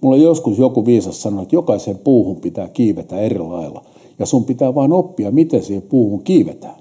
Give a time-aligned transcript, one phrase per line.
[0.00, 3.82] Mulla joskus joku viisas sanoi, että jokaisen puuhun pitää kiivetä eri lailla.
[4.18, 6.80] Ja sun pitää vain oppia, miten siihen puuhun kiivetään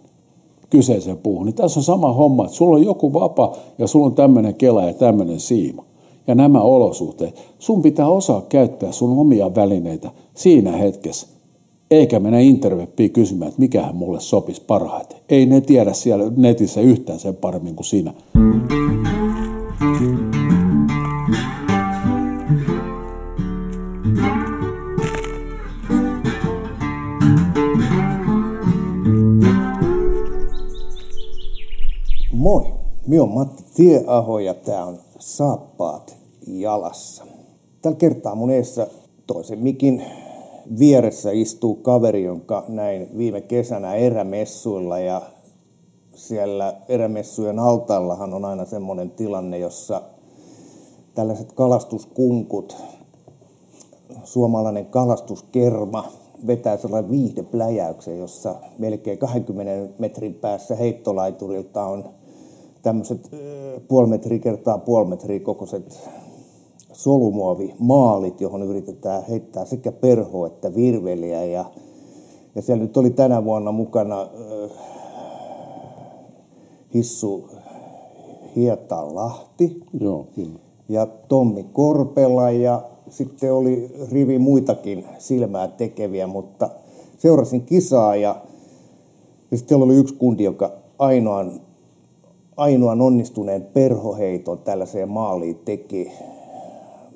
[0.69, 1.45] kyseiseen puuhun.
[1.45, 4.83] Niin tässä on sama homma, että sulla on joku vapa ja sulla on tämmöinen kela
[4.83, 5.85] ja tämmöinen siima.
[6.27, 7.35] Ja nämä olosuhteet.
[7.59, 11.27] Sun pitää osaa käyttää sun omia välineitä siinä hetkessä.
[11.91, 15.17] Eikä mennä interwebbiin kysymään, että mikähän mulle sopisi parhaiten.
[15.29, 18.13] Ei ne tiedä siellä netissä yhtään sen paremmin kuin sinä.
[18.33, 18.48] Moi,
[33.09, 37.23] minä on Matti Tieaho ja tämä on Saappaat jalassa.
[37.81, 38.87] Tällä kertaa mun eessä
[39.27, 40.03] toisen mikin
[40.79, 45.21] vieressä istuu kaveri, jonka näin viime kesänä erämessuilla ja
[46.13, 50.01] siellä erämessujen altaallahan on aina semmoinen tilanne, jossa
[51.15, 52.75] tällaiset kalastuskunkut,
[54.23, 56.07] suomalainen kalastuskerma
[56.47, 62.18] vetää sellainen viihdepläjäyksen, jossa melkein 20 metrin päässä heittolaiturilta on
[62.81, 63.31] tämmöiset
[63.87, 66.09] puoli metriä kertaa puoli metriä kokoiset
[66.93, 71.45] solumuovimaalit, johon yritetään heittää sekä perho että virveliä.
[71.45, 71.65] Ja,
[72.55, 74.71] ja siellä nyt oli tänä vuonna mukana äh,
[76.93, 77.49] Hissu
[78.55, 80.59] Hietalahti Joo, kyllä.
[80.89, 86.69] ja Tommi Korpela ja sitten oli rivi muitakin silmää tekeviä, mutta
[87.17, 88.35] seurasin kisaa ja,
[89.51, 91.61] ja sitten oli yksi kundi, joka ainoan,
[92.59, 96.11] ainoan onnistuneen perhoheiton tällaiseen maaliin teki.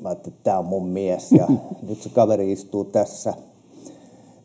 [0.01, 1.47] Mä ajattelin, että tämä on mun mies ja
[1.87, 3.33] nyt se kaveri istuu tässä.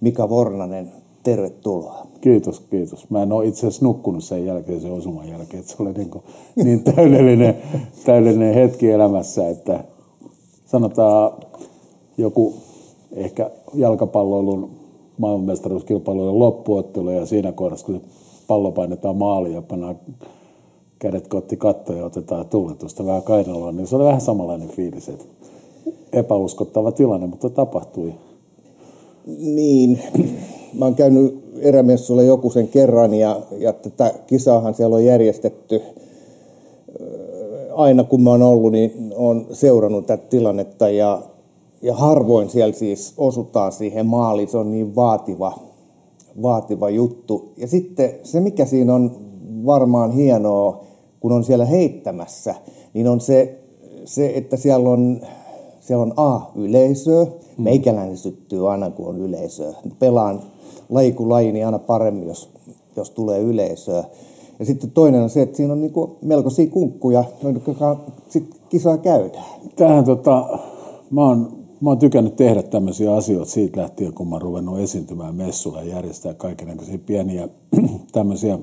[0.01, 2.07] Mika Vornanen, tervetuloa.
[2.21, 3.11] Kiitos, kiitos.
[3.11, 6.11] Mä en ole itse asiassa nukkunut sen jälkeen, sen osuman jälkeen, että se oli niin,
[6.11, 6.25] kuin,
[6.65, 7.59] niin täydellinen,
[8.07, 9.85] täydellinen hetki elämässä, että
[10.67, 11.33] sanotaan
[12.19, 12.55] joku
[13.13, 14.71] ehkä jalkapalloilun
[15.19, 18.01] maailmanmestaruuskilpailujen loppuottelu ja siinä kohdassa, kun se
[18.47, 19.97] pallo painetaan maaliin ja pannaan
[20.99, 25.25] kädet kotti kattoon ja otetaan tuuletusta vähän kainaloon, niin se oli vähän samanlainen fiilis, että
[26.13, 28.15] epäuskottava tilanne, mutta tapahtui.
[29.27, 30.03] Niin,
[30.79, 35.83] mä oon käynyt erämessuilla joku sen kerran ja, ja tätä kisaahan siellä on järjestetty
[37.79, 41.23] aina kun mä oon ollut, niin on seurannut tätä tilannetta ja,
[41.83, 44.49] ja harvoin siellä siis osutaan siihen maaliin.
[44.49, 45.59] Se on niin vaativa,
[46.43, 47.53] vaativa juttu.
[47.57, 49.17] Ja sitten se, mikä siinä on
[49.67, 50.85] varmaan hienoa,
[51.21, 52.55] kun on siellä heittämässä,
[52.95, 53.59] niin on se,
[54.05, 55.21] se että siellä on,
[55.81, 57.27] siellä on A, yleisöä.
[57.59, 59.75] Meikäläinen syttyy aina, kun on yleisöä.
[59.99, 60.43] Pelaan
[60.89, 62.51] laji kuin laji, niin aina paremmin, jos,
[62.97, 64.05] jos tulee yleisöä.
[64.59, 65.93] Ja sitten toinen on se, että siinä on niin
[66.23, 67.63] melkoisia kunkkuja, joiden
[68.29, 69.45] sitten kisaa käydään.
[69.77, 70.59] Tähän tota,
[71.11, 75.35] mä oon, mä oon tykännyt tehdä tämmöisiä asioita siitä lähtien, kun mä oon ruvennut esiintymään
[75.35, 77.49] messulla ja järjestää kaikenlaisia pieniä
[78.13, 78.59] tämmöisiä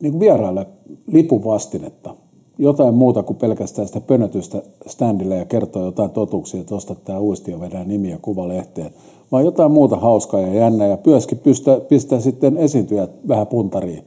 [0.00, 0.66] niin kuin vieraille
[1.06, 2.14] lipuvastinetta.
[2.58, 7.50] Jotain muuta kuin pelkästään sitä pönötystä standille ja kertoa jotain totuuksia, että ostat tämä uisti
[7.50, 8.90] ja vedää nimiä kuvalehteen,
[9.32, 14.04] vaan jotain muuta hauskaa ja jännää ja myöskin pistää, pistää sitten esiintyjät vähän puntariin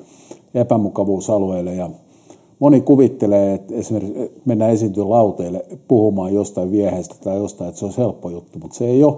[0.53, 1.89] ja epämukavuusalueille ja
[2.59, 7.93] moni kuvittelee, että esimerkiksi mennään esiintyä lauteille puhumaan jostain vieheistä tai jostain, että se on
[7.97, 9.17] helppo juttu, mutta se ei ole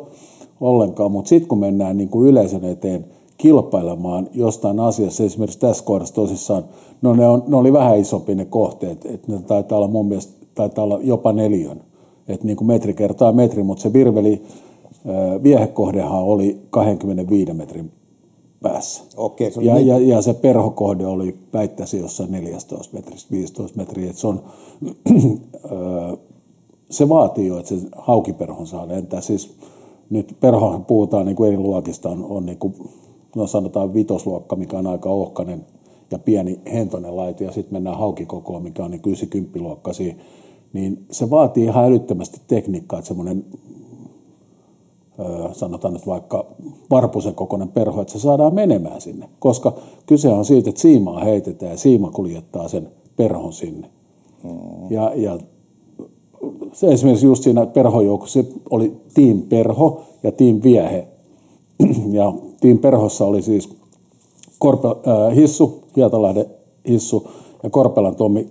[0.61, 1.11] ollenkaan.
[1.11, 3.05] Mutta sitten kun mennään niin kuin yleisön eteen
[3.43, 6.63] kilpailemaan jostain asiassa, esimerkiksi tässä kohdassa tosissaan,
[7.01, 10.33] no ne, on, ne oli vähän isompi ne kohteet, että ne taitaa olla mun mielestä
[10.55, 11.81] taitaa olla jopa neljön,
[12.27, 14.41] että niin kuin metri kertaa metri, mutta se virveli
[15.43, 17.91] viehekohdehan oli 25 metrin
[18.61, 19.03] päässä.
[19.17, 19.87] Okei, se ja, niin.
[19.87, 24.09] ja, ja, se perhokohde oli väittäisi jossain 14 metristä, 15 metriä.
[24.09, 24.43] Että se, on,
[26.89, 29.21] se vaatii jo, että se haukiperhon saa lentää.
[29.21, 29.55] Siis
[30.09, 32.75] nyt perhohan puhutaan niin kuin eri luokista, on, on niin kuin,
[33.35, 35.65] no sanotaan vitosluokka, mikä on aika ohkainen
[36.11, 40.15] ja pieni hentonen laite, ja sitten mennään haukikokoon, mikä on niin 90 luokkaisia,
[40.73, 43.45] niin se vaatii ihan älyttömästi tekniikkaa, että semmoinen
[45.51, 46.45] sanotaan nyt vaikka
[46.89, 49.29] varpusen kokoinen perho, että se saadaan menemään sinne.
[49.39, 49.73] Koska
[50.05, 53.89] kyse on siitä, että siimaa heitetään ja siima kuljettaa sen perhon sinne.
[54.43, 54.51] Mm.
[54.89, 55.37] Ja, ja
[56.73, 61.07] se esimerkiksi just siinä perhojoukossa oli Team Perho ja Team Viehe.
[62.11, 62.33] Ja
[62.63, 63.69] Team Perhossa oli siis
[64.59, 66.45] Korpe, äh, Hissu, Hietalahden
[66.87, 67.27] Hissu
[67.63, 68.49] ja Korpelan Tommi,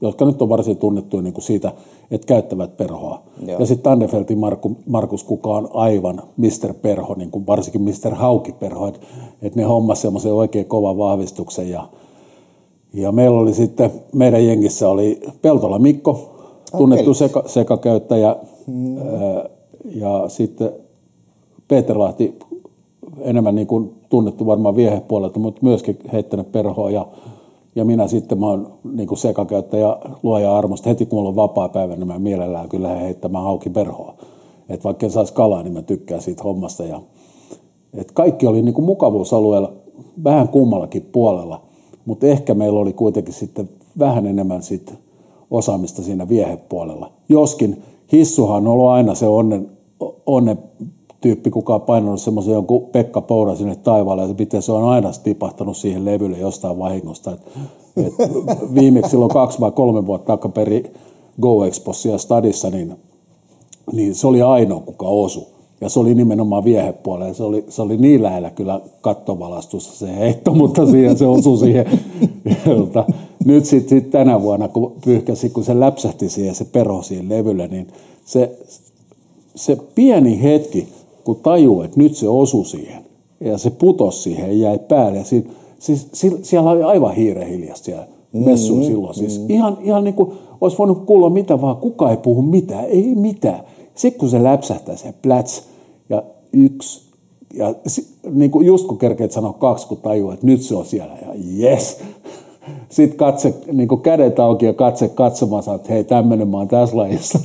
[0.00, 1.72] jotka nyt on varsin tunnettuja niin kuin siitä,
[2.10, 3.22] että käyttävät perhoa.
[3.46, 3.58] Joo.
[3.58, 6.74] Ja sitten Tandefeltin Marku, Markus, kuka on aivan Mr.
[6.82, 8.14] Perho, niin kuin varsinkin Mr.
[8.14, 9.00] Hauki Perho, että
[9.42, 11.70] et ne hommas semmoisen oikein kovan vahvistuksen.
[11.70, 11.88] Ja,
[12.92, 16.36] ja meillä oli sitten, meidän jengissä oli Peltola Mikko,
[16.78, 18.36] tunnettu seka, sekakäyttäjä.
[18.66, 18.96] Mm.
[19.84, 20.70] Ja sitten
[21.68, 22.38] Peter Lahti,
[23.22, 26.90] enemmän niin kuin tunnettu varmaan viehepuolelta, mutta myöskin heittänyt perhoa.
[26.90, 27.06] Ja,
[27.74, 30.88] ja minä sitten, mä oon niin kuin sekakäyttäjä luoja armosta.
[30.88, 34.14] Heti kun mulla on vapaa päivä, niin mä mielellään kyllä heittämään hauki perhoa.
[34.68, 36.84] Että vaikka en saisi kalaa, niin mä tykkään siitä hommasta.
[36.84, 37.00] Ja,
[37.94, 39.72] et kaikki oli niin kuin mukavuusalueella
[40.24, 41.62] vähän kummallakin puolella,
[42.04, 43.68] mutta ehkä meillä oli kuitenkin sitten
[43.98, 44.94] vähän enemmän sit
[45.50, 47.12] osaamista siinä viehepuolella.
[47.28, 47.82] Joskin
[48.12, 49.70] hissuhan on ollut aina se onnen,
[50.26, 50.58] onnen
[51.20, 55.10] tyyppi, kuka on painanut semmoisen jonkun Pekka Poura sinne taivaalle, se, pitää, se on aina
[55.22, 57.32] tipahtanut siihen levylle jostain vahingosta.
[57.32, 57.40] Et,
[57.96, 60.92] et viimeksi silloin kaksi vai kolme vuotta takaperi
[61.40, 62.96] Go Expossa ja Stadissa, niin,
[63.92, 65.46] niin se oli ainoa, kuka osui.
[65.80, 67.34] Ja se oli nimenomaan viehepuolella.
[67.34, 71.86] Se oli, se oli niin lähellä kyllä kattovalastusta se heitto, mutta siihen se osui siihen.
[73.44, 77.68] Nyt sitten sit tänä vuonna, kun pyyhkäsi, kun se läpsähti siihen, se perho siihen levylle,
[77.68, 77.88] niin
[78.24, 78.58] se,
[79.54, 80.88] se pieni hetki,
[81.24, 83.04] kun tajuu, että nyt se osui siihen,
[83.40, 85.18] ja se putosi siihen ja jäi päälle.
[85.18, 85.46] Ja si,
[85.78, 86.08] siis,
[86.42, 88.92] siellä oli aivan hiire hiljasta siellä messuun mm-hmm.
[88.92, 89.14] silloin.
[89.14, 89.54] Siis mm-hmm.
[89.54, 93.60] ihan, ihan niin kuin olisi voinut kuulla mitä vaan, kuka ei puhu mitään, ei mitään.
[93.94, 95.62] Sitten kun se läpsähtää se pläts
[96.08, 96.22] ja
[96.52, 97.02] yksi,
[97.54, 97.74] ja
[98.30, 101.34] niin kuin just kun kerkeet sanoa kaksi, kun tajuu, että nyt se on siellä ja
[101.58, 101.98] yes.
[102.88, 106.96] Sitten katse, niin kuin kädet auki ja katse katsomaan, että hei tämmöinen mä oon tässä
[106.96, 107.40] lajissa.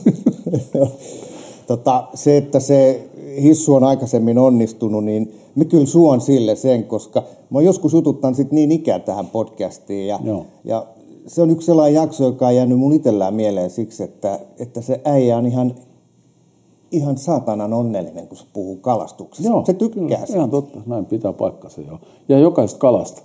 [1.68, 3.07] tota, se, että se
[3.42, 8.52] hissu on aikaisemmin onnistunut, niin me kyllä suon sille sen, koska mä joskus jututtanut sit
[8.52, 10.20] niin ikään tähän podcastiin ja,
[10.64, 10.86] ja
[11.28, 15.02] se on yksi sellainen jakso, joka on jäänyt mun itsellään mieleen siksi, että, että se
[15.06, 15.76] äijä on ihan,
[16.92, 19.52] ihan saatanan onnellinen, kun se puhuu kalastuksesta.
[19.52, 22.00] Joo, se tykkää kyllä, Ihan totta, näin pitää paikkansa jo.
[22.30, 23.22] Ja jokaista kalasta.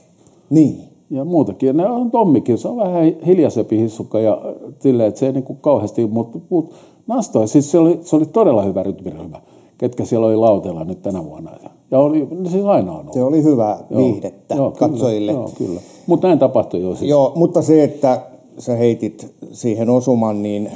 [0.51, 0.91] Niin.
[1.11, 1.77] Ja muutakin.
[1.77, 4.41] Ne on Tommikin, se on vähän hiljaisempi hissukka ja
[4.79, 6.75] sille, että se ei niin kuin kauheasti, mutta, mutta
[7.07, 9.41] nastoi, siis se oli, se oli todella hyvä rytmiryhmä
[9.81, 11.51] ketkä siellä oli lautella nyt tänä vuonna.
[11.91, 13.13] Ja oli, siis aina on ollut.
[13.13, 15.33] Se oli hyvä viihdettä joo, katsojille.
[15.33, 15.81] Joo, kyllä.
[16.07, 16.95] Mutta näin tapahtui jo.
[16.95, 17.11] Siis.
[17.11, 18.23] Joo, mutta se, että
[18.59, 20.71] sä heitit siihen osuman, niin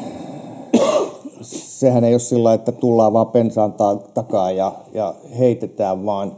[1.43, 3.75] sehän ei ole sillä että tullaan vaan pensaan
[4.15, 6.37] takaa ja, ja heitetään, vaan,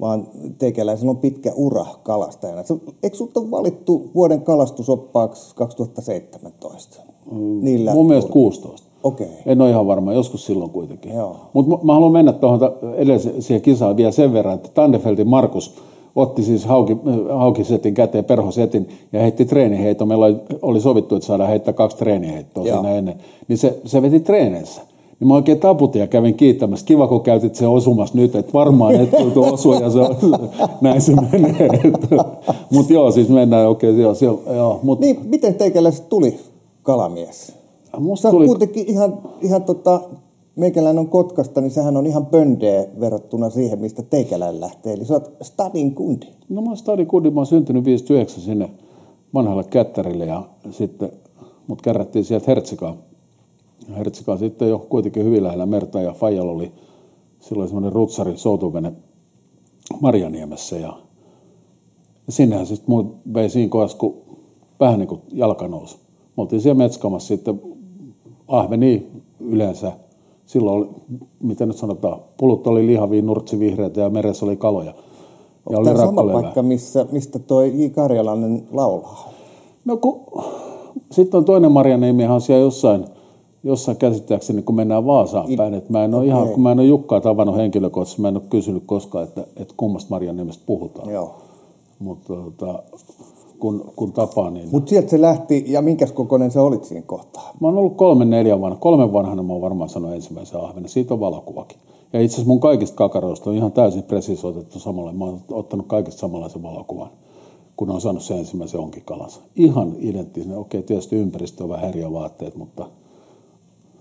[0.00, 0.26] vaan
[0.58, 2.62] teikäläisellä on pitkä ura kalastajana.
[3.02, 7.02] Eikö sinut ole valittu vuoden kalastusoppaaksi 2017?
[7.32, 8.87] Mm, Niillä mun mielestä 16.
[9.02, 9.26] Okay.
[9.46, 11.12] En ole ihan varma, joskus silloin kuitenkin.
[11.52, 12.60] Mutta mä haluan mennä tuohon
[12.96, 15.74] edelliseen kisaan vielä sen verran, että Tandefeltin Markus
[16.16, 16.96] otti siis hauki,
[17.34, 20.06] haukisetin käteen, perhosetin ja heitti treeniheitto.
[20.06, 20.26] Meillä
[20.62, 22.76] oli, sovittu, että saadaan heittää kaksi treeniheittoa Joo.
[22.76, 23.14] siinä ennen.
[23.48, 24.82] Niin se, se veti treeneissä.
[25.20, 26.86] Niin mä oikein taputin ja kävin kiittämässä.
[26.86, 30.00] Kiva, kun käytit se osumassa nyt, että varmaan et tultu osua ja se,
[30.80, 31.68] näin se menee.
[32.72, 33.90] Mutta joo, siis mennään okei.
[33.90, 35.00] Okay, joo, joo, mut.
[35.00, 36.38] Niin, miten teikäläiset tuli
[36.82, 37.57] kalamies?
[38.00, 38.46] Musta tuli...
[38.46, 40.00] kuitenkin ihan, ihan tota,
[40.56, 44.92] meikäläinen on Kotkasta, niin sehän on ihan pöndeä verrattuna siihen, mistä teikäläinen lähtee.
[44.92, 46.26] Eli sä oot stadin kundi.
[46.48, 48.70] No mä oon stadin kundi, mä oon syntynyt 59 sinne
[49.34, 51.12] vanhalle kättärille ja sitten
[51.66, 52.98] mut kärrättiin sieltä Hertsikaan.
[53.96, 56.72] Hertsikaan sitten jo kuitenkin hyvin lähellä merta ja Fajal oli
[57.40, 58.92] silloin semmoinen rutsari soutuvene
[60.00, 60.92] Marjaniemessä ja
[62.28, 64.16] sinnehän sitten muut vei siinä kohdassa, kun
[64.80, 65.96] vähän niin kuin jalka nousi.
[66.36, 67.60] Me oltiin siellä Metskamassa sitten
[68.48, 69.06] ahveni
[69.40, 69.92] yleensä,
[70.46, 70.88] silloin oli,
[71.40, 74.94] miten nyt sanotaan, pulut oli lihavia, nurtsivihreitä ja meressä oli kaloja.
[75.70, 77.88] Ja oli sama paikka, missä, mistä toi J.
[77.88, 79.32] Karjalainen laulaa?
[79.84, 80.20] No kun,
[81.10, 83.04] sitten on toinen Marjaniemi siellä jossain,
[83.64, 85.74] jossain käsittääkseni, kun mennään Vaasaan päin.
[85.74, 86.28] Että mä en ole okay.
[86.28, 89.74] ihan, kun mä en ole Jukkaa tavannut henkilökohtaisesti, mä en ole kysynyt koskaan, että, että
[89.76, 91.10] kummasta Marjaniemestä puhutaan.
[91.10, 91.34] Joo.
[91.98, 92.82] Mutta tota,
[93.58, 94.50] kun, kun tapaa.
[94.50, 94.68] Niin...
[94.72, 97.50] Mutta sieltä se lähti, ja minkäs kokoinen se olit siinä kohtaa?
[97.60, 98.78] Mä oon ollut kolme neljä vanha.
[98.78, 100.88] Kolmen vanhana mä oon varmaan sanonut ensimmäisen ahvenen.
[100.88, 101.78] Siitä on valokuvakin.
[102.12, 105.12] Ja itse asiassa mun kaikista kakaroista on ihan täysin presisoitettu samalla.
[105.12, 107.10] Mä oon ottanut kaikista samanlaisen valokuvan,
[107.76, 109.40] kun on saanut sen ensimmäisen onkikalansa.
[109.56, 110.58] Ihan identtinen.
[110.58, 112.86] Okei, tietysti ympäristö on vähän eri vaatteet, mutta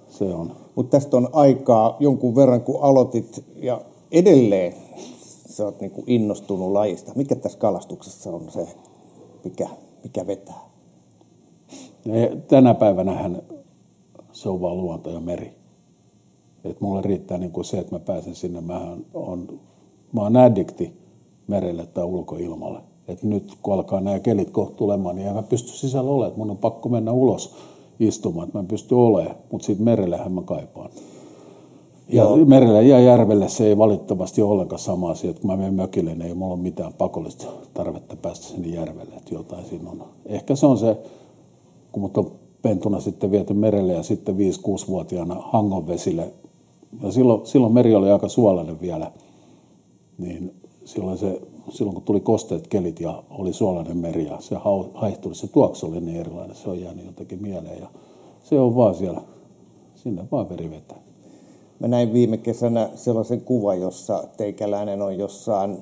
[0.10, 0.52] se on.
[0.76, 4.74] Mutta tästä on aikaa jonkun verran, kun aloitit, ja edelleen
[5.50, 7.12] sä oot niinku innostunut lajista.
[7.16, 8.68] Mikä tässä kalastuksessa on se
[9.48, 9.70] mikä,
[10.04, 10.70] mikä vetää.
[12.06, 12.14] Ja
[12.48, 13.42] tänä päivänä
[14.32, 15.54] se on vaan luonto ja meri.
[16.64, 18.62] Et mulle riittää niin kuin se, että mä pääsen sinne.
[18.62, 19.60] Mähän on,
[20.14, 20.94] mä oon addikti
[21.48, 22.80] merelle tai ulkoilmalle.
[23.08, 26.40] Et nyt kun alkaa nämä kelit kohta tulemaan, niin en mä pysty sisällä olemaan.
[26.40, 27.56] Mun on pakko mennä ulos
[28.00, 29.36] istumaan, että mä en pysty olemaan.
[29.52, 30.90] Mutta siitä merellähän mä kaipaan.
[32.10, 32.46] Ja Joo.
[32.46, 36.16] merelle ja järvelle se ei valitettavasti ole ollenkaan sama asia, että kun mä menen mökille,
[36.16, 40.04] niin ei mulla ole mitään pakollista tarvetta päästä sinne järvelle, että jotain siinä on.
[40.26, 40.98] Ehkä se on se,
[41.92, 46.34] kun mut on pentuna sitten viety merelle ja sitten 5-6-vuotiaana Hangon vesille.
[47.04, 49.12] Ja silloin, silloin meri oli aika suolainen vielä,
[50.18, 50.54] niin
[50.86, 54.56] silloin, se, silloin kun tuli kosteet kelit ja oli suolainen meri ja se
[54.94, 57.88] haihtui, se tuoksu oli niin erilainen, se on jäänyt jotenkin mieleen ja
[58.44, 59.22] se on vaan siellä,
[59.96, 61.07] sinne vaan veri vetää.
[61.80, 65.78] Mä näin viime kesänä sellaisen kuvan, jossa teikäläinen on jossain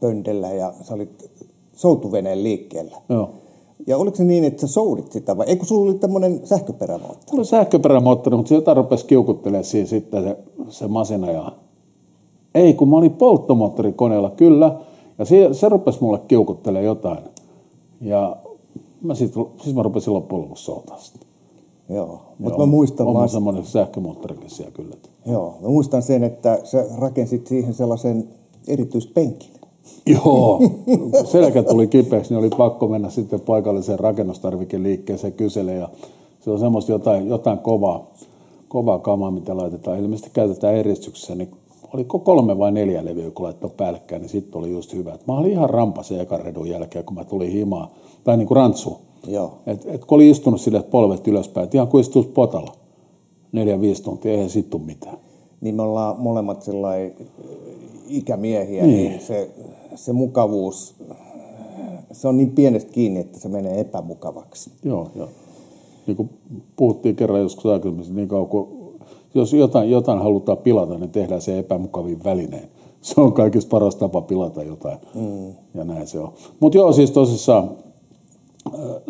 [0.00, 1.30] pöndellä ja sä olit
[1.72, 2.96] soutuveneen liikkeellä.
[3.08, 3.30] Joo.
[3.86, 7.38] Ja oliko se niin, että sä soudit sitä vai eikö sulla oli tämmöinen sähköperämoottori?
[7.38, 10.36] Oli sähköperämoottori, mutta se jotain rupesi kiukuttelemaan siinä sitten se,
[10.68, 11.52] se masina ja
[12.54, 14.78] ei, kun mä olin polttomoottorikoneella, kyllä.
[15.18, 17.18] Ja se, se rupesi mulle kiukuttelemaan jotain.
[18.00, 18.36] Ja
[19.02, 21.26] mä sit, siis mä rupesin loppujen lopuksi soutaa sitä.
[21.88, 23.28] Joo, mutta mä muistan on vaan...
[23.28, 24.96] semmoinen sähkömoottorikin siellä kyllä.
[25.26, 28.28] Joo, mä muistan sen, että sä rakensit siihen sellaisen
[28.68, 29.50] erityispenkin.
[30.06, 30.60] Joo,
[31.32, 35.80] selkä tuli kipeäksi, niin oli pakko mennä sitten paikalliseen rakennustarvikeliikkeeseen kyselemään.
[35.80, 35.88] Ja
[36.40, 38.10] se on semmoista jotain, jotain kovaa,
[38.68, 39.98] kovaa kamaa, mitä laitetaan.
[39.98, 41.50] Ilmeisesti käytetään eristyksessä, niin
[41.94, 45.18] oliko kolme vai neljä levyä, kun laittoi päällekkäin, niin sitten oli just hyvä.
[45.28, 47.88] mä olin ihan rampasen ekan redun jälkeen, kun mä tulin himaan,
[48.24, 48.98] tai niin kuin rantsu.
[49.26, 49.58] Joo.
[49.66, 52.72] Et, et kun oli istunut sille polvet ylöspäin, että ihan kuin istuisi potalla
[53.52, 55.18] neljä-viisi tuntia, eihän sitten mitään.
[55.60, 57.14] Niin me ollaan molemmat sellainen
[58.08, 59.50] ikämiehiä, niin, niin se,
[59.94, 60.94] se mukavuus,
[62.12, 64.70] se on niin pienestä kiinni, että se menee epämukavaksi.
[64.82, 65.28] Joo, joo.
[66.06, 66.30] Niin kuin
[66.76, 68.68] puhuttiin kerran joskus aikaisemmin, niin kauan kuin,
[69.34, 72.68] jos jotain, jotain halutaan pilata, niin tehdään se epämukavin välineen.
[73.00, 74.98] Se on kaikista paras tapa pilata jotain.
[75.14, 75.46] Mm.
[75.74, 76.32] Ja näin se on.
[76.60, 77.83] Mutta joo, siis tosissaan, äh,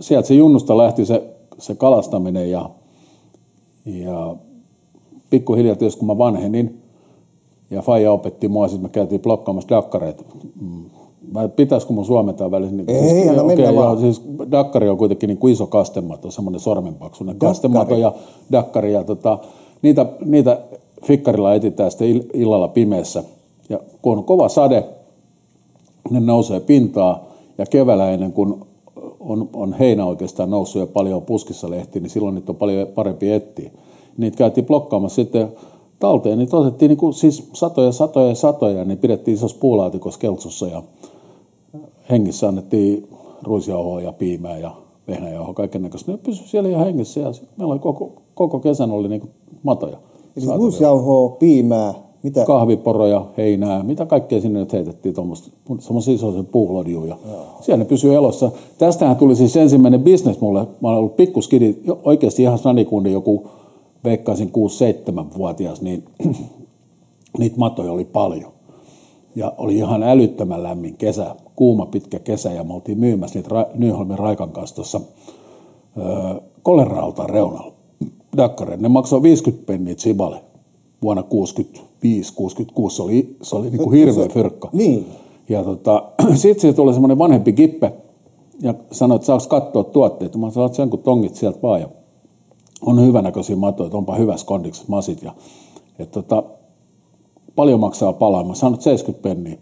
[0.01, 1.23] sieltä se junnusta lähti se,
[1.59, 2.71] se kalastaminen ja,
[3.87, 4.37] ja
[5.31, 6.83] pikkuhiljaa, jos kun mä vanhenin,
[7.71, 10.23] ja Faija opetti mua, sitten me käytiin blokkaamassa dakkareita.
[10.61, 10.85] Mm.
[11.35, 12.77] Vai pitäisikö mun suomentaa välissä?
[12.77, 16.61] Niin, Ei, siis, okay, mennä joo, siis Dakkari on kuitenkin niin kuin iso kastemato, semmoinen
[16.61, 18.13] sormenpaksuinen kastemato ja
[18.53, 18.93] Dakkari.
[18.93, 19.39] Ja tota,
[19.83, 20.61] niitä, niitä
[21.05, 23.25] fikkarilla etsitään sitten illalla pimeässä.
[23.69, 24.85] Ja kun on kova sade,
[26.11, 27.25] ne nousee pintaa
[27.59, 28.55] ja keväällä ennen kuin
[29.25, 33.33] on, on heinä oikeastaan noussut ja paljon puskissa lehti, niin silloin niitä on paljon parempi
[33.33, 33.71] etsiä.
[34.17, 35.53] Niitä käytiin blokkaamassa sitten
[35.99, 40.67] talteen, niin otettiin niin kuin, siis satoja, satoja ja satoja, niin pidettiin isossa puulaatikossa keltsussa
[40.67, 40.83] ja
[42.11, 43.09] hengissä annettiin
[43.43, 44.71] ruisjauhoa ja piimää ja
[45.09, 46.13] vehnäjauhoa, kaiken näköistä.
[46.13, 49.31] Ne pysyi siellä ihan hengissä ja meillä oli koko, koko kesän oli niin kuin
[49.63, 49.97] matoja.
[50.37, 52.45] Eli ruisjauhoa, piimää, mitä?
[52.45, 55.15] Kahviporoja, heinää, mitä kaikkea sinne nyt heitettiin,
[55.79, 57.17] semmoisia isoja puuhlodjuja.
[57.61, 58.51] Siellä ne pysyy elossa.
[58.79, 60.61] Tästähän tuli siis ensimmäinen bisnes mulle.
[60.61, 63.49] Mä olen ollut pikkuskidi, oikeasti ihan snadikundi, joku
[64.05, 66.05] veikkaisin 6-7-vuotias, niin
[67.39, 68.53] niitä matoja oli paljon.
[69.37, 73.71] Ja oli ihan älyttömän lämmin kesä, kuuma pitkä kesä, ja me oltiin myymässä niitä Ra-
[73.75, 75.01] Nyholmin Raikan kanssa tuossa
[75.99, 77.73] öö, reunalla.
[78.37, 78.83] Dakkareen.
[78.83, 80.41] Ne maksoi 50 penniä Sibale
[81.03, 81.23] vuonna
[82.05, 82.91] 65-66.
[82.91, 84.69] Se oli, se oli niinku hirveä fyrkka.
[84.73, 85.07] Niin.
[85.49, 86.03] Ja tota,
[86.35, 87.93] sitten se tuli semmoinen vanhempi kippe
[88.61, 90.37] ja sanoi, että saako katsoa tuotteet.
[90.37, 91.81] Mä sanoin, että sen kun tongit sieltä vaan.
[91.81, 91.89] Ja
[92.87, 95.23] on hyvänäköisiä matoja, että onpa hyvä kondikset masit.
[95.23, 95.35] Ja,
[95.99, 96.43] et tota,
[97.57, 98.45] paljon maksaa palaa.
[98.45, 99.59] Mä sanon, 70 penniä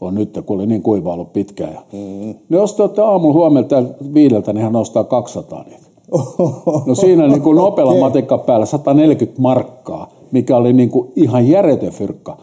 [0.00, 1.72] on nyt, kun oli niin kuiva ollut pitkään.
[1.72, 2.34] Ja, mm.
[2.50, 3.82] Jos te olette aamulla huomelta
[4.14, 5.86] viideltä, niin hän nostaa 200 niitä.
[6.86, 8.00] No siinä niin kuin nopealla okay.
[8.00, 12.38] matikka päällä 140 markkaa, mikä oli niin kuin ihan järjetön fyrkka.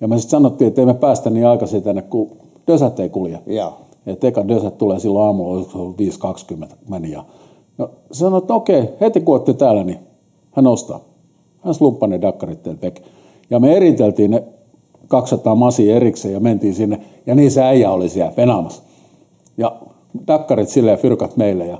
[0.00, 2.36] Ja me sitten sanottiin, että ei me päästä niin aikaisin tänne, kun
[2.68, 3.40] dösät ei kulje.
[3.46, 3.72] Ja.
[4.06, 5.66] Että eka dösät tulee silloin aamulla,
[6.62, 7.10] 5.20 meni.
[7.10, 7.24] Ja
[7.78, 9.98] No sanoi, että okei, heti kun olette täällä, niin
[10.52, 11.00] hän ostaa.
[11.60, 12.90] Hän slumppaa ne dakkarit teiltä
[13.50, 14.44] Ja me eriteltiin ne
[15.08, 17.00] 200 masia erikseen ja mentiin sinne.
[17.26, 18.82] Ja niin se äijä oli siellä venaamassa.
[19.56, 19.76] Ja
[20.26, 21.66] dakkarit silleen fyrkat meille.
[21.66, 21.78] Ja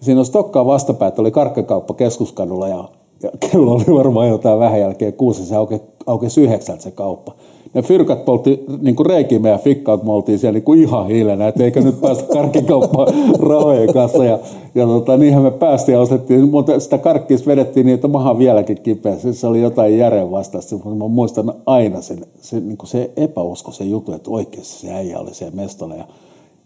[0.00, 2.88] siinä on stokkaa vastapäät, oli karkkakauppa keskuskadulla ja,
[3.22, 7.34] ja kello oli varmaan jotain vähän jälkeen kuusi, se aukesi, aukesi yhdeksältä se kauppa
[7.74, 11.06] ne fyrkat poltti niin kuin reikin meidän fikkaan, kun me oltiin siellä niin kuin ihan
[11.06, 13.08] hiilenä, että eikö nyt päästä karkkikauppaan
[13.50, 14.24] rahojen kanssa.
[14.24, 14.38] Ja,
[14.74, 18.82] ja tota, niinhän me päästiin ja ostettiin, mutta sitä karkkista vedettiin niin, että maha vieläkin
[18.82, 19.18] kipeä.
[19.18, 23.10] Siis se oli jotain järjen vastaista, mutta mä muistan aina sen, se, niin kuin se
[23.16, 26.04] epäusko, se juttu, että oikeasti se äijä oli siellä mestolla ja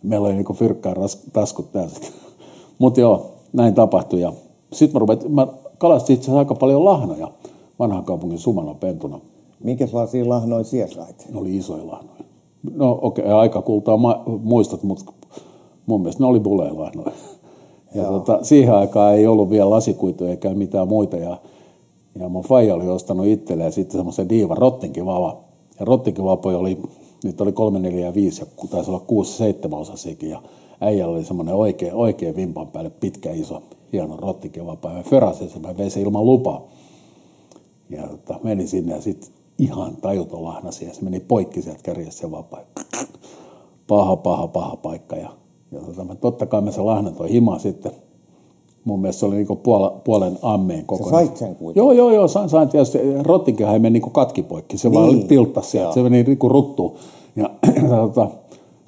[0.02, 0.96] meillä oli niin kuin fyrkkaan
[1.32, 2.02] taskut täysin.
[2.78, 4.20] Mutta joo, näin tapahtui.
[4.20, 4.32] Ja
[4.72, 5.46] sitten mä, rupetin, mä
[5.84, 7.30] kalastin itse asiassa aika paljon lahnoja
[7.78, 8.38] vanhan kaupungin
[8.80, 9.20] pentuna
[9.64, 11.26] Minkälaisia lahnoja siellä sait?
[11.32, 12.24] Ne oli isoja lahnoja.
[12.74, 15.12] No okei, okay, aika kultaa ma- muistat, mutta
[15.86, 17.12] mun mielestä ne oli bulelahnoja.
[17.94, 21.16] Ja tota, siihen aikaan ei ollut vielä lasikuituja eikä mitään muita.
[21.16, 21.36] Ja,
[22.20, 25.36] ja mun faija oli ostanut itselleen sitten semmoisen diivan rottinkivava.
[25.80, 26.78] Ja rottinkivavoja oli,
[27.24, 30.30] niitä oli kolme, neljä ja viisi, ja taisi olla kuusi, seitsemän osasiakin.
[30.30, 30.42] Ja
[30.80, 33.62] äijällä oli semmoinen oikein, oikein vimpan päälle pitkä iso
[33.94, 34.18] hieno
[34.94, 36.68] mä förasin sen, mä vein sen ilman lupaa.
[37.90, 42.20] Ja tota, menin sinne ja sitten ihan tajuton lahnasi ja se meni poikki sieltä kärjestä
[42.20, 42.60] se vapaa.
[43.86, 45.16] Paha, paha, paha paikka.
[45.16, 45.30] Ja,
[45.72, 47.92] ja tota, mä, totta kai mä sen lahnan toi himaan sitten.
[48.84, 51.10] Mun mielestä se oli niinku puola, puolen ammeen kokonaan.
[51.10, 51.80] Sä sait sen kuitenkin.
[51.80, 52.98] Joo, joo, joo, sain, sain tietysti.
[53.22, 55.00] Rottinkehän ei meni niinku katki poikki, se niin.
[55.00, 56.94] vaan tilttasi sieltä, se meni niinku ruttuun.
[57.36, 57.50] Ja
[57.90, 58.30] tota,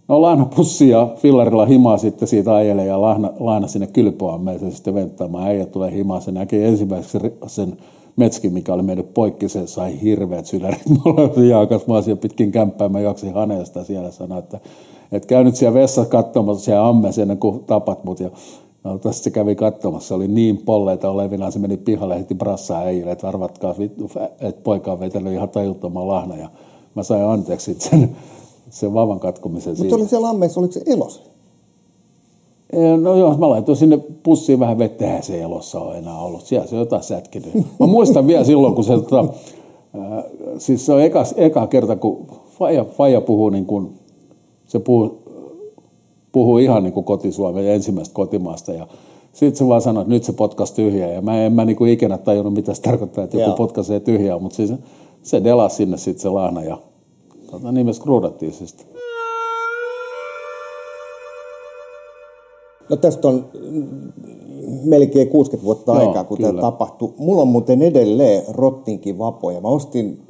[0.09, 4.95] no laina pussi ja fillarilla himaa sitten siitä ajelee ja laina, laina sinne kylpyammeen sitten
[4.95, 5.47] venttaamaan.
[5.47, 7.77] Äijä tulee himaa, se näkee ensimmäiseksi sen
[8.17, 10.83] metskin, mikä oli mennyt poikki, se sai hirveät sydänet.
[11.05, 14.61] Mulla oli jaakas, mä siellä pitkin kämppää, mä jaksin haneesta siellä sanoa, että,
[15.13, 18.21] että käy nyt siellä vessassa katsomassa siellä ammeessa ennen kuin tapat mut.
[18.21, 18.31] Ja
[18.85, 22.81] No, tästä se kävi katsomassa, se oli niin polleita olevinaan, se meni pihalle heti brassaa
[22.81, 23.75] äijille, että arvatkaa,
[24.41, 26.37] että poika on vetänyt ihan tajuttoman lahna.
[26.37, 26.49] Ja
[26.95, 28.17] mä sain anteeksi sen,
[28.71, 31.23] sen vavan katkomisen Mutta oli siellä ammeessa, oliko se elos?
[33.01, 36.43] No joo, mä laitoin sinne pussiin vähän vettä, eihän se elossa ole enää ollut.
[36.43, 37.55] Siellä se on jotain sätkinyt.
[37.81, 40.25] Mä muistan vielä silloin, kun se, tota, äh,
[40.59, 42.27] siis se on eka, eka kerta, kun
[42.59, 43.99] Faija, Faija puhuu niin kuin,
[44.67, 45.23] se puhuu,
[46.33, 48.87] puhuu ihan niin kuin kotisuomea ensimmäistä kotimaasta ja
[49.33, 51.93] sitten se vaan sanoi, että nyt se potkas tyhjää ja mä en mä niin kuin
[51.93, 54.73] ikinä tajunnut, mitä se tarkoittaa, että joku potkaisee tyhjää, mutta siis
[55.23, 56.79] se delasi sinne sitten se lahna ja
[57.59, 58.03] tota, nimessä
[58.53, 58.87] se sitten.
[62.91, 63.47] No tästä on
[64.85, 66.49] melkein 60 vuotta Joo, aikaa, kun kyllä.
[66.49, 67.13] tämä tapahtui.
[67.19, 69.61] Mulla on muuten edelleen Rottinkin vapoja.
[69.61, 70.27] Mä ostin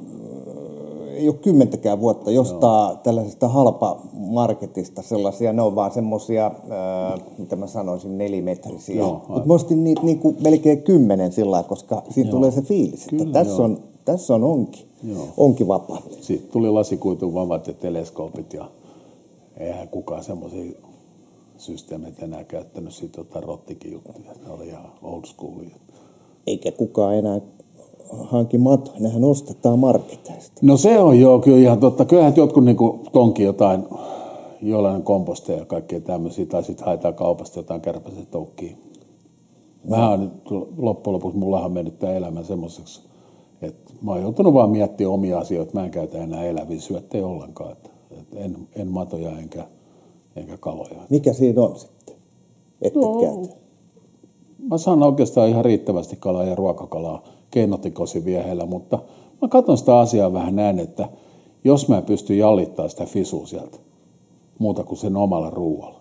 [1.17, 2.99] ei ole kymmentäkään vuotta jostain Joo.
[3.03, 9.03] tällaisesta halpa-marketista sellaisia, ne on vaan semmoisia, äh, mitä mä sanoisin, nelimetrisiä.
[9.03, 12.37] Mutta mä ostin niitä niinku melkein kymmenen sillä koska siinä Joo.
[12.37, 15.27] tulee se fiilis, että Kyllä, tässä, on, tässä on onki, Joo.
[15.37, 16.01] onki vapaa.
[16.21, 18.71] Sitten tuli lasikuitun vavat ja teleskoopit ja
[19.57, 20.71] eihän kukaan semmoisia
[21.57, 24.31] systeemit enää käyttänyt siitä tota rottikin juttuja.
[24.45, 25.75] Ne oli ihan old schoolia.
[26.47, 27.41] Eikä kukaan enää
[28.13, 30.61] hanki mato, nehän ostetaan marketeista.
[30.61, 32.05] No se on joo kyllä ihan totta.
[32.05, 32.77] Kyllähän jotkut niin
[33.11, 33.83] tonki jotain,
[34.61, 38.77] jollain komposteja ja kaikkea tämmöisiä, tai sitten haetaan kaupasta jotain kärpäset toukkiin.
[39.89, 40.31] Mä oon
[40.77, 43.01] loppujen lopuksi, mullahan on mennyt tämä elämä semmoiseksi,
[43.61, 45.73] että mä oon joutunut vaan miettimään omia asioita.
[45.73, 47.71] Mä en käytä enää eläviä syöttejä ollenkaan.
[47.71, 49.67] Että, että en, en matoja enkä,
[50.35, 51.01] enkä kaloja.
[51.09, 52.15] Mikä siinä on sitten?
[52.81, 53.55] Että no, käytä?
[54.59, 58.99] Mä saan oikeastaan ihan riittävästi kalaa ja ruokakalaa keinotikosi vieheillä, mutta
[59.41, 61.09] mä katson sitä asiaa vähän näin, että
[61.63, 63.77] jos mä pystyn jallittamaan sitä fisua sieltä
[64.59, 65.99] muuta kuin sen omalla ruualla,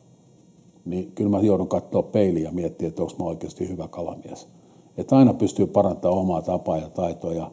[0.84, 4.48] niin kyllä mä joudun katsoa peiliä ja miettiä, että onko mä oikeasti hyvä kalamies.
[4.96, 7.50] Että aina pystyy parantamaan omaa tapaa ja taitoa ja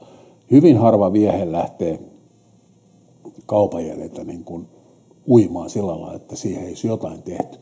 [0.52, 2.00] hyvin harva viehe lähtee
[3.46, 3.82] kaupan
[4.26, 4.68] niin kuin
[5.28, 7.58] uimaan sillä lailla, että siihen ei jotain tehty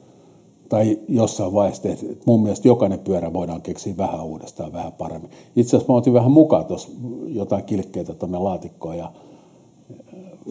[0.70, 2.20] tai jossain vaiheessa tehty.
[2.26, 5.32] Mun mielestä jokainen pyörä voidaan keksiä vähän uudestaan, vähän paremmin.
[5.56, 6.90] Itse asiassa mä otin vähän mukaan tuossa
[7.28, 9.12] jotain kilkkeitä tuonne laatikkoon ja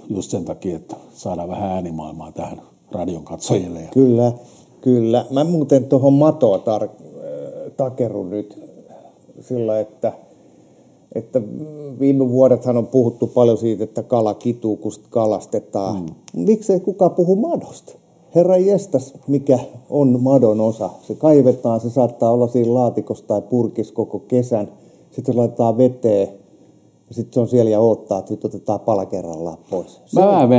[0.08, 2.62] just sen takia, että saadaan vähän äänimaailmaa tähän
[2.92, 3.88] radion katsojille.
[3.92, 4.32] Kyllä,
[4.80, 5.26] kyllä.
[5.30, 7.04] Mä muuten tuohon matoa tar-
[7.76, 8.59] takerun nyt
[9.40, 10.12] sillä, että,
[11.14, 11.42] että
[12.00, 16.02] viime vuodethan on puhuttu paljon siitä, että kala kituu, kun kalastetaan.
[16.02, 16.44] Mm.
[16.44, 17.92] Miksei kukaan puhu madosta?
[18.34, 19.58] Herra jestas, mikä
[19.90, 20.90] on madon osa.
[21.02, 24.68] Se kaivetaan, se saattaa olla siinä laatikossa tai purkissa koko kesän.
[25.10, 26.28] Sitten se laitetaan veteen
[27.10, 30.02] ja sitten se on siellä ja odottaa, että nyt otetaan pala kerrallaan pois.
[30.06, 30.50] Se mä vähän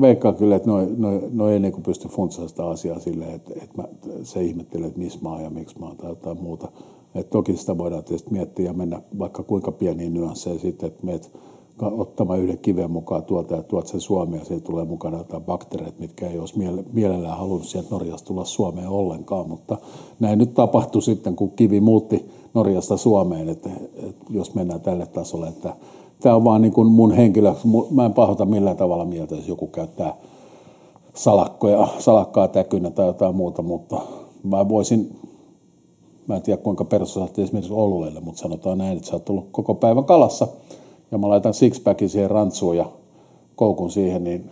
[0.00, 3.82] veikkaan kyllä, että noi, noi, noi ei niin pysty funtsaamaan sitä asiaa silleen, että, että
[3.82, 3.88] mä,
[4.22, 6.68] se ihmettelee, että missä mä oon ja miksi mä oon tai jotain muuta.
[7.14, 11.32] Et toki sitä voidaan tietysti miettiä ja mennä vaikka kuinka pieniin nyansseihin sitten, että meet
[11.82, 16.28] ottamaan yhden kiven mukaan tuolta ja tuot sen Suomeen ja tulee mukana jotain bakteereita, mitkä
[16.28, 16.58] ei olisi
[16.92, 19.76] mielellään halunnut sieltä Norjasta tulla Suomeen ollenkaan, mutta
[20.20, 25.48] näin nyt tapahtui sitten, kun kivi muutti Norjasta Suomeen, että, että jos mennään tälle tasolle,
[25.48, 25.76] että
[26.20, 27.54] tämä on vaan niin kuin mun henkilö,
[27.90, 30.16] mä en pahota millään tavalla mieltä, jos joku käyttää
[31.14, 34.00] salakkoja, salakkaa täkynä tai jotain muuta, mutta
[34.42, 35.16] mä voisin,
[36.26, 39.74] mä en tiedä kuinka perusteellisesti esimerkiksi olueelle, mutta sanotaan näin, että sä oot tullut koko
[39.74, 40.48] päivän kalassa–
[41.14, 42.90] ja mä laitan sixpackin siihen rantsuun ja
[43.56, 44.50] koukun siihen, niin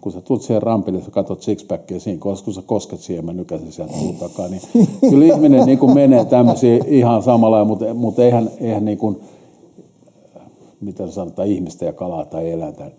[0.00, 3.32] kun sä tulet siihen rampille, sä katsot sixpackia siinä, koska kun sä kosket siihen, mä
[3.32, 4.62] nykäsin sieltä takaa, niin
[5.10, 9.20] kyllä ihminen niin kuin menee tämmöisiä ihan samalla, mutta, mutta eihän, eihän niin kuin,
[10.80, 12.90] mitä sanotaan, ihmistä ja kalaa tai eläintä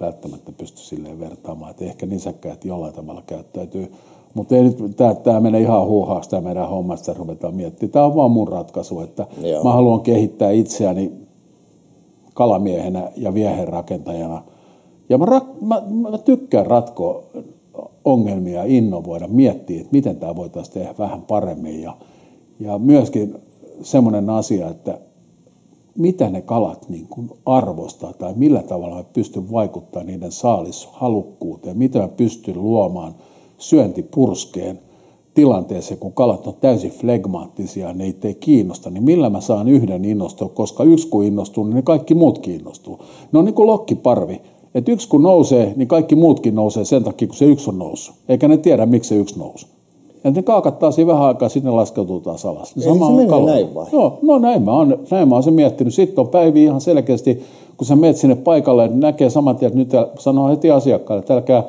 [0.00, 3.92] välttämättä pysty silleen vertaamaan, että ehkä nisäkkäät jollain tavalla käyttäytyy.
[4.34, 7.92] Mutta ei nyt, tämä, tämä menee ihan huuhaaksi tämä meidän homma, että ruvetaan miettimään.
[7.92, 9.64] Tämä on vaan mun ratkaisu, että Joo.
[9.64, 11.12] mä haluan kehittää itseäni
[12.34, 14.42] kalamiehenä ja viehen rakentajana.
[15.08, 17.22] Ja mä, rak, mä, mä tykkään ratkoa
[18.04, 21.82] ongelmia, innovoida, miettiä, että miten tämä voitaisiin tehdä vähän paremmin.
[21.82, 21.96] Ja,
[22.60, 23.34] ja myöskin
[23.82, 24.98] semmoinen asia, että
[25.98, 31.98] mitä ne kalat niin kuin arvostaa tai millä tavalla me pystyn vaikuttamaan niiden saalishalukkuuteen, mitä
[31.98, 33.14] mä pystyn luomaan
[33.62, 34.78] syöntipurskeen
[35.34, 40.48] tilanteeseen, kun kalat on täysin flegmaattisia, ne ei kiinnosta, niin millä mä saan yhden innostua,
[40.48, 42.98] koska yksi kun innostuu, niin ne kaikki muut kiinnostuu.
[43.32, 44.40] Ne on niin kuin lokkiparvi,
[44.74, 48.14] että yksi kun nousee, niin kaikki muutkin nousee sen takia, kun se yksi on noussut.
[48.28, 49.66] Eikä ne tiedä, miksi se yksi nousi.
[50.24, 52.72] Ja ne kaakattaa siinä vähän aikaa, sitten ne laskeutuu taas alas.
[52.76, 53.46] Eli sama se menee kalo.
[53.46, 53.86] näin vai?
[53.92, 55.94] Joo, no näin mä, oon, näin mä oon sen miettinyt.
[55.94, 57.42] Sitten on päivi ihan selkeästi,
[57.76, 61.34] kun sä menet sinne paikalle, niin näkee saman tien, että nyt sanoo heti asiakkaalle, että
[61.34, 61.64] älkää,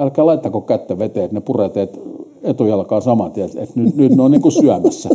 [0.00, 2.00] älkää laittako kättä veteen, että ne puree teet
[2.42, 5.08] etujalkaan saman tien, että nyt, nyt ne on niin kuin syömässä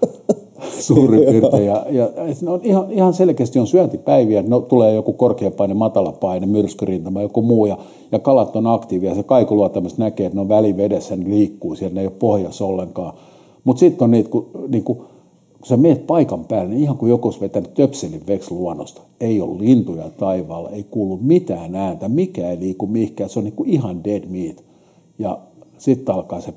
[0.80, 1.66] suurin piirtein.
[1.66, 2.08] Ja, ja
[2.42, 7.66] ne on ihan, ihan selkeästi on syöntipäiviä, no, tulee joku korkeapaine, matalapaine, myrskyrintama, joku muu,
[7.66, 7.78] ja,
[8.12, 9.14] ja kalat on aktiivia.
[9.14, 13.12] Se kaikuluotamus näkee, että ne on välivedessä, ne liikkuu siellä, ne ei ole pohjassa ollenkaan.
[13.64, 15.04] Mutta sitten on niitä, kun, niin kun,
[15.66, 19.00] kun sä meet paikan päälle, niin ihan kuin joku olisi vetänyt töpselin veksi luonnosta.
[19.20, 23.54] Ei ole lintuja taivaalla, ei kuulu mitään ääntä, mikä ei liiku mihinkään, se on niin
[23.54, 24.64] kuin ihan dead meat.
[25.18, 25.38] Ja
[25.78, 26.54] sitten alkaa se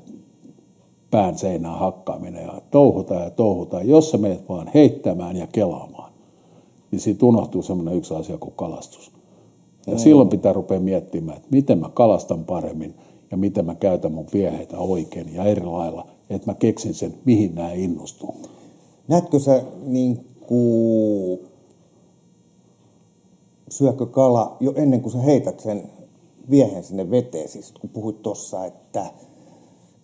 [1.10, 3.88] pään seinään hakkaaminen ja touhutaan ja touhutaan.
[3.88, 6.12] Jos sä meet vaan heittämään ja kelaamaan,
[6.90, 9.12] niin siitä unohtuu semmoinen yksi asia kuin kalastus.
[9.86, 9.98] Ja mm.
[9.98, 12.94] silloin pitää rupea miettimään, että miten mä kalastan paremmin
[13.30, 17.54] ja miten mä käytän mun vieheitä oikein ja eri lailla, että mä keksin sen, mihin
[17.54, 18.34] nämä innostuu.
[19.10, 21.40] Näetkö sä niin kuin,
[23.70, 25.82] syökö kala jo ennen kuin sä heität sen
[26.50, 29.06] viehen sinne veteen, siis kun puhuit tuossa, että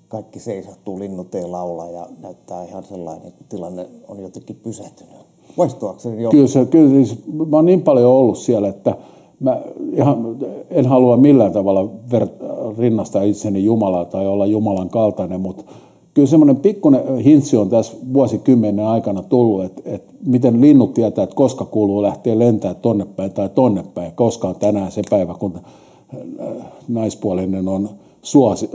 [0.08, 5.16] kaikki seisahtuu, linnut ei laula ja näyttää ihan sellainen, että tilanne on jotenkin pysähtynyt.
[5.58, 6.30] Vaistuako se jo?
[6.30, 8.96] Kyllä, se, kyllä siis, mä oon niin paljon ollut siellä, että
[9.40, 10.36] mä ihan,
[10.70, 15.64] en halua millään tavalla ver- rinnastaa itseni Jumalaa tai olla Jumalan kaltainen, mutta
[16.16, 21.36] kyllä semmoinen pikkuinen hintsi on tässä vuosikymmenen aikana tullut, että, että miten linnut tietää, että
[21.36, 25.58] koska kuuluu lähteä lentää tonne päin tai tonne päin, koska on tänään se päivä, kun
[26.88, 27.88] naispuolinen on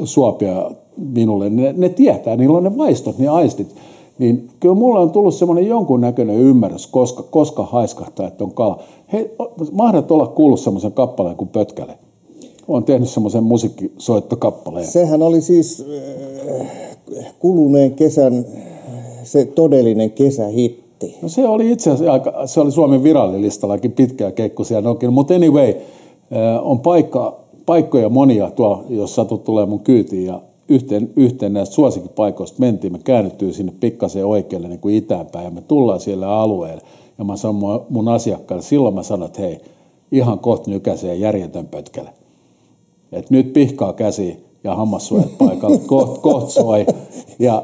[0.03, 1.49] suopia minulle.
[1.49, 3.75] Ne, ne tietää, niillä on ne vaistot, ne aistit.
[4.19, 8.79] Niin kyllä mulla on tullut semmoinen jonkunnäköinen ymmärrys, koska, koska haiskahtaa, että on kala.
[9.13, 9.31] He,
[9.71, 11.97] mahdat olla kuullut semmoisen kappaleen kuin Pötkäle.
[12.67, 14.87] Olen tehnyt semmoisen musiikkisoittokappaleen.
[14.87, 15.85] Sehän oli siis
[16.61, 16.90] äh,
[17.39, 18.45] kuluneen kesän
[19.23, 21.17] se todellinen kesähitti.
[21.21, 25.69] No se oli itse asiassa aika, se oli Suomen virallilistallakin pitkää keikkusia nokin, mutta anyway,
[25.69, 31.75] äh, on paikka, paikkoja monia tuolla, jos satut tulee mun kyytiin ja yhteen, yhteen näistä
[31.75, 36.81] suosikkipaikoista mentiin, me käännyttyy sinne pikkasen oikealle niin kuin itäänpäin ja me tullaan siellä alueelle
[37.17, 39.61] ja mä sanon mun asiakkaalle, silloin mä sanon, että hei,
[40.11, 42.09] ihan kohta nykäisee järjetön pötkälle.
[43.11, 46.85] Et nyt pihkaa käsi ja hammassuojat paikalle, kohta koht soi.
[47.39, 47.63] Ja,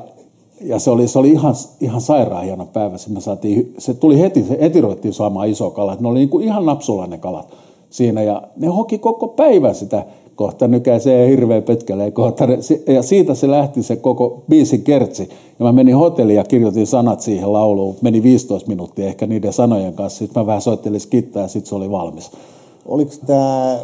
[0.62, 2.98] ja se oli, se oli ihan, ihan sairaan hieno päivä.
[2.98, 5.98] Se, saatiin, se tuli heti, se heti ruvettiin saamaan iso kala.
[6.00, 7.54] Ne oli niin kuin ihan napsulla ne kalat
[7.89, 12.48] siinä ja ne hoki koko päivän sitä kohta nykäisee hirveä pötkälee kohta.
[12.88, 15.30] Ja siitä se lähti se koko biisin kertsi.
[15.60, 17.96] Ja mä menin hotelliin ja kirjoitin sanat siihen lauluun.
[18.02, 20.20] Meni 15 minuuttia ehkä niiden sanojen kanssa.
[20.20, 22.32] Sitten mä vähän soittelin skittaa ja sitten se oli valmis.
[22.86, 23.80] Oliko tämä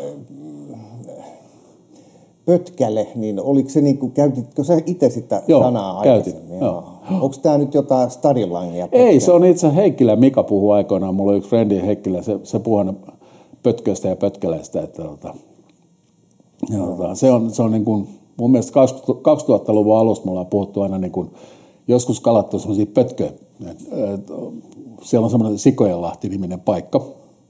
[2.45, 6.36] pötkäle, niin oliko se niin kuin, käytitkö sä itse sitä Joo, sanaa käytin.
[6.62, 6.84] Joo.
[7.12, 8.88] Onko tämä nyt jotain stadilangia?
[8.91, 11.15] Ei, se on itse Heikkilä Mika puhuu aikoinaan.
[11.15, 12.93] Mulla on yksi frendi Heikkilä, se, se puhuu
[13.63, 15.36] pötköistä ja pötkäleistä, että tota,
[16.69, 18.79] ja, se on, se on niin kuin, mun mielestä
[19.10, 21.29] 2000-luvun alusta me ollaan puhuttu aina niin kuin,
[21.88, 23.32] joskus kalat on semmoisia pötköjä.
[25.01, 27.06] Siellä on semmoinen Sikojenlahti-niminen paikka,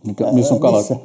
[0.07, 0.79] mikä, missä on kalat.
[0.89, 0.95] Missä?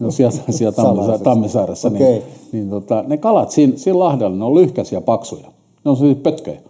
[0.00, 1.24] No siellä, siellä Tammisaaressa.
[1.24, 2.00] Tammisaaressa okay.
[2.00, 5.46] niin, niin tota, ne kalat siinä, siinä lahdella, ne on lyhkäisiä paksuja.
[5.84, 6.60] Ne on semmoisia pötköjä.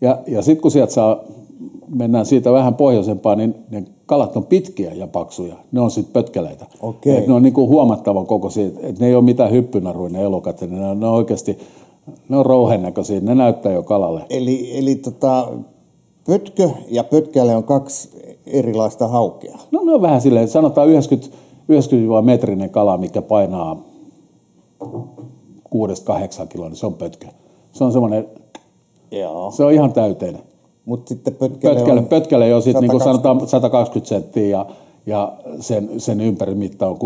[0.00, 1.20] Ja, ja sitten kun sieltä saa
[1.88, 5.56] mennään siitä vähän pohjoisempaan, niin ne kalat on pitkiä ja paksuja.
[5.72, 6.66] Ne on sitten pötkeleitä.
[6.80, 7.26] Okay.
[7.26, 8.70] ne on niin kuin huomattavan kokoisia.
[8.82, 10.60] Et ne ei ole mitään hyppynaruja ne elokat.
[10.60, 11.58] Ne on, ne on oikeasti
[12.28, 13.20] ne on rouhen näköisiä.
[13.20, 14.22] Ne näyttää jo kalalle.
[14.30, 15.48] Eli, eli tota,
[16.26, 18.08] pötkö ja pötkäle on kaksi
[18.52, 19.58] erilaista haukea.
[19.70, 21.36] No ne on vähän silleen, sanotaan 90,
[21.68, 23.82] 90 metrinen kala, mikä painaa
[24.84, 27.26] 6-8 kiloa, niin se on pötkö.
[27.72, 28.28] Se on semmoinen,
[29.10, 29.50] Joo.
[29.50, 30.42] se on ihan täyteinen.
[30.84, 34.66] Mutta sitten pötkäle, pötkäle, on, pötkäle on sitten niin kuin sanotaan 120 senttiä ja,
[35.06, 36.98] ja sen, sen ympärimitta on 55-60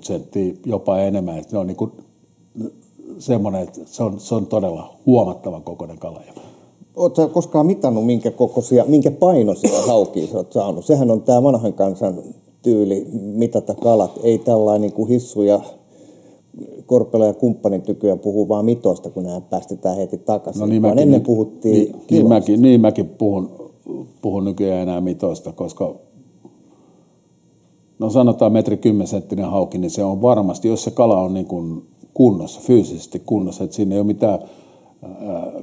[0.00, 1.38] senttiä jopa enemmän.
[1.38, 1.92] Et ne on niin kuin
[3.18, 6.20] semmoinen, että se on, se on todella huomattavan kokoinen kala.
[6.96, 10.84] Oletko koskaan mitannut, minkä kokoisia, minkä painoisia haukia sä oot saanut?
[10.84, 12.22] Sehän on tämä vanhan kansan
[12.62, 15.60] tyyli mitata kalat, ei tällainen niin kuin hissu ja
[16.86, 20.60] Korpela ja kumppanin tykyä puhuu vaan mitosta, kun nämä päästetään heti takaisin.
[20.60, 23.50] No niin mäkin, ennen puhuttiin niin, niin, mäkin, niin mäkin puhun,
[24.22, 25.94] puhun nykyään enää mitoista, koska
[27.98, 31.82] no sanotaan metri kymmensenttinen hauki, niin se on varmasti, jos se kala on niin kuin
[32.14, 34.38] kunnossa, fyysisesti kunnossa, että siinä ei ole mitään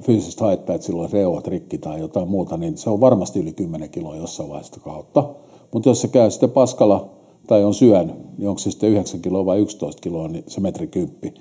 [0.01, 3.89] fyysistä haittaa, että silloin reuhat rikki tai jotain muuta, niin se on varmasti yli 10
[3.89, 5.29] kiloa jossain vaiheessa kautta.
[5.73, 7.09] Mutta jos se käy sitten paskalla
[7.47, 10.87] tai on syönyt, niin onko se sitten 9 kiloa vai 11 kiloa, niin se metri
[10.87, 11.33] kymppi.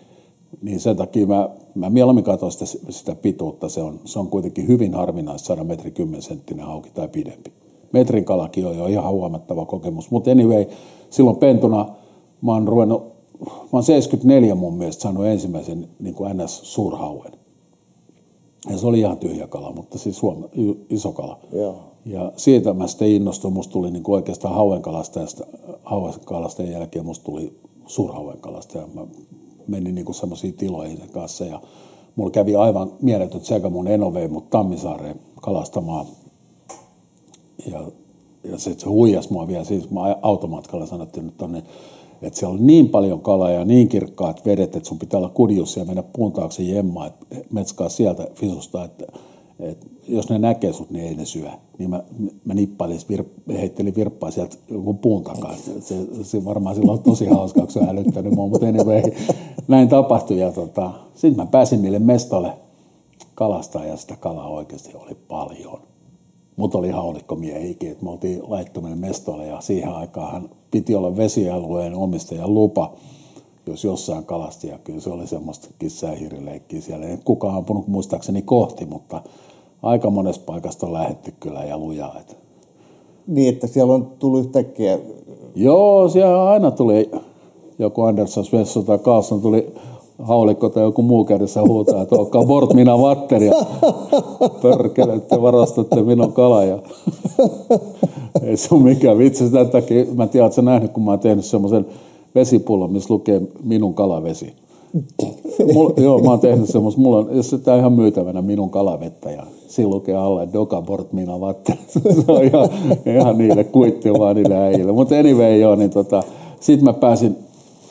[0.63, 3.69] Niin sen takia mä, mä mieluummin katson sitä, sitä pituutta.
[3.69, 7.53] Se on, se on kuitenkin hyvin harvinaista saada metri 10 senttinen hauki tai pidempi.
[7.93, 10.11] Metrin kalakin on jo ihan huomattava kokemus.
[10.11, 10.67] Mutta anyway,
[11.11, 11.95] silloin pentuna
[12.43, 13.03] mä oon ruvennut,
[13.47, 17.40] mä oon 74 mun mielestä saanut ensimmäisen niin kuin NS-suurhauen.
[18.69, 20.49] Ja se oli ihan tyhjä kala, mutta siis huom-
[20.91, 21.39] iso kala.
[21.53, 21.79] Joo.
[22.05, 25.47] Ja siitä mä sitten innostuin, musta tuli niin oikeastaan hauenkalastajasta,
[25.85, 28.87] hauenkalastajien jälkeen musta tuli suurhauenkalastaja.
[28.95, 29.07] Mä
[29.67, 31.61] menin niin semmoisiin tiloihin sen kanssa ja
[32.17, 36.07] mulla kävi aivan mieletön sekä mun eno vei mut Tammisaareen kalastamaan.
[37.71, 37.83] Ja,
[38.45, 41.63] ja se, se huijas mua vielä, siis mä automatkalla sanottiin nyt tonne
[42.23, 45.77] että siellä on niin paljon kalaa ja niin kirkkaat vedet, että sun pitää olla kudjus
[45.77, 49.07] ja mennä puun taakse jemmaa, että metskaa sieltä fisusta, että,
[49.61, 51.51] että jos ne näkee sut, niin ei ne syö.
[51.79, 52.03] Niin mä,
[52.45, 55.55] mä nippailin, vir, heittelin virppaa sieltä jonkun puun takaa.
[55.81, 59.03] Se, se varmaan silloin on tosi hauska, kun se on älyttänyt mua, mutta anyway,
[59.69, 60.39] näin tapahtui.
[60.39, 62.53] Ja tota, sitten mä pääsin niille mestolle
[63.35, 65.90] kalastaa ja sitä kalaa oikeasti oli paljon.
[66.61, 72.55] Mutta oli haulikkomiehikin, että me oltiin laittominen mestolle ja siihen aikaan piti olla vesialueen omistajan
[72.55, 72.93] lupa,
[73.67, 74.69] jos jossain kalasti.
[74.69, 77.07] Ja kyllä se oli semmoista kissähiirileikkiä siellä.
[77.07, 79.23] Ei kukaan ampunut muistaakseni kohti, mutta
[79.83, 82.17] aika monesta paikasta on lähetty kyllä ja lujaa.
[82.21, 82.35] Että.
[83.27, 84.99] Niin, että siellä on tullut yhtäkkiä...
[85.55, 87.11] Joo, siellä aina tuli
[87.79, 89.75] joku Andersson, Svensson tai Carlson tuli
[90.23, 93.55] haulikko tai joku muu kädessä huutaa, että olkaa bort minä vatteri ja
[94.63, 96.65] pörkele, että varastatte minun kala.
[96.65, 96.79] Ja
[98.43, 99.45] ei se ole mikään vitsi.
[99.47, 101.87] Sitä takia, mä tiedän, että sä nähnyt, kun mä oon tehnyt semmoisen
[102.35, 104.53] vesipullon, missä lukee minun kalavesi.
[105.75, 109.47] Mulla, joo, mä oon tehnyt semmoista, mulla on, jos sitä ihan myytävänä minun kalavettä ja
[109.69, 111.79] siinä lukee alla, doka bort minä vatteri.
[112.27, 112.69] se on ihan,
[113.07, 114.93] ihan niille kuitti vaan niille äijille.
[114.93, 116.23] Mutta anyway, joo, niin tota,
[116.61, 117.37] sit mä pääsin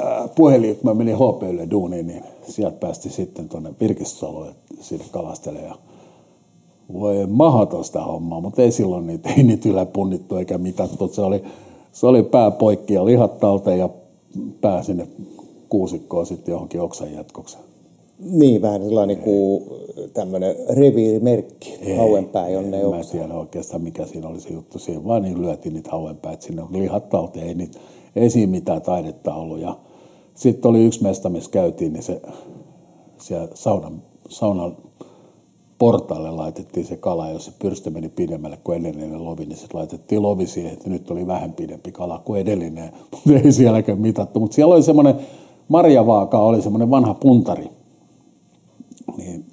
[0.01, 5.79] Äh, puhelin, kun mä menin HPlle duuniin, niin sieltä päästi sitten tuonne Virkistaloon sinne kalastelemaan.
[6.93, 10.89] Voi mahdotonta hommaa, mutta ei silloin niitä, ei niitä yläpunnittu eikä mitään.
[11.11, 11.43] Se oli,
[11.91, 13.89] se oli pää poikki ja lihat talteen ja
[14.61, 15.07] pää sinne
[15.69, 17.63] kuusikkoon sitten johonkin oksan jatkokseen.
[18.19, 19.63] Niin, vähän sellainen kuin
[20.13, 24.79] tämmöinen reviirimerkki, hauenpää, jonne ei Mä en tiedä oikeastaan, mikä siinä oli se juttu.
[24.79, 27.79] Siihen vaan niin lyötiin niitä hauenpäät sinne lihat talteen, ei, niitä,
[28.15, 29.59] ei siinä mitään taidetta ollut.
[29.59, 29.75] Ja
[30.39, 32.21] sitten oli yksi mesta, missä käytiin, niin se
[33.17, 34.77] siellä saunan, saunan
[35.77, 40.21] portaalle laitettiin se kala, jos se pyrstö meni pidemmälle kuin edellinen lovi, niin sitten laitettiin
[40.21, 44.39] lovi siihen, että nyt oli vähän pidempi kala kuin edellinen, mutta ei sielläkään mitattu.
[44.39, 45.15] Mutta siellä oli semmoinen,
[45.67, 47.69] marjavaaka oli semmoinen vanha puntari,
[49.17, 49.45] niin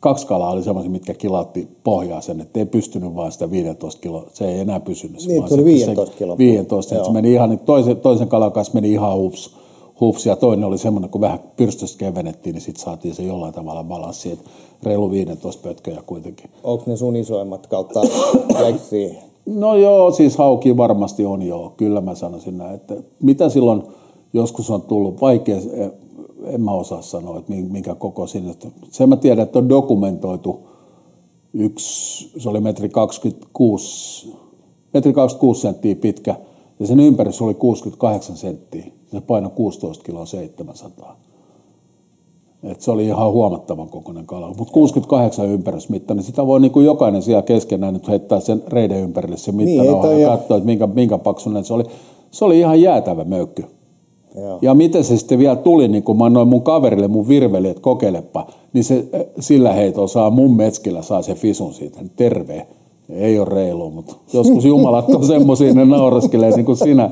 [0.00, 4.26] kaksi kalaa oli semmoisia, mitkä kilatti pohjaa sen, että ei pystynyt vaan sitä 15 kiloa,
[4.32, 5.26] se ei enää pysynyt.
[5.26, 6.38] Niin, se oli 15 kiloa.
[6.38, 9.59] 15, että se meni ihan, niin toisen, toisen kalan kanssa meni ihan hups
[10.00, 13.84] hups, ja toinen oli semmoinen, kun vähän pyrstöstä kevennettiin, niin sitten saatiin se jollain tavalla
[13.84, 14.50] balanssi, että
[14.82, 16.50] reilu 15 pötköjä kuitenkin.
[16.64, 18.00] Onko ne sun isoimmat kautta
[19.46, 23.82] No joo, siis hauki varmasti on joo, kyllä mä sanoisin näin, että mitä silloin
[24.32, 25.56] joskus on tullut vaikea,
[26.44, 28.54] en mä osaa sanoa, että minkä koko sinne.
[28.90, 30.60] Sen mä tiedän, että on dokumentoitu
[31.52, 34.32] yksi, se oli metri 26,
[34.94, 36.36] metri 26 senttiä pitkä,
[36.80, 38.99] ja sen ympärys oli 68 senttiä.
[39.12, 41.16] Se painoi 16 kiloa 700.
[42.62, 44.48] Et se oli ihan huomattavan kokoinen kala.
[44.58, 49.00] Mutta 68 ympärysmitta, niin sitä voi niin kuin jokainen siellä keskenään nyt heittää sen reiden
[49.00, 51.84] ympärille se mittanauha niin, ja katsoa, että minkä, minkä paksunen se oli.
[52.30, 53.64] Se oli ihan jäätävä möykky.
[54.34, 54.58] Joo.
[54.62, 57.82] Ja miten se sitten vielä tuli, niin kun mä annoin mun kaverille mun virveli, että
[57.82, 59.06] kokeilepa, niin se
[59.40, 62.00] sillä heitolla saa mun metskillä saa se fisun siitä.
[62.16, 62.66] Terve
[63.12, 67.10] ei ole reilu, mutta joskus Jumalat on semmoisia, ne nauraskelee niin kuin sinä.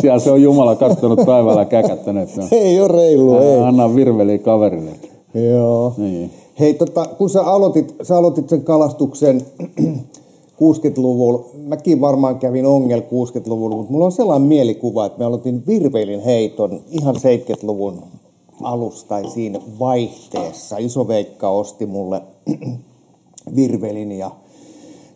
[0.00, 2.28] Siellä se on Jumala katsonut taivaalla käkättänyt.
[2.50, 3.60] Ei ole reilu, ei.
[3.60, 4.90] Anna virveli kaverille.
[5.34, 5.94] Joo.
[5.96, 6.30] Niin.
[6.60, 9.42] Hei, tota, kun sä aloitit, sä aloitit sen kalastuksen
[10.62, 16.20] 60-luvulla, mäkin varmaan kävin ongel 60-luvulla, mutta mulla on sellainen mielikuva, että mä aloitin virvelin
[16.20, 18.02] heiton ihan 70-luvun
[18.62, 20.76] alusta tai siinä vaihteessa.
[20.78, 22.22] Iso Veikka osti mulle
[23.56, 24.30] virvelin ja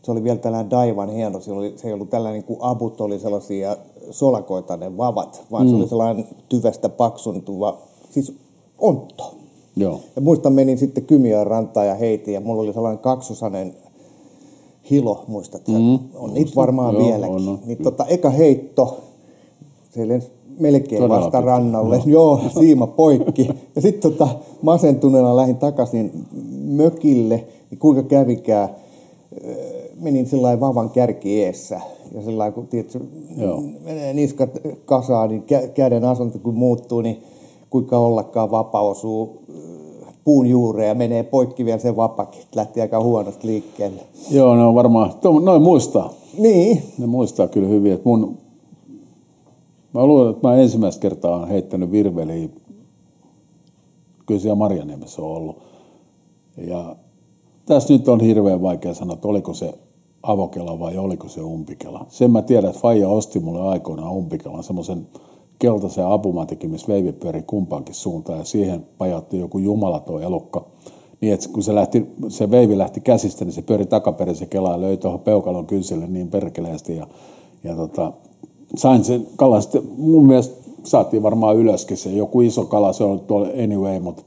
[0.09, 1.41] se oli vielä tällainen daivan hieno.
[1.41, 3.77] Se, oli, se ei ollut tällainen kuin abut oli sellaisia
[4.11, 5.71] solakoita ne vavat, vaan mm.
[5.71, 7.79] se oli sellainen tyvestä paksuntuva.
[8.11, 8.33] Siis
[8.79, 9.35] ontto.
[9.77, 10.01] Joo.
[10.17, 13.75] Ja muistan, menin sitten Kymiön rantaan ja heitin ja mulla oli sellainen kaksosainen
[14.91, 17.37] hilo, muistat mm, On niitä varmaan joo, vieläkin.
[17.37, 17.59] On, on.
[17.67, 19.01] Niin tota, eka heitto,
[19.95, 21.47] se lensi melkein Todella vasta pitkä.
[21.47, 22.03] rannalle.
[22.07, 23.49] Joo, joo siima poikki.
[23.77, 24.29] Ja sitten tota,
[24.63, 26.27] masentuneena lähdin takaisin
[26.65, 27.45] mökille.
[27.71, 28.69] Niin kuinka kävikään,
[30.01, 31.81] menin sillä vavan kärki eessä.
[32.15, 33.01] Ja sillä kun tiedätkö,
[33.85, 34.51] menee niskat
[34.85, 37.23] kasaan, niin kä- käden asento kun muuttuu, niin
[37.71, 39.43] kuinka ollakaan vapa osuu
[40.25, 42.43] puun juureen ja menee poikki vielä se vapakin.
[42.55, 44.01] Lähti aika huonosti liikkeelle.
[44.31, 46.13] Joo, ne on varmaan, noin muistaa.
[46.39, 46.83] Niin.
[46.99, 48.39] Ne muistaa kyllä hyvin, että mun,
[49.95, 52.49] mä luulen, että mä ensimmäistä kertaa olen heittänyt virveliä,
[54.27, 55.57] kyllä siellä Marjaniemessä on ollut.
[56.67, 56.97] Ja
[57.67, 59.75] tässä nyt on hirveän vaikea sanoa, että oliko se
[60.23, 62.07] avokela vai oliko se umpikela.
[62.09, 65.09] Sen mä tiedän, että Faija osti mulle aikoinaan umpikelan, semmoisen
[65.59, 70.67] keltaisen apumatikin, missä veivi pyöri kumpaankin suuntaan ja siihen pajatti joku jumalaton elukka.
[71.21, 74.73] Niin, että kun se, lähti, se veivi lähti käsistä, niin se pyöri takaperin se kela
[74.73, 76.97] ja löi tuohon peukalon kynsille niin perkeleesti.
[76.97, 77.07] Ja,
[77.65, 78.13] ja tota,
[78.77, 83.21] sain sen kalan sitten, mun mielestä saatiin varmaan ylöskin se, joku iso kala, se on
[83.21, 84.23] tuolla anyway, mutta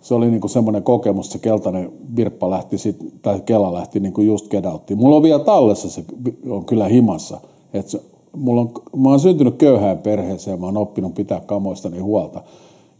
[0.00, 4.48] se oli niinku semmoinen kokemus, se keltainen virppa lähti sit, tai kela lähti niinku just
[4.48, 4.98] kedauttiin.
[4.98, 6.04] Mulla on vielä tallessa, se
[6.48, 7.40] on kyllä himassa,
[7.72, 7.98] että
[8.36, 12.42] mulla on, mä oon syntynyt köyhään perheeseen, mä oon oppinut pitää kamoistani huolta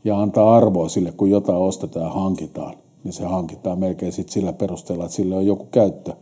[0.05, 4.53] ja antaa arvoa sille, kun jotain ostetaan ja hankitaan, niin se hankitaan melkein sit sillä
[4.53, 6.13] perusteella, että sille on joku käyttö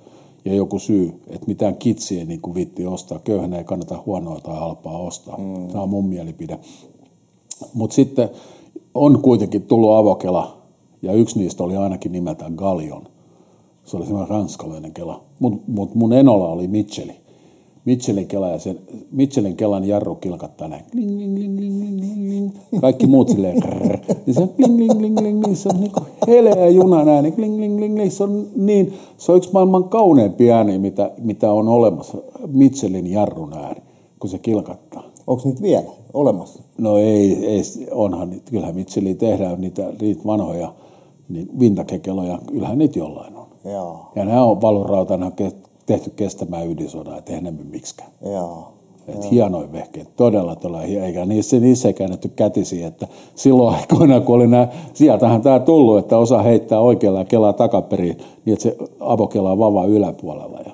[0.45, 3.19] ja joku syy, että mitään kitsiä niin kuin vitti ostaa.
[3.19, 5.37] Köyhänä ei kannata huonoa tai halpaa ostaa.
[5.39, 5.69] Mm.
[5.69, 6.59] Tämä on mun mielipide.
[7.75, 8.31] Mutta sitten
[8.95, 10.58] on kuitenkin tullut avokela,
[11.03, 13.09] ja yksi niistä oli ainakin nimeltään Galion.
[13.85, 15.25] Se oli semmoinen ranskalainen kela.
[15.39, 17.13] Mutta mut mun enolla oli Mitcheli.
[17.85, 18.79] Mitchellin, kela ja sen,
[19.11, 20.85] Mitchellin kelan jarru kilkattaa näin.
[20.91, 23.99] Kling, kling, kling, Kaikki muut silleen krrr.
[24.27, 25.57] Niin se kling, kling, kling, kling, kling.
[25.57, 27.33] Se on niin kuin heleä junan ääni.
[27.33, 28.11] Kling, kling, kling, kling.
[28.11, 32.19] Se on niin, se on yksi maailman kauneimpi ääni, mitä, mitä on olemassa.
[32.47, 33.81] Mitchellin jarrun ääni,
[34.21, 35.03] kun se kilkattaa.
[35.27, 36.63] Onko niitä vielä olemassa?
[36.79, 40.75] No ei, ei onhan, kyllähän Mitchelliin tehdään niitä, niitä vanhoja
[41.29, 43.47] niin vintakekeloja, kyllähän niitä jollain on.
[43.65, 44.01] Joo.
[44.17, 45.33] Ja nämä on valurautana
[45.87, 48.11] tehty kestämään ydinsodaa, et eihän ne miksikään.
[48.33, 48.73] Joo.
[49.09, 54.47] Et hienoin vehkeet, todella todella eikä niissä, niissä käännetty kätisiä, että silloin aikoina, kun oli
[54.47, 59.59] nämä, sieltähän tämä tullut, että osa heittää oikealla ja kelaa takaperin, niin että se avokela
[59.59, 60.59] vava yläpuolella.
[60.67, 60.73] Ja,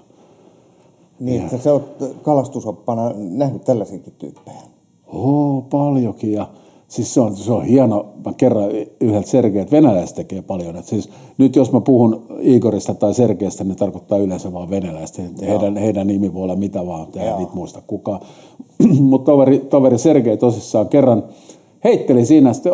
[1.20, 4.62] niin, ja, että sä oot kalastusoppana nähnyt tällaisenkin tyyppejä.
[5.12, 6.46] Oo, paljonkin ja
[6.94, 10.76] Siis se on, se on hieno, mä kerran yhdeltä Sergei, että venäläiset tekee paljon.
[10.76, 15.22] Että siis nyt jos mä puhun Igorista tai Sergeistä, niin tarkoittaa yleensä vaan venäläistä.
[15.46, 18.20] Heidän, heidän nimi voi olla mitä vaan, eihän niitä muista kukaan.
[19.00, 21.22] Mutta toveri, toveri Sergei tosissaan kerran
[21.84, 22.72] heitteli siinä sitten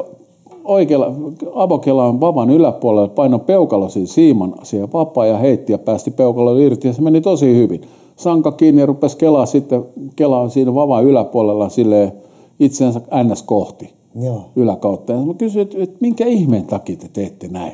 [0.65, 1.13] oikealla
[1.55, 6.89] avokelaan vavan yläpuolella, paino peukalo siinä siiman siihen vapaa ja heitti ja päästi peukalo irti
[6.89, 7.81] ja se meni tosi hyvin.
[8.17, 9.85] Sanka kiinni ja rupesi kelaa sitten,
[10.17, 12.13] kelaa siinä vavan yläpuolella silleen
[12.61, 13.43] itsensä ns.
[13.43, 14.00] kohti.
[14.15, 14.45] Joo.
[14.57, 15.13] yläkautta.
[15.13, 17.73] Ja mä kysyin, että, että minkä ihmeen takia te teette näin?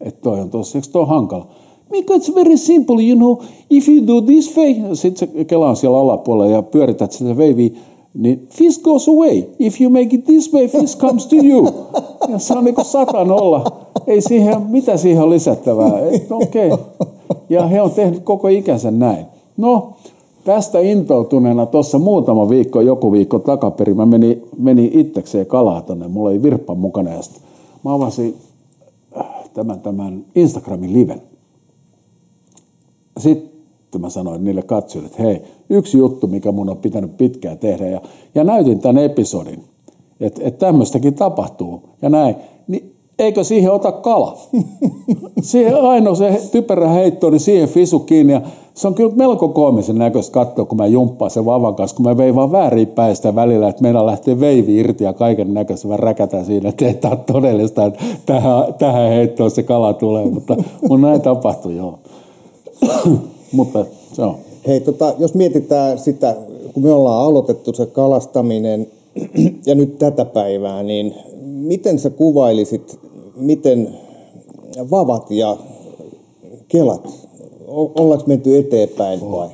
[0.00, 1.48] Että toi on tossa, eikö toi on hankala?
[1.90, 3.36] Because it's very simple, you know,
[3.70, 7.70] if you do this way, sitten se kelaan siellä alapuolella ja pyörität sitä veiviä,
[8.14, 9.42] niin fish goes away.
[9.58, 11.68] If you make it this way, fish comes to you.
[12.28, 13.64] Ja se on niin kuin sata nolla.
[14.06, 15.92] Ei siihen, mitä siihen on lisättävää?
[16.30, 16.72] Okei.
[16.72, 16.86] Okay.
[17.48, 19.26] Ja he on tehnyt koko ikänsä näin.
[19.56, 19.92] No,
[20.44, 26.08] Tästä intoutuneena tuossa muutama viikko, joku viikko takaperin, mä menin, menin itsekseen kalaa tonne.
[26.08, 27.42] Mulla oli virppa mukana ja sitten
[27.84, 28.36] mä avasin
[29.20, 31.22] äh, tämän, tämän Instagramin liven.
[33.18, 37.86] Sitten mä sanoin niille katsojille, että hei, yksi juttu, mikä mun on pitänyt pitkään tehdä.
[37.86, 38.00] Ja,
[38.34, 39.64] ja näytin tämän episodin,
[40.20, 41.82] että, että tämmöistäkin tapahtuu.
[42.02, 42.36] Ja näin.
[43.18, 44.38] Eikö siihen ota kala?
[45.42, 48.40] siihen ainoa se typerä heitto, niin siihen fisu kiinni ja
[48.74, 52.16] se on kyllä melko koomisen näköistä katsoa, kun mä jumppaan sen vavan kanssa, kun mä
[52.16, 56.46] vein vaan väärin päistä välillä, että meillä lähtee veivi irti ja kaiken näköistä mä räkätään
[56.46, 60.56] siinä, että ei tämä todellista, että tähän, tähän heittoon se kala tulee, mutta,
[60.88, 61.98] mutta näin tapahtui, joo.
[63.52, 64.36] mutta se on.
[64.66, 66.36] Hei, tota, jos mietitään sitä,
[66.74, 68.86] kun me ollaan aloitettu se kalastaminen
[69.66, 71.14] ja nyt tätä päivää, niin
[71.44, 72.98] miten sä kuvailisit,
[73.36, 73.98] miten
[74.90, 75.56] vavat ja
[76.68, 77.08] kelat
[77.68, 79.48] ollaanko menty eteenpäin vai?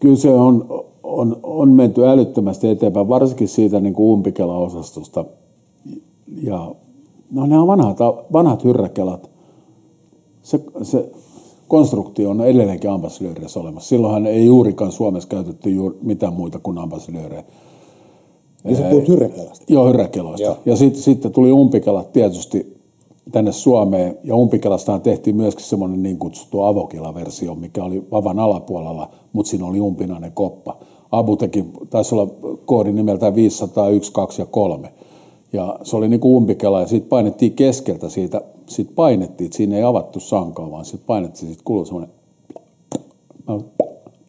[0.00, 5.24] Kyllä se on, on, on menty älyttömästi eteenpäin, varsinkin siitä niin kuin umpikela-osastosta.
[6.42, 6.74] Ja
[7.30, 7.98] no ne on vanhat,
[8.32, 9.30] vanhat hyrräkelat.
[10.42, 11.12] Se, se
[11.68, 13.88] konstruktio on edelleenkin ambassadöörissä olemassa.
[13.88, 17.44] Silloinhan ei juurikaan Suomessa käytetty juuri mitään muita kuin ambassadöörejä.
[18.64, 19.64] Ja sä puhut Hyrräkelasta.
[19.68, 20.46] Joo, Hyrräkeloista.
[20.46, 20.56] Joo.
[20.66, 22.81] Ja sitten sit tuli umpikelat tietysti
[23.32, 24.18] tänne Suomeen.
[24.24, 29.80] Ja umpikelasta tehtiin myöskin semmoinen niin kutsuttu avokilaversio, mikä oli vavan alapuolella, mutta siinä oli
[29.80, 30.76] umpinainen koppa.
[31.10, 32.32] Abu teki, taisi olla
[32.64, 34.92] koodin nimeltään 501, 2 ja 3.
[35.52, 39.76] Ja se oli niin kuin umpikela ja siitä painettiin keskeltä siitä, siitä painettiin, että siinä
[39.76, 42.14] ei avattu sankaa, vaan siitä painettiin, siitä kuului semmoinen,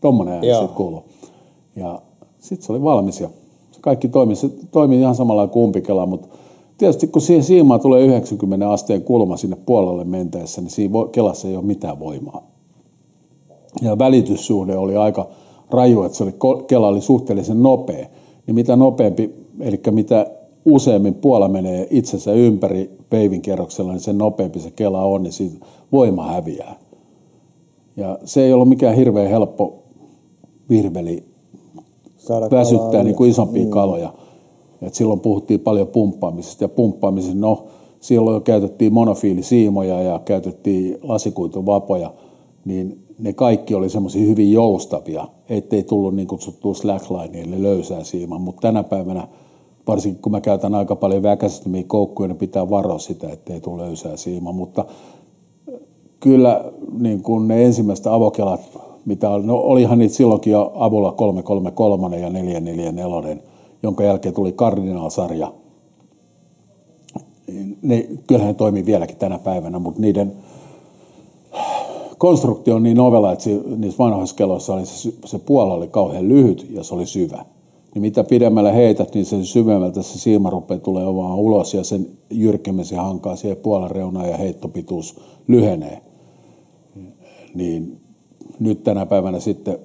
[0.02, 0.60] tommonen ääni Joo.
[0.62, 1.04] siitä kuuluu.
[1.76, 2.02] Ja
[2.39, 3.30] sitten se oli valmis ja
[3.72, 6.28] se kaikki toimi, se toimi ihan samalla kuin umpikela, mutta
[6.84, 11.55] tietysti kun siihen siimaan tulee 90 asteen kulma sinne puolelle mentäessä, niin siinä kelassa ei
[11.55, 12.47] ole mitään voimaa.
[13.81, 15.27] Ja välityssuhde oli aika
[15.71, 16.34] raju, että se oli,
[16.67, 18.07] kela oli suhteellisen nopea.
[18.47, 20.27] Niin mitä nopeampi, eli mitä
[20.65, 25.65] useammin puola menee itsensä ympäri peivin kierroksella, niin sen nopeampi se kela on, niin siitä
[25.91, 26.75] voima häviää.
[27.97, 29.84] Ja se ei ollut mikään hirveän helppo
[30.69, 31.23] virveli
[32.17, 34.13] Saada väsyttää niin kuin isompia kaloja.
[34.84, 37.65] Et silloin puhuttiin paljon pumppaamisesta ja pumppaamisesta, no
[37.99, 42.13] silloin jo käytettiin monofiilisiimoja ja käytettiin lasikuituvapoja,
[42.65, 48.39] niin ne kaikki oli semmoisia hyvin joustavia, ettei tullut niin kutsuttua slackline eli löysää siimaa,
[48.39, 49.27] mutta tänä päivänä
[49.88, 54.17] varsinkin kun mä käytän aika paljon väkäsettömiä koukkuja, niin pitää varoa sitä, ettei tule löysää
[54.17, 54.86] siimaa, mutta
[56.19, 56.65] kyllä
[56.99, 58.61] niin kuin ne ensimmäiset avokelat,
[59.05, 63.38] mitä oli, no olihan niitä silloinkin jo avulla 333 ja 444,
[63.84, 65.53] jonka jälkeen tuli Cardinal-sarja.
[67.81, 70.34] Ne, kyllähän ne toimii vieläkin tänä päivänä, mutta niiden
[72.17, 76.67] konstruktio on niin ovela, että niissä vanhoissa keloissa oli se, se puola oli kauhean lyhyt
[76.69, 77.45] ja se oli syvä.
[77.93, 82.07] Niin mitä pidemmällä heität, niin sen syvemmältä se siima rupeaa tulee vaan ulos ja sen
[82.29, 86.01] jyrkemmin se hankaa siihen puolen reunaan ja heittopituus lyhenee
[87.53, 88.01] niin
[88.59, 89.79] nyt tänä päivänä sitten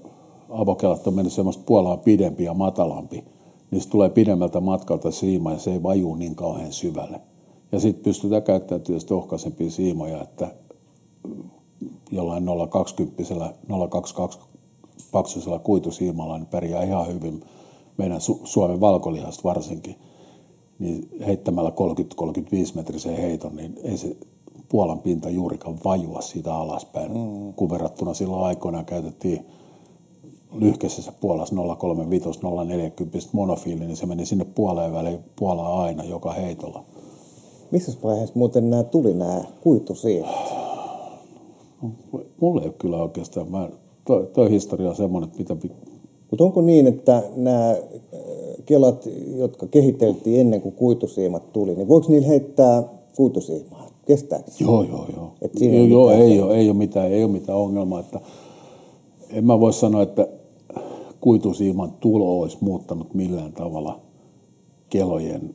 [0.48, 3.24] avokelat on mennyt semmoista puolaa pidempi ja matalampi,
[3.70, 7.20] niin se tulee pidemmältä matkalta siima ja se ei vaju niin kauhean syvälle.
[7.72, 10.54] Ja sitten pystytään käyttämään tietysti ohkaisempia siimoja, että
[12.10, 13.22] jollain 020
[13.90, 14.38] 022
[15.12, 17.44] paksuisella kuitusiimalla niin pärjää ihan hyvin
[17.96, 19.96] meidän Su- Suomen valkolihasta varsinkin.
[20.78, 21.72] Niin heittämällä 30-35
[22.74, 24.16] metrisen heiton, niin ei se
[24.68, 27.54] Puolan pinta juurikaan vajua siitä alaspäin, mm.
[27.54, 29.46] kun verrattuna silloin aikoinaan käytettiin
[30.54, 36.84] lyhkäisessä Puolassa 035, 040 monofiili, niin se meni sinne puoleen väliin Puolaa aina joka heitolla.
[37.70, 40.30] Missä vaiheessa muuten nämä tuli nämä kuitusiimat?
[42.40, 43.68] Mulla ei ole kyllä oikeastaan, mä,
[44.04, 45.74] toi, toi historia on semmoinen, että mitä,
[46.30, 47.78] Mutta onko niin, että nämä äh,
[48.66, 52.82] kelat, jotka kehiteltiin ennen kuin kuitusiimat tuli, niin voiko niillä heittää
[53.16, 53.88] kuitusiimaa?
[54.06, 54.50] Kestääkö?
[54.60, 55.32] Joo, joo, joo.
[55.42, 58.00] Et siinä joo, ei joo ei, ole, ei, ole mitään, ei ole mitään ongelmaa.
[58.00, 58.20] Että
[59.30, 60.28] en mä voi sanoa, että
[61.20, 64.00] kuitusiiman tulo olisi muuttanut millään tavalla
[64.90, 65.54] kelojen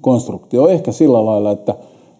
[0.00, 0.68] konstruktio.
[0.68, 1.74] Ehkä sillä lailla, että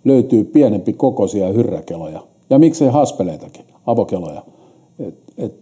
[0.05, 2.23] löytyy pienempi kokoisia hyrräkeloja.
[2.51, 4.43] Ja miksei haspeleitakin, avokeloja.
[4.99, 5.55] Et, et,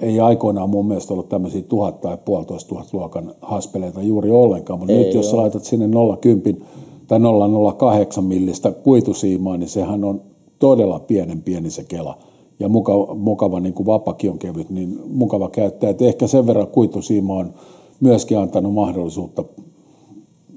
[0.00, 4.92] ei aikoinaan mun mielestä ollut tämmöisiä tuhat tai puolitoista tuhat luokan haspeleita juuri ollenkaan, mutta
[4.92, 6.64] Ei nyt jos sä laitat sinne 0,10
[7.06, 10.20] tai 0,08 millistä kuitusiimaa, niin sehän on
[10.58, 12.18] todella pienen pieni se kela.
[12.62, 15.90] Ja mukava, mukava niin kuin vapakin on kevyt, niin mukava käyttää.
[15.90, 17.54] Et ehkä sen verran kuitusiima on
[18.00, 19.44] myöskin antanut mahdollisuutta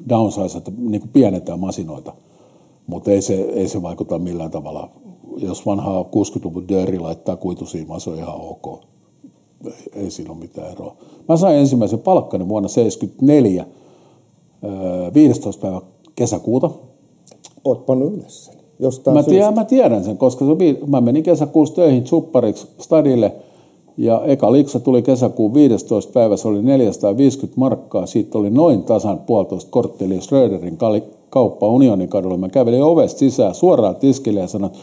[0.10, 2.14] downsize, että niin kuin masinoita.
[2.88, 4.90] Mutta ei se, ei se vaikuta millään tavalla.
[5.38, 8.84] Jos vanhaa 60-luvun dööri laittaa kuitusiimaa, se on ihan ok.
[9.66, 10.96] Ei, ei siinä ole mitään eroa.
[11.30, 13.66] Mä sain ensimmäisen palkkani vuonna 1974,
[15.14, 15.62] 15.
[15.62, 15.82] päivä
[16.16, 16.72] kesäkuuta.
[17.64, 18.55] Oot pannut ylös.
[18.80, 19.32] Jostain Mä syystä.
[19.32, 20.52] tiedän, mä tiedän sen, koska se,
[20.88, 23.32] mä menin kesäkuussa töihin suppariksi stadille
[23.98, 26.12] ja eka liksa tuli kesäkuun 15.
[26.14, 30.78] päivä, se oli 450 markkaa, siitä oli noin tasan puolitoista korttelia Schröderin
[31.30, 32.38] kauppa Unionin kadulla.
[32.38, 34.74] Mä kävelin ovesta sisään suoraan tiskille ja sanoin,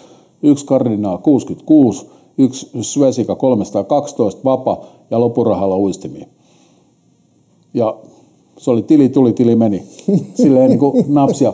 [0.43, 2.07] yksi kardinaa 66,
[2.39, 6.27] yksi Svesika 312 vapa ja lopurahalla uistimia.
[7.75, 7.97] Ja
[8.59, 9.83] se oli tili, tuli, tili, meni.
[10.35, 11.53] Silleen niin kuin napsia.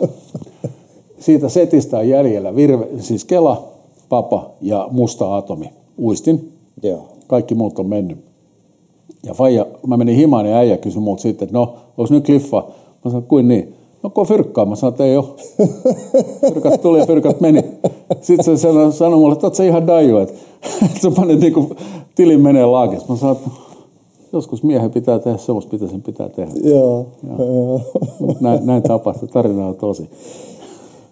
[1.19, 3.69] Siitä setistä on jäljellä virve, siis Kela,
[4.09, 5.71] Papa ja Musta Atomi.
[5.99, 6.53] Uistin.
[6.83, 7.09] Joo.
[7.27, 8.19] Kaikki muut on mennyt.
[9.27, 12.65] Ja Faija, mä menin himaan ja äijä kysyi multa sitten, että no, onko nyt kliffa?
[13.05, 13.75] Mä sanoin, kuin niin?
[14.03, 14.65] No kun fyrkkaa.
[14.65, 15.25] Mä sanoin, että ei ole.
[16.53, 17.65] Fyrkat tuli ja fyrkat meni.
[18.21, 20.35] Sitten se sanoi, sanoi mulle, että oot sä ihan daju, että,
[20.85, 21.77] että sä panet niinku
[22.15, 23.13] tilin menee laakista.
[23.13, 23.51] Mä sanoin, että
[24.33, 26.53] joskus miehen pitää tehdä semmoista, mitä sen pitää tehdä.
[26.63, 27.07] Joo.
[27.39, 27.81] Joo.
[28.41, 29.29] Näin, näin tapahtui.
[29.29, 30.11] Tarina on tosi.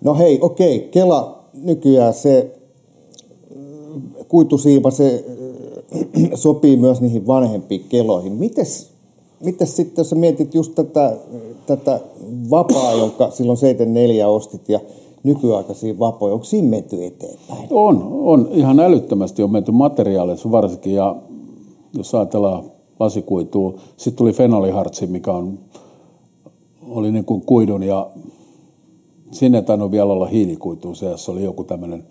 [0.06, 2.56] No hei, okei, Kela nykyään se
[3.56, 5.24] mm, kuitusiipa, se
[6.16, 8.32] mm, sopii myös niihin vanhempiin keloihin.
[8.32, 8.96] Mites
[9.40, 11.16] Mitäs sitten, jos sä mietit just tätä,
[11.66, 12.00] tätä
[12.50, 14.80] vapaa, jonka silloin 74 ostit ja
[15.22, 17.68] nykyaikaisia vapoja, onko siinä menty eteenpäin?
[17.70, 18.48] On, on.
[18.52, 21.16] Ihan älyttömästi on menty materiaalissa varsinkin ja
[21.96, 22.64] jos ajatellaan
[23.00, 25.58] lasikuitua, sitten tuli fenolihartsi, mikä on,
[26.88, 28.10] oli niin kuin kuidun ja
[29.30, 32.04] sinne tainnut vielä olla hiilikuitua, se oli joku tämmöinen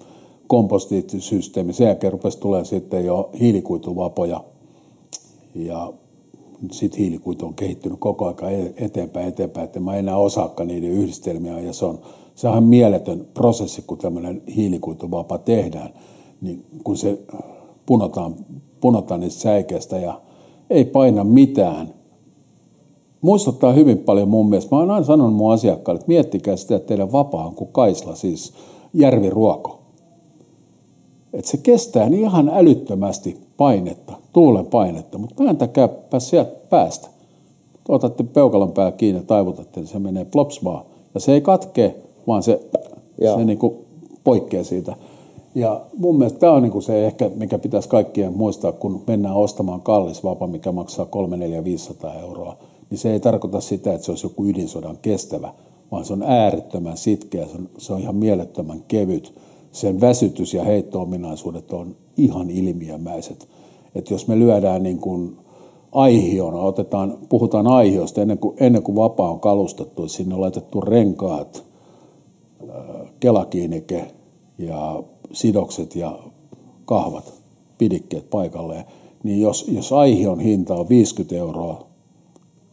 [0.48, 1.74] kompostisysteemi.
[1.74, 4.44] Sen jälkeen rupesi tulee sitten jo hiilikuituvapoja
[5.56, 5.94] ja
[6.72, 11.60] sitten hiilikuitu on kehittynyt koko ajan e- eteenpäin eteenpäin, että mä enää osaakaan niiden yhdistelmiä
[11.60, 12.00] ja se on,
[12.36, 15.90] se on mieletön prosessi, kun tämmöinen hiilikuituvapa tehdään,
[16.42, 17.20] niin kun se
[17.86, 18.36] punotaan,
[18.82, 20.22] punotaan niistä säikeistä ja
[20.70, 21.95] ei paina mitään.
[23.26, 24.76] Muistuttaa hyvin paljon mun mielestä.
[24.76, 28.16] Mä oon aina sanonut mun asiakkaille, että miettikää sitä, että teidän vapaa on kuin kaisla,
[28.16, 28.54] siis
[28.94, 29.80] järviruoko.
[31.34, 37.08] Että se kestää niin ihan älyttömästi painetta, tuulen painetta, mutta vääntäkääpä sieltä päästä.
[37.90, 40.86] Otatte peukalon pää kiinni ja taivutatte, niin se menee plops vaan.
[41.14, 41.96] Ja se ei katkee,
[42.28, 42.62] vaan se,
[43.36, 43.74] se niin kuin
[44.24, 44.96] poikkeaa siitä.
[45.56, 49.36] Ja mun mielestä tämä on niin kuin se ehkä, mikä pitäisi kaikkien muistaa, kun mennään
[49.36, 52.58] ostamaan kallis vapa, mikä maksaa 3, 4, 500 euroa,
[52.90, 55.54] niin se ei tarkoita sitä, että se olisi joku ydinsodan kestävä,
[55.92, 59.34] vaan se on äärettömän sitkeä, se on, se on ihan mielettömän kevyt
[59.72, 63.48] sen väsytys- ja heitto-ominaisuudet on ihan ilmiömäiset.
[63.96, 65.38] Että jos me lyödään niin kuin
[65.92, 71.64] aihiona, otetaan, puhutaan aihiosta ennen kuin, ennen kuin vapaa on kalustettu, sinne on laitettu renkaat,
[73.20, 74.08] kelakiinike
[74.58, 76.20] ja sidokset ja
[76.86, 77.34] kahvat,
[77.78, 78.86] pidikkeet paikalleen,
[79.24, 81.88] niin jos, jos aihion hinta on 50 euroa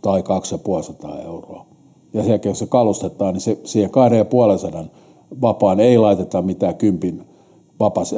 [0.02, 1.66] tai 250 euroa,
[2.12, 4.94] ja sen jälkeen jos se kalustetaan, niin se, siihen 250
[5.40, 7.24] vapaan ei laiteta mitään kympin
[7.80, 8.14] vapas,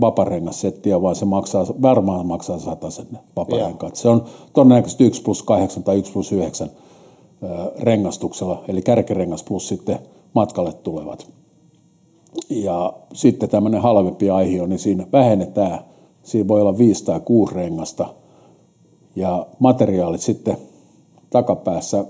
[0.00, 3.96] vaparengassettiä, vaan se maksaa, varmaan maksaa sen vaparenkaat.
[3.96, 6.70] Se on todennäköisesti 1 plus 8 tai 1 plus 9
[7.78, 9.98] rengastuksella, eli kärkirengas plus sitten
[10.34, 11.26] matkalle tulevat.
[12.50, 15.78] Ja sitten tämmöinen halvempi aihe on, niin siinä vähennetään,
[16.22, 18.06] siinä voi olla 5 tai 6 rengasta,
[19.16, 20.56] ja materiaalit sitten
[21.30, 22.04] takapäässä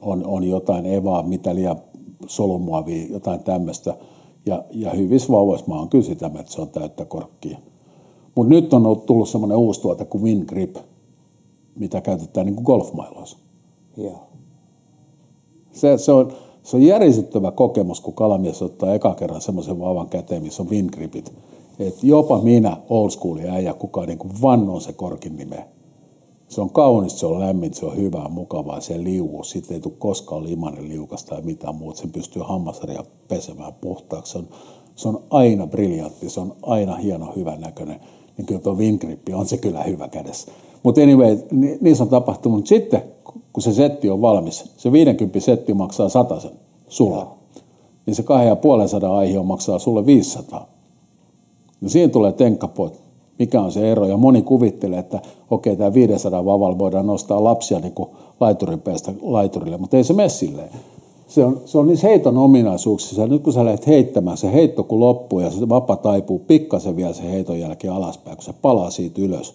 [0.00, 1.76] on, on jotain evaa, mitä liian
[2.26, 3.96] solumuovia, jotain tämmöistä.
[4.46, 7.58] Ja, ja hyvissä vauvoissa mä oon kyllä sitä, että se on täyttä korkkia.
[8.34, 10.76] Mutta nyt on tullut semmoinen uusi tuote kuin Wingrip,
[11.74, 13.38] mitä käytetään niin kuin golfmailoissa.
[13.96, 14.28] Joo.
[15.72, 20.42] Se, se, on, se on järisyttävä kokemus, kun kalamies ottaa eka kerran semmoisen vauvan käteen,
[20.42, 21.32] missä on windgripit.
[21.78, 25.66] Et jopa minä, old school äijä, kuka niin kuin vannoo se korkin nimeä
[26.52, 29.44] se on kaunis, se on lämmin, se on hyvää, mukavaa, se liuu.
[29.44, 32.00] Sitten ei tule koskaan limanen liukasta tai mitään muuta.
[32.00, 34.32] Sen pystyy hammasarja pesemään puhtaaksi.
[34.32, 34.48] Se on,
[34.96, 38.00] se on aina briljantti, se on aina hieno, hyvän näköinen.
[38.36, 40.52] Niin kyllä tuo Wingrippi on se kyllä hyvä kädessä.
[40.82, 42.66] Mutta anyway, niin, niissä on tapahtunut.
[42.66, 43.02] Sitten,
[43.52, 46.50] kun se setti on valmis, se 50 setti maksaa sen
[46.88, 47.16] sulle.
[47.16, 47.38] Joo.
[48.06, 50.68] Niin se 250 aihe maksaa sulle 500.
[51.82, 53.01] Ja siinä tulee tenkkapoit
[53.42, 54.06] mikä on se ero.
[54.06, 55.20] Ja moni kuvittelee, että
[55.50, 58.08] okei, tämä 500 vavalla voidaan nostaa lapsia niin kuin
[58.40, 60.70] laiturin päästä laiturille, mutta ei se mene silleen.
[61.26, 63.26] Se on, se on niissä heiton ominaisuuksissa.
[63.26, 67.12] Nyt kun sä lähdet heittämään, se heitto kun loppuu ja se vapa taipuu pikkasen vielä
[67.12, 69.54] se heiton jälkeen alaspäin, kun se palaa siitä ylös,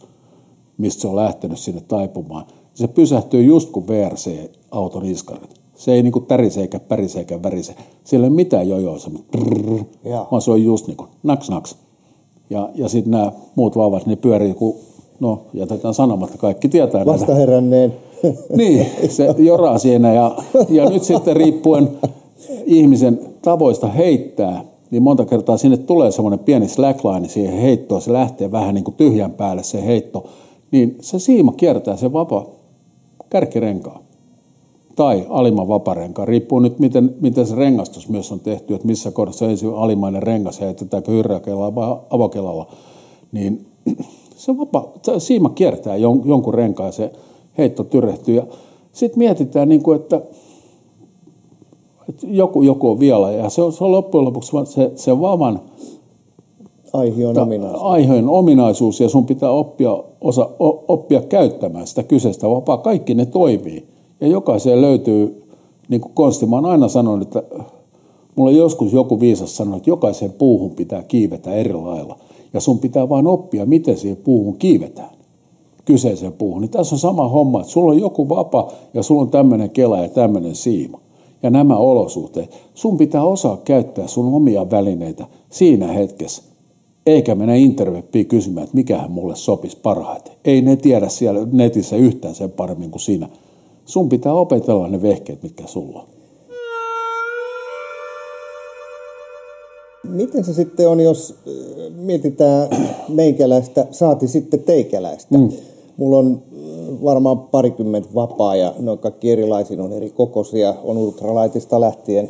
[0.77, 2.45] mistä se on lähtenyt sinne taipumaan.
[2.73, 5.61] Se pysähtyy just kuin VRC-auton iskarit.
[5.75, 7.75] Se ei niinku tärise eikä pärise eikä värise.
[8.03, 8.97] Siellä ei ole mitään jojoa,
[10.31, 11.86] vaan se on just niin kuin naks naks.
[12.49, 14.75] Ja, ja sitten nämä muut vauvat, ne pyörii, kun,
[15.19, 17.05] no jätetään sanomatta, kaikki tietää.
[17.05, 17.93] Vasta heränneen.
[18.57, 20.35] Niin, se joraa siinä ja,
[20.69, 21.89] ja nyt sitten riippuen
[22.65, 28.51] ihmisen tavoista heittää, niin monta kertaa sinne tulee semmoinen pieni slackline siihen heittoon, se lähtee
[28.51, 30.25] vähän niin kuin tyhjän päälle se heitto,
[30.71, 32.45] niin se siima kiertää se vapa
[33.29, 34.06] kärkirenkaa
[34.97, 36.27] tai alimman vaparenkaan.
[36.27, 40.61] Riippuu nyt, miten, miten se rengastus myös on tehty, että missä kohdassa ensin alimainen rengas
[40.61, 42.67] heitetäänkö hyrräkelalla vai avokelalla.
[43.31, 43.65] Niin
[44.35, 47.11] se, vapa, siima kiertää jon, jonkun renkaan ja se
[47.57, 48.35] heitto tyrehtyy.
[48.35, 48.43] Ja
[48.91, 50.21] sitten mietitään, niin kuin, että,
[52.09, 55.59] että joku, joku on vielä ja se on, se on loppujen lopuksi se, se vavan
[56.93, 57.83] aiheon ominaisuus.
[58.27, 60.49] Ominaisuus ja sun pitää oppia, osa,
[60.87, 62.77] oppia käyttämään sitä kyseistä vapaa.
[62.77, 65.43] Kaikki ne toimii ja jokaiseen löytyy,
[65.89, 67.43] niin kuin Konsti, mä oon aina sanonut, että
[68.35, 72.19] mulla joskus joku viisas sanoi, että jokaiseen puuhun pitää kiivetä eri lailla.
[72.53, 75.17] Ja sun pitää vain oppia, miten siihen puuhun kiivetään
[75.85, 76.61] kyseiseen puuhun.
[76.61, 80.01] Niin tässä on sama homma, että sulla on joku vapa ja sulla on tämmöinen kela
[80.01, 80.99] ja tämmöinen siima.
[81.43, 82.57] Ja nämä olosuhteet.
[82.73, 86.43] Sun pitää osaa käyttää sun omia välineitä siinä hetkessä.
[87.05, 90.33] eikä mennä interwebbiin kysymään, että mikähän mulle sopisi parhaiten.
[90.45, 93.29] Ei ne tiedä siellä netissä yhtään sen paremmin kuin sinä.
[93.87, 96.07] Sun pitää opetella ne vehkeet, mitkä sulla on.
[100.03, 102.67] Miten se sitten on, jos äh, mietitään
[103.09, 105.37] meikäläistä, saati sitten teikäläistä?
[105.37, 105.49] Mm.
[105.97, 110.97] Mulla on äh, varmaan parikymmentä vapaa ja ne on kaikki erilaisia, on eri kokoisia, on
[110.97, 112.29] ultralaitista lähtien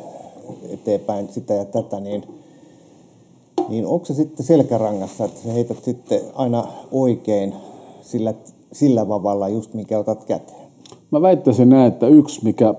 [0.70, 2.24] eteenpäin sitä ja tätä, niin,
[3.70, 7.53] niin onko se sitten selkärangassa, että sä heität sitten aina oikein
[8.01, 8.34] sillä,
[8.74, 10.66] sillä vavalla just mikä otat käteen?
[11.12, 12.74] Mä väittäisin näin, että yksi mikä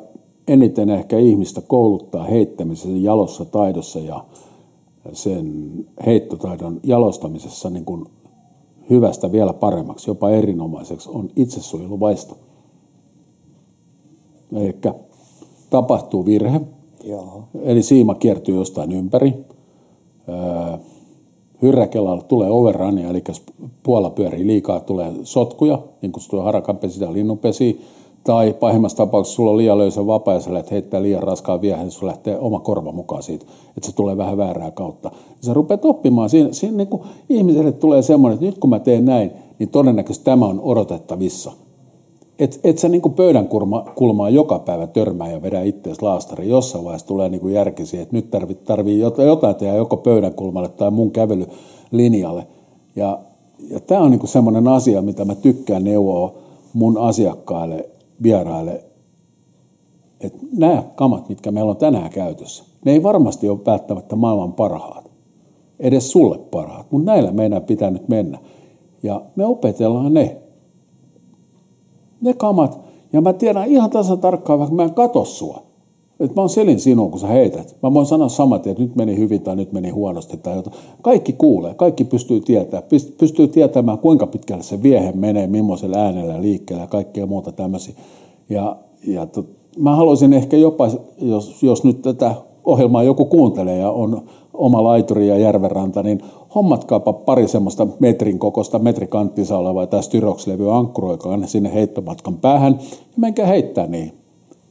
[0.49, 4.25] eniten ehkä ihmistä kouluttaa heittämisen jalossa taidossa ja
[5.13, 5.73] sen
[6.07, 8.05] heittotaidon jalostamisessa niin kuin
[8.91, 12.37] hyvästä vielä paremmaksi, jopa erinomaiseksi, on itsesuojeluvaisto.
[14.53, 14.77] Eli
[15.71, 16.61] tapahtuu virhe,
[17.05, 17.43] Joo.
[17.63, 19.35] eli siima kiertyy jostain ympäri.
[20.29, 20.79] Öö,
[21.63, 23.23] hyrräkelalla tulee overrunia, eli
[23.83, 27.81] puola pyörii liikaa, tulee sotkuja, niin kuin harakanpesi ja linnunpesi,
[28.29, 31.91] tai pahimmassa tapauksessa sulla on liian löysä vapaa ja sä heittää liian raskaan viehen, niin
[31.91, 35.11] sulla lähtee oma korva mukaan siitä, että se tulee vähän väärää kautta.
[35.15, 36.31] Ja sä rupeat oppimaan.
[36.31, 40.25] Siinä, siinä niin kuin ihmiselle tulee semmoinen, että nyt kun mä teen näin, niin todennäköisesti
[40.25, 41.53] tämä on odotettavissa.
[42.39, 46.49] Et, et sä niin kuin pöydän kulma, kulmaa joka päivä törmää ja vedä itseäsi laastari.
[46.49, 47.55] Jossain vaiheessa tulee niin kuin
[47.85, 52.47] siihen, että nyt tarvii, tarvii jotain tehdä joko pöydän kulmalle tai mun kävelylinjalle.
[52.97, 53.19] Ja,
[53.71, 56.35] ja tämä on niin semmoinen asia, mitä mä tykkään neuvoa
[56.73, 57.89] mun asiakkaille–
[58.23, 58.85] vieraille,
[60.21, 65.11] että nämä kamat, mitkä meillä on tänään käytössä, ne ei varmasti ole välttämättä maailman parhaat.
[65.81, 68.39] Edes sulle parhaat, mutta näillä meidän pitää nyt mennä.
[69.03, 70.37] Ja me opetellaan ne.
[72.21, 72.81] Ne kamat.
[73.13, 75.68] Ja mä tiedän ihan tasan tarkkaan, vaikka mä en katso sua.
[76.21, 77.77] Että mä oon selin sinua, kun sä heität.
[77.83, 80.77] Mä voin sanoa samat, että nyt meni hyvin tai nyt meni huonosti tai jotain.
[81.03, 82.89] Kaikki kuulee, kaikki pystyy tietämään.
[83.19, 87.95] Pystyy tietämään, kuinka pitkälle se viehe menee, millaisella äänellä liikkeellä ja kaikkea muuta tämmöisiä.
[88.51, 89.47] Ja, ja tot,
[89.79, 90.89] mä haluaisin ehkä jopa,
[91.21, 94.23] jos, jos nyt tätä ohjelmaa joku kuuntelee ja on
[94.55, 96.23] oma laituri ja järvenranta, niin
[96.55, 103.17] hommatkaapa pari semmoista metrin kokosta metrikanttinsa olevaa tai styrokslevyä ankkuroikaa ne sinne heittomatkan päähän ja
[103.17, 104.13] menkää heittää niin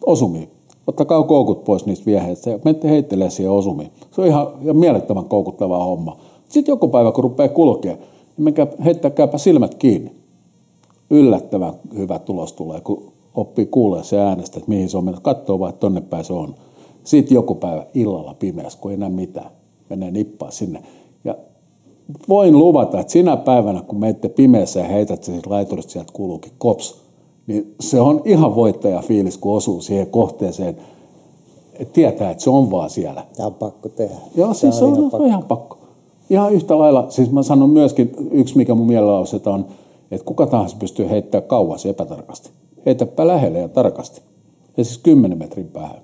[0.05, 0.57] osumiin
[0.88, 3.91] ottakaa koukut pois niistä vieheistä ja menette heittelee siihen osumiin.
[4.11, 6.17] Se on ihan ja mielettömän koukuttava homma.
[6.49, 10.11] Sitten joku päivä, kun rupeaa kulkea, niin menkää, heittäkääpä silmät kiinni.
[11.09, 15.23] Yllättävän hyvä tulos tulee, kun oppii kuulee se äänestä, että mihin se on mennyt.
[15.23, 16.55] Katsoo vaan, että tonne päin se on.
[17.03, 19.51] Sitten joku päivä illalla pimeässä, kun ei enää mitään,
[19.89, 20.83] menee nippaa sinne.
[21.23, 21.35] Ja
[22.29, 27.07] voin luvata, että sinä päivänä, kun menette pimeässä ja heität se laiturista sieltä kuuluukin kops,
[27.47, 30.77] niin se on ihan voittaja fiilis, kun osuu siihen kohteeseen.
[31.73, 33.23] Et tietää, että se on vaan siellä.
[33.37, 34.15] Tämä on pakko tehdä.
[34.35, 35.25] Joo, siis se on, ihan, pakko.
[35.25, 35.77] ihan pakko.
[36.29, 39.65] Ihan yhtä lailla, siis mä sanon myöskin, yksi mikä mun mielenlauseita on,
[40.11, 42.49] että kuka tahansa pystyy heittämään kauas epätarkasti.
[42.85, 44.21] Heitäpä lähelle ja tarkasti.
[44.77, 46.01] Ja siis 10 metrin päähän,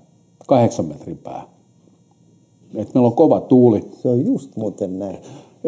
[0.48, 1.48] 8 metrin päähän.
[2.76, 3.84] Et meillä on kova tuuli.
[4.02, 5.18] Se on just muuten näin.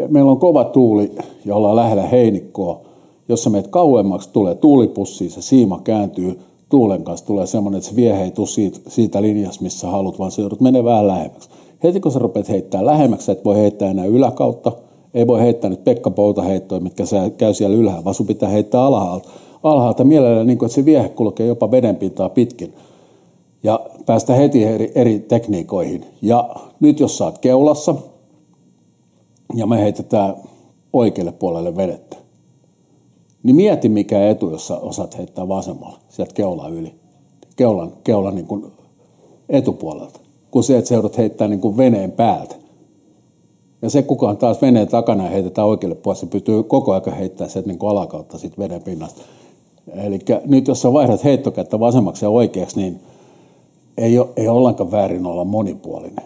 [0.08, 1.12] Meillä on kova tuuli
[1.44, 2.85] ja ollaan lähellä heinikkoa
[3.28, 8.22] jossa meet kauemmaksi, tulee tuulipussi, se siima kääntyy tuulen kanssa, tulee semmoinen, että se vie
[8.22, 11.48] ei tule siitä, siitä linjasta, missä haluat, vaan se joudut menee vähän lähemmäksi.
[11.82, 14.72] Heti kun sä rupeat heittää lähemmäksi, et voi heittää enää yläkautta,
[15.14, 18.84] ei voi heittää nyt Pekka Poutaheittoja, mitkä sä käy siellä ylhäällä, vaan sun pitää heittää
[18.84, 19.28] alhaalta.
[19.62, 22.74] Alhaalta mielellään niin kuin, että se viehe kulkee jopa vedenpintaa pitkin.
[23.62, 26.04] Ja päästä heti eri, eri tekniikoihin.
[26.22, 26.50] Ja
[26.80, 27.94] nyt jos sä oot keulassa,
[29.54, 30.34] ja me heitetään
[30.92, 32.16] oikealle puolelle vedettä,
[33.46, 36.94] niin mieti mikä etu, jos osaat heittää vasemmalla, sieltä keulaa yli,
[37.56, 38.66] keulan, keulan niin kuin
[39.48, 40.20] etupuolelta,
[40.50, 42.54] kun se, että joudut heittää niin kuin veneen päältä.
[43.82, 47.16] Ja se, kuka on taas veneen takana ja heitetään oikealle puolelle, se pystyy koko ajan
[47.18, 49.22] heittämään sieltä niin kuin alakautta siitä veden pinnasta.
[49.92, 53.00] Eli nyt jos sä vaihdat heittokättä vasemmaksi ja oikeaksi, niin
[53.98, 56.24] ei ole, ei ollenkaan väärin olla monipuolinen.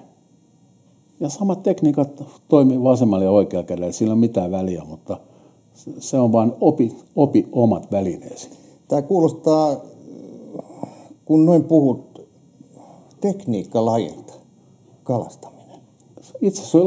[1.21, 5.17] Ja samat tekniikat toimii vasemmalla ja oikealla kädellä, sillä ei ole mitään väliä, mutta–
[5.99, 8.49] se on vain opi, opi omat välineesi.
[8.89, 9.77] Tämä kuulostaa,
[11.25, 12.21] kun noin puhut,
[13.21, 14.33] tekniikkalajilta,
[15.03, 15.81] kalastaminen.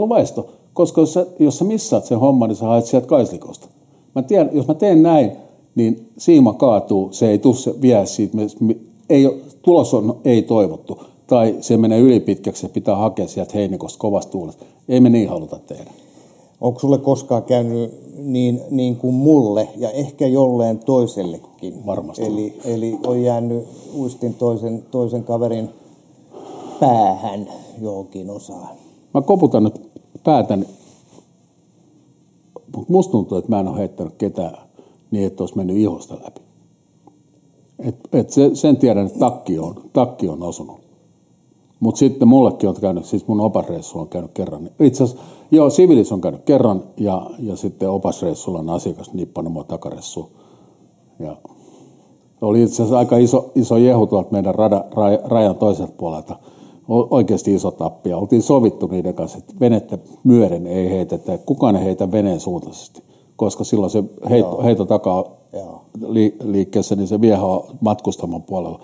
[0.09, 3.67] vaisto, koska jos sä, jos sä missaat sen homman, niin sä haet sieltä kaislikosta.
[4.15, 5.31] Mä tiedän, jos mä teen näin,
[5.75, 8.37] niin siima kaatuu, se ei tule se vie siitä,
[9.09, 10.99] ei, tulos on ei toivottu.
[11.27, 14.65] Tai se menee ylipitkäksi ja pitää hakea sieltä heinikosta kovasta tuulesta.
[14.89, 15.91] Ei me niin haluta tehdä.
[16.61, 21.85] Onko sulle koskaan käynyt niin, niin kuin mulle ja ehkä jolleen toisellekin?
[21.85, 22.25] Varmasti.
[22.25, 25.69] Eli, eli on jäänyt uistin toisen, toisen kaverin
[26.79, 27.47] päähän
[27.81, 28.69] johonkin osaan.
[29.13, 29.81] Mä koputan nyt
[30.23, 30.65] päätäni
[32.75, 34.57] Mutta musta tuntuu, että mä en ole heittänyt ketään
[35.11, 36.41] niin, että olisi mennyt ihosta läpi.
[37.79, 40.82] Et, et se, sen tiedän, että takki on, takki on osunut.
[41.83, 44.69] Mutta sitten mullekin on käynyt, siis mun opasreissu on käynyt kerran.
[44.79, 49.63] Itse asiassa, joo, sivilis on käynyt kerran ja, ja sitten opasreissulla on asiakas nippannut mua
[49.63, 50.29] takaressuun.
[51.19, 51.37] Ja
[52.41, 54.85] oli itse asiassa aika iso, iso jehu tuolta meidän rada,
[55.23, 56.35] rajan toiselta puolelta.
[56.87, 58.17] Oikeasti iso tappia.
[58.17, 61.37] Oltiin sovittu niiden kanssa, että venettä myöden ei heitetä.
[61.37, 63.03] Kukaan ei heitä veneen suuntaisesti,
[63.35, 65.25] koska silloin se heitto, heitto takaa
[66.07, 68.79] li, liikkeessä, niin se vieho matkustamon puolella.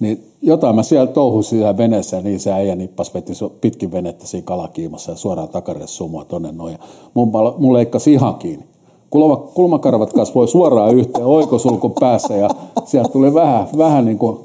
[0.00, 4.44] Niin jotain mä siellä touhusin siellä veneessä, niin se äijä nippas veti pitkin venettä siinä
[4.44, 6.78] kalakiimassa ja suoraan takaressuun mua tonne noin.
[7.14, 8.64] Mun, mun leikkasi ihan kiinni.
[9.10, 12.48] Kulma, kulmakarvat kasvoi suoraan yhteen oikosulku päässä ja
[12.84, 14.38] sieltä tuli vähän, vähän niin kuin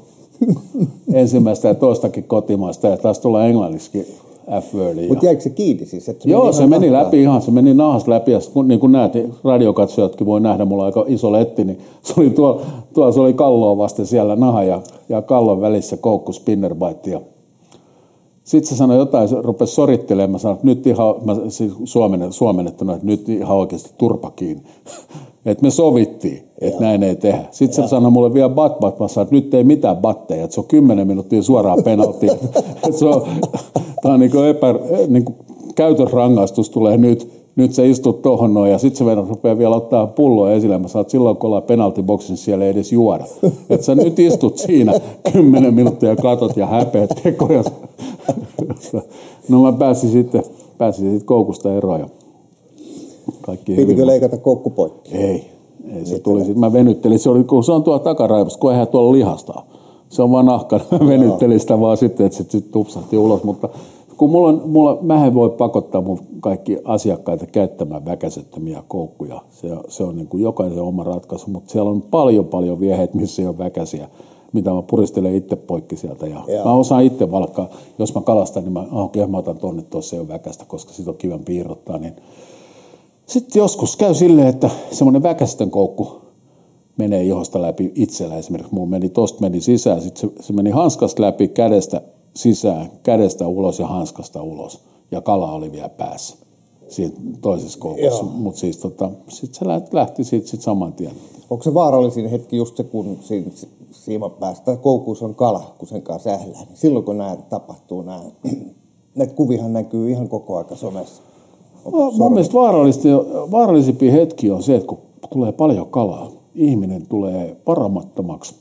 [1.12, 4.16] ensimmäistä ja toistakin kotimaista ja taas tulee englanniksi
[4.50, 5.08] F-wordia.
[5.08, 6.08] Mutta jäikö se kiinni siis?
[6.08, 7.06] Että Joo, se meni nahkaa.
[7.06, 9.12] läpi ihan, se meni nahas läpi ja kun, niin kuin näet,
[9.44, 12.62] radiokatsojatkin voi nähdä, mulla aika iso letti, niin se oli tuolla,
[12.94, 17.20] tuolla se oli kalloa vasten siellä naha ja, ja kallon välissä koukku spinnerbite ja
[18.46, 22.32] sitten se sanoi jotain, se rupesi sorittelemaan, mä sanoin, että nyt ihan, mä siis suomen,
[22.32, 24.62] suomennettuna, että nyt ihan oikeasti turpa kiinni.
[25.46, 27.44] että me sovittiin, että näin ei tehdä.
[27.50, 30.54] Sitten se sanoi mulle vielä bat bat, mä sanoin, että nyt ei mitään batteja, että
[30.54, 32.32] se on kymmenen minuuttia suoraan penaltia.
[32.86, 33.22] että se on,
[34.02, 34.74] tämä on niin kuin epä,
[35.08, 35.36] niin kuin
[35.74, 40.06] käytösrangaistus tulee nyt, nyt se istut tuohon noin ja sitten se verran rupeaa vielä ottaa
[40.06, 40.78] pulloa esille.
[40.78, 43.24] Mä saat silloin, kun ollaan penaltiboksin, siellä ei edes juoda.
[43.70, 44.92] Että sä nyt istut siinä
[45.32, 47.64] kymmenen minuuttia ja katot ja häpeät tekoja.
[49.48, 50.42] No mä pääsin sitten,
[50.78, 52.08] pääsin sitten koukusta eroon ja
[53.40, 54.06] kaikki Pitikö hyvin.
[54.06, 55.16] leikata koukku poikki?
[55.16, 55.50] Ei,
[55.94, 56.60] ei se tuli sitten.
[56.60, 59.62] Mä venyttelin, se, oli, kun se on tuolla takaraivassa, kun eihän tuolla lihasta
[60.08, 63.68] Se on vaan nahka, mä venyttelin sitä vaan sitten, että se sitten tupsahti ulos, mutta
[64.16, 69.40] kun mulla on, mulla, mä en voi pakottaa mun kaikki asiakkaita käyttämään väkäsettömiä koukkuja.
[69.50, 73.42] Se, se on niin kuin jokainen oma ratkaisu, mutta siellä on paljon paljon vieheitä, missä
[73.42, 74.08] ei ole väkäsiä,
[74.52, 76.26] mitä mä puristelen itse poikki sieltä.
[76.26, 80.16] Ja mä osaan itse valkkaa, jos mä kalastan, niin mä, okay, mä otan tonne, tuossa
[80.16, 81.98] ei ole väkästä, koska siitä on kivan piirrottaa.
[81.98, 82.16] Niin.
[83.26, 86.20] Sitten joskus käy silleen, että semmoinen väkästön koukku
[86.98, 88.36] menee ihosta läpi itsellä.
[88.36, 92.02] Esimerkiksi mulla meni, tosta meni sisään, sitten se, se meni hanskasta läpi kädestä
[92.36, 94.80] sisään, kädestä ulos ja hanskasta ulos.
[95.10, 96.36] Ja kala oli vielä päässä
[96.88, 98.22] siinä toisessa koukussa.
[98.22, 101.12] Mutta siis tota, sitten se lähti, siitä sit saman tien.
[101.50, 103.50] Onko se vaarallisin hetki just se, kun siinä
[103.90, 108.20] siiman päästä koukussa on kala, kun sen kanssa sählää, niin silloin kun nämä tapahtuu, nämä,
[109.14, 111.22] näitä kuvihan näkyy ihan koko aika somessa.
[111.92, 112.54] No, mun mielestä
[113.50, 114.98] vaarallisempi hetki on se, että kun
[115.32, 118.54] tulee paljon kalaa, ihminen tulee paramattomaksi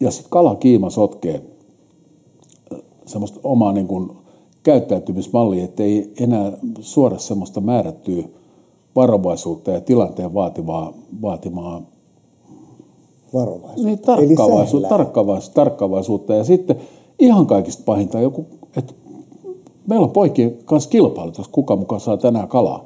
[0.00, 1.42] ja sitten kala kiima sotkee
[3.06, 4.10] semmoista omaa niin kuin
[4.62, 8.24] käyttäytymismallia, ettei enää suora semmoista määrättyä
[8.96, 10.92] varovaisuutta ja tilanteen vaativaa,
[11.22, 11.82] vaatimaa
[13.34, 13.84] varovaisuutta.
[13.84, 16.34] Niin, tarkkaavaisuutta, tarkkaavaisuutta, tarkkaavaisuutta.
[16.34, 16.76] Ja sitten
[17.18, 18.46] ihan kaikista pahinta joku,
[18.76, 18.94] että
[19.86, 22.84] meillä on poikien kanssa kilpailutus, kuka mukaan saa tänään kalaa.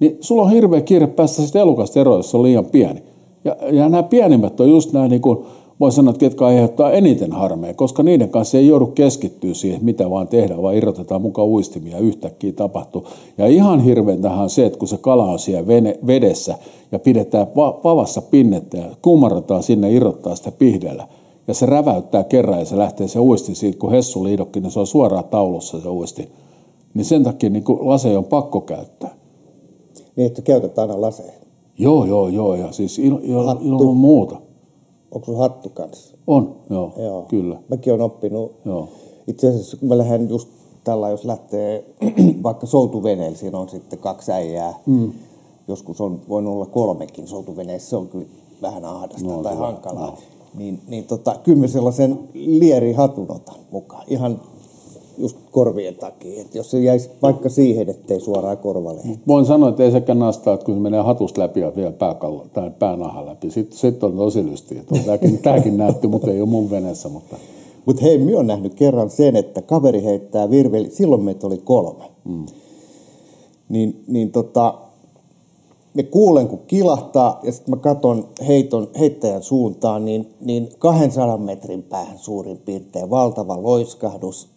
[0.00, 3.02] Niin sulla on hirveä kiire päästä sitten elukasta eroon, jos se on liian pieni.
[3.44, 5.38] Ja, ja nämä pienimmät on just nämä niin kuin,
[5.80, 10.10] voi sanoa, että ketkä aiheuttaa eniten harmeja, koska niiden kanssa ei joudu keskittyä siihen, mitä
[10.10, 13.06] vaan tehdään, vaan irrotetaan mukaan uistimia yhtäkkiä tapahtuu.
[13.38, 16.54] Ja ihan hirveän tähän on se, että kun se kala on siellä vene, vedessä
[16.92, 21.08] ja pidetään va- vavassa pinnettä ja kumarrataan sinne, irrottaa sitä pihdellä.
[21.48, 24.80] Ja se räväyttää kerran ja se lähtee se uisti siitä, kun Hessu liidokki, niin se
[24.80, 26.28] on suoraan taulussa se uisti.
[26.94, 29.14] Niin sen takia niin laseja on pakko käyttää.
[30.16, 31.32] Niin, että käytetään aina laseja.
[31.78, 32.54] Joo, joo, joo.
[32.54, 34.49] Ja siis il, il, ilman muuta.
[35.10, 36.16] Onko sun hattu kanssa?
[36.26, 37.22] On, joo, joo.
[37.22, 37.60] kyllä.
[37.68, 38.52] Mäkin olen oppinut.
[38.64, 38.88] Joo.
[39.26, 40.48] Itse asiassa kun mä lähden just
[40.84, 41.84] tällä, jos lähtee
[42.42, 44.74] vaikka soutuveneellä, siinä on sitten kaksi äijää.
[44.86, 45.12] Mm.
[45.68, 48.26] Joskus on voinut olla kolmekin soutuveneessä, se on kyllä
[48.62, 50.06] vähän ahdasta no, tai hankalaa.
[50.06, 50.16] No.
[50.54, 54.04] Niin, niin tota, kyllä mä sellaisen lierihatun otan mukaan.
[54.08, 54.40] Ihan
[55.20, 56.40] just korvien takia.
[56.40, 59.00] Että jos se jäisi vaikka siihen, ettei suoraan korvalle.
[59.28, 62.46] Voin sanoa, että ei sekään nastaa, että kun se menee hatusta läpi ja vielä pääkallo,
[62.52, 63.50] tai päänahan läpi.
[63.50, 64.82] Sitten, sitten on tosi lystiä.
[65.04, 67.08] Tämäkin, tämäkin näytti, mutta ei ole mun veneessä.
[67.08, 67.36] Mutta
[67.86, 72.04] Mut hei, minä olen nähnyt kerran sen, että kaveri heittää virveli, silloin meitä oli kolme.
[72.24, 72.46] Mm.
[73.68, 74.74] Niin, niin tota,
[75.94, 81.82] me kuulen, kun kilahtaa, ja sitten mä katson heiton, heittäjän suuntaan, niin, niin 200 metrin
[81.82, 84.48] päähän suurin piirtein valtava loiskahdus,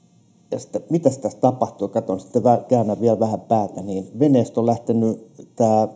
[0.53, 5.31] ja sitten mitäs tässä tapahtuu, katon sitten käännän vielä vähän päätä, niin veneestä on lähtenyt
[5.55, 5.89] tämä äh,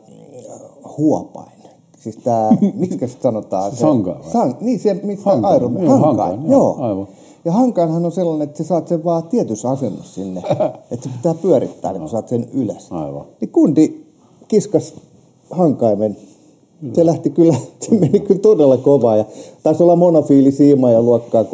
[0.97, 1.58] huopain.
[1.97, 3.72] Siis tämä, miksi se sanotaan?
[3.72, 6.78] Se sankaan San, niin se, mistä hankaan, Iron, niin, hankaan, hankaan, joo.
[6.78, 6.88] joo.
[6.88, 7.08] Aivan.
[7.45, 10.43] Ja hankaanhan on sellainen, että sä saat sen vaan tietyssä asennossa sinne.
[10.91, 12.91] että se pitää pyörittää, niin kun saat sen ylös.
[12.91, 13.26] Aivan.
[13.41, 14.05] Niin kundi
[14.47, 14.93] kiskas
[15.51, 16.18] hankaimen.
[16.93, 19.18] Se lähti kyllä, se meni kyllä todella kovaa.
[19.18, 19.26] Ja
[19.64, 21.47] taisi olla monofiili siima ja luokkaa 35-40.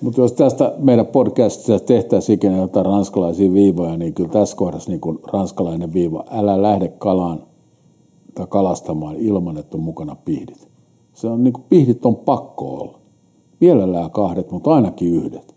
[0.00, 5.00] Mutta jos tästä meidän podcastista tehtäisiin ikinä jotain ranskalaisia viivoja, niin kyllä tässä kohdassa niin
[5.00, 7.42] kuin ranskalainen viiva, älä lähde kalaan
[8.34, 10.68] tai kalastamaan ilman, että on mukana pihdit.
[11.14, 12.98] Se on niin kuin pihdit on pakko olla.
[13.60, 15.54] Mielellään kahdet, mutta ainakin yhdet.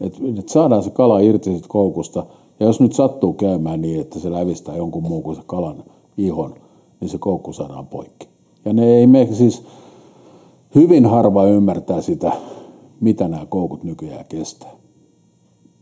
[0.00, 2.26] Et, et saadaan se kala irti siitä koukusta.
[2.60, 5.84] Ja jos nyt sattuu käymään niin, että se lävistää jonkun muun kuin se kalan
[6.16, 6.54] ihon,
[7.00, 8.28] niin se koukku saadaan poikki.
[8.64, 9.62] Ja ne ei me siis,
[10.74, 12.32] hyvin harva ymmärtää sitä,
[13.00, 14.70] mitä nämä koukut nykyään kestää.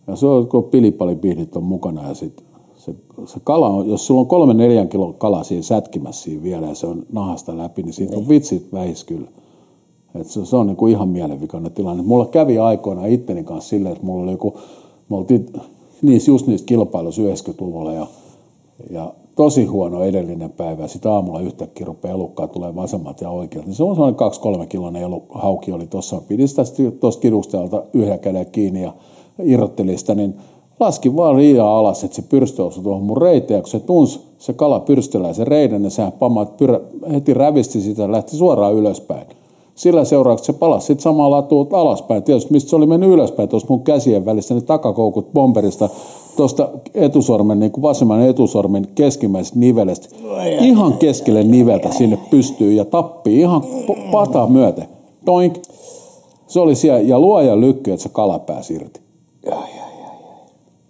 [0.07, 2.45] Ja se on, kun pilipalipihdit on mukana ja sit
[2.77, 2.95] se,
[3.27, 6.75] se kala on, jos sulla on kolme neljän kilon kala siinä sätkimässä siinä vielä ja
[6.75, 8.29] se on nahasta läpi, niin siitä on niin.
[8.29, 9.29] vitsit vähis kyllä.
[10.15, 12.03] Et se, se on niin kuin ihan mielenvikainen tilanne.
[12.03, 14.55] Mulla kävi aikoina itteni kanssa silleen, että mulla oli joku,
[15.09, 15.47] me oltiin
[16.03, 18.07] niissä, just niistä kilpailuissa 90-luvulla ja,
[18.91, 20.89] ja tosi huono edellinen päivä.
[20.89, 23.67] Sitten aamulla yhtäkkiä rupeaa elukkaa tulee vasemmat ja oikeat.
[23.67, 26.23] Niin se on sellainen kaksi kolme kilonen elu, hauki oli tuossa.
[26.29, 26.63] Pidi sitä
[27.01, 28.93] tuosta kidusteelta yhden käden kiinni ja
[29.43, 30.35] irrotteli sitä, niin
[30.81, 33.59] laskin vaan riiaa alas, että se pyrstö osui tuohon mun reiteen.
[33.59, 36.81] Ja kun se tunsi, se kala pyrstöllä se reiden, niin sehän pamaat pyrä,
[37.13, 39.27] heti rävisti sitä ja lähti suoraan ylöspäin
[39.79, 42.23] sillä seurauksessa se palasi sitten samalla tuolta alaspäin.
[42.23, 45.89] Tietysti mistä se oli mennyt ylöspäin, tuossa mun käsien välissä, ne takakoukut bomberista,
[46.37, 50.09] tuosta etusormen, niin kuin vasemman etusormen keskimmäisestä nivelestä,
[50.61, 53.63] ihan keskelle niveltä sinne pystyy ja tappii ihan
[54.13, 54.89] pataa myöten.
[55.25, 55.55] Toink.
[56.47, 59.01] Se oli siellä, ja luoja lykky, että se kala pääsi irti.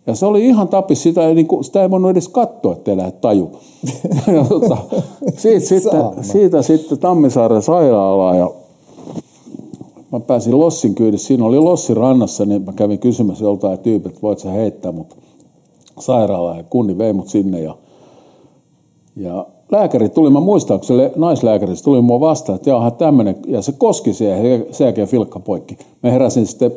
[0.07, 2.97] Ja se oli ihan tapis, sitä ei, niin kuin, sitä ei voinut edes katsoa, ettei
[2.97, 3.51] lähde taju.
[4.37, 4.77] ja, tota,
[5.37, 8.51] siitä, sitten, siitä sitten Tammisaaren sairaalaan ja
[10.13, 14.23] mä pääsin Lossin kyydissä, siinä oli Lossi rannassa, niin mä kävin kysymässä joltain tyypiltä, että
[14.23, 15.17] voit sä heittää mut
[15.99, 17.77] sairaalaan ja kunni vei mut sinne ja,
[19.17, 23.37] ja lääkäri tuli, mä muistan, kun se naislääkäri se tuli mua vastaan, että jaha tämmönen,
[23.47, 25.79] ja se koski siihen, sen jälkeen filkka poikki.
[26.03, 26.73] Mä heräsin sitten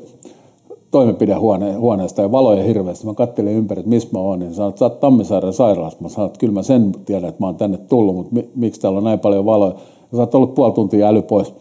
[0.92, 3.06] toimenpidehuoneesta ja valoja hirveästi.
[3.06, 6.00] Mä kattelin ympäri, että missä mä oon, niin sanoin, että sä oot Tammisaaren sairaalassa.
[6.02, 8.98] Mä sanoin, että kyllä mä sen tiedän, että mä oon tänne tullut, mutta miksi täällä
[8.98, 9.76] on näin paljon valoja.
[10.12, 11.54] Ja sä oot ollut puoli tuntia äly pois.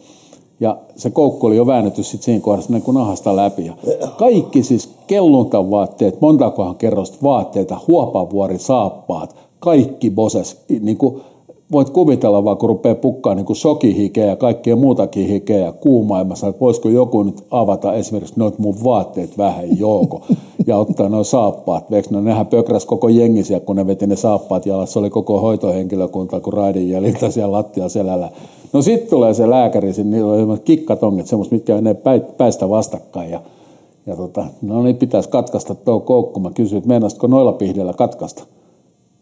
[0.60, 3.66] Ja se koukku oli jo väännetty sitten siinä kohdassa niin kuin nahasta läpi.
[3.66, 3.74] Ja
[4.18, 11.20] kaikki siis kelluntavaatteet, montakohan kerrosta vaatteita, huopavuori, saappaat, kaikki boses, niin kuin
[11.72, 16.18] voit kuvitella vaan, kun rupeaa pukkaa niin sokihikeä ja kaikkea muutakin hikeä ja kuumaa.
[16.18, 20.22] Ja että voisiko joku nyt avata esimerkiksi noit mun vaatteet vähän joko
[20.66, 21.90] ja ottaa noin saappaat.
[21.90, 24.92] Veikö, no nehän pökräs koko jengisiä, kun ne veti ne saappaat jalassa.
[24.92, 28.30] Se oli koko hoitohenkilökunta, kun raidin jäljiltä siellä lattia selällä.
[28.72, 31.94] No sitten tulee se lääkäri, niillä oli kikkatonget, semmoista, mitkä ne
[32.36, 33.30] päistä vastakkain.
[33.30, 33.40] Ja,
[34.06, 36.40] ja tota, no niin, pitäisi katkaista tuo koukku.
[36.40, 38.44] Mä kysyin, että noilla pihdeillä katkaista?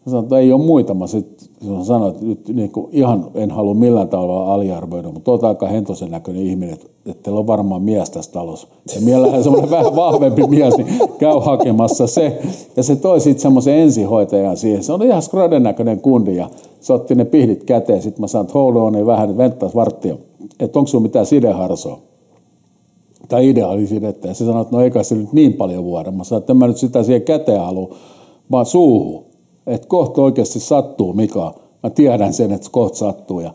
[0.09, 0.93] Sanoin, että ei ole muita.
[0.93, 1.49] Mä sitten
[1.83, 6.11] sanoin, että nyt niin kuin ihan en halua millään tavalla aliarvoida, mutta olet aika hentosen
[6.11, 8.67] näköinen ihminen, että, että teillä on varmaan mies tässä talossa.
[8.95, 10.87] Ja mielellään semmoinen vähän vahvempi mies, niin
[11.17, 12.41] käy hakemassa se.
[12.77, 14.83] Ja se toi sitten semmoisen ensihoitajan siihen.
[14.83, 16.49] Se on ihan skroden näköinen kundi ja
[16.81, 18.01] se otti ne pihdit käteen.
[18.01, 20.15] Sitten mä sanoin, että hold on, niin vähän venttaisi varttia.
[20.59, 21.99] Että onko sinulla mitään sideharsoa?
[23.29, 24.27] Tai ideaalisidettä.
[24.27, 26.11] Ja se sanoi, että no eikä se nyt niin paljon vuoda.
[26.11, 27.95] Mä sanoin, että en mä nyt sitä siihen käteen halua,
[28.51, 29.28] vaan suuhun
[29.69, 31.53] että kohta oikeasti sattuu, Mika.
[31.83, 33.39] Mä tiedän sen, että kohta sattuu.
[33.39, 33.53] Ja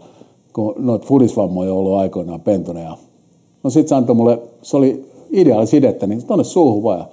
[0.52, 2.80] kun noita fudisvammoja on ollut aikoinaan pentona.
[2.80, 2.96] Ja...
[3.62, 7.06] No sit se antoi mulle, se oli ideaali sidettä, niin tonne suuhun vaan.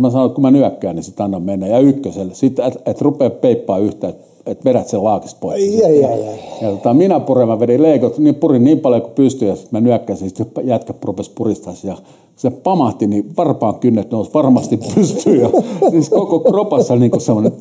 [0.00, 1.66] Mä sanoin, että kun mä nyökkään, niin sit annan mennä.
[1.66, 2.34] Ja ykköselle.
[2.34, 5.62] Sitten, että et rupea peippaa yhtä, että et vedät sen laakista pois.
[5.62, 6.38] Ai, ai, ai, ai.
[6.62, 9.82] Ja tota, minä puren, mä vedin leikot, niin purin niin paljon kuin pystyin, ja sitten
[9.82, 11.96] mä nyökkäsin, sitten jätkä rupesi puristaa ja
[12.36, 15.40] se pamahti, niin varpaan kynnet nousi varmasti pystyyn.
[15.40, 15.50] Ja
[15.90, 17.52] siis koko kropassa niin kuin semmoinen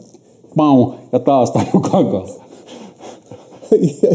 [0.55, 2.43] mau, ja taas tajukaan kanssa.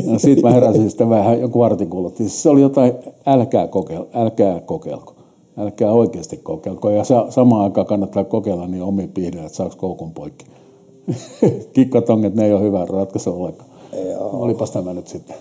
[0.07, 2.19] No siitä mä heräsin sitten vähän joku vartin kuluttua.
[2.19, 2.93] Siis se oli jotain,
[3.27, 5.15] älkää kokeilko, älkää kokeilko.
[5.59, 6.91] Älkää oikeasti kokeilko.
[6.91, 10.47] Ja samaan aikaan kannattaa kokeilla niin omi pihdellä, että saako koukun poikki.
[11.75, 13.71] Kikkatonget, ne ei ole hyvä ratkaisu ollenkaan.
[14.11, 14.31] Joo.
[14.33, 15.37] Olipas tämä nyt sitten.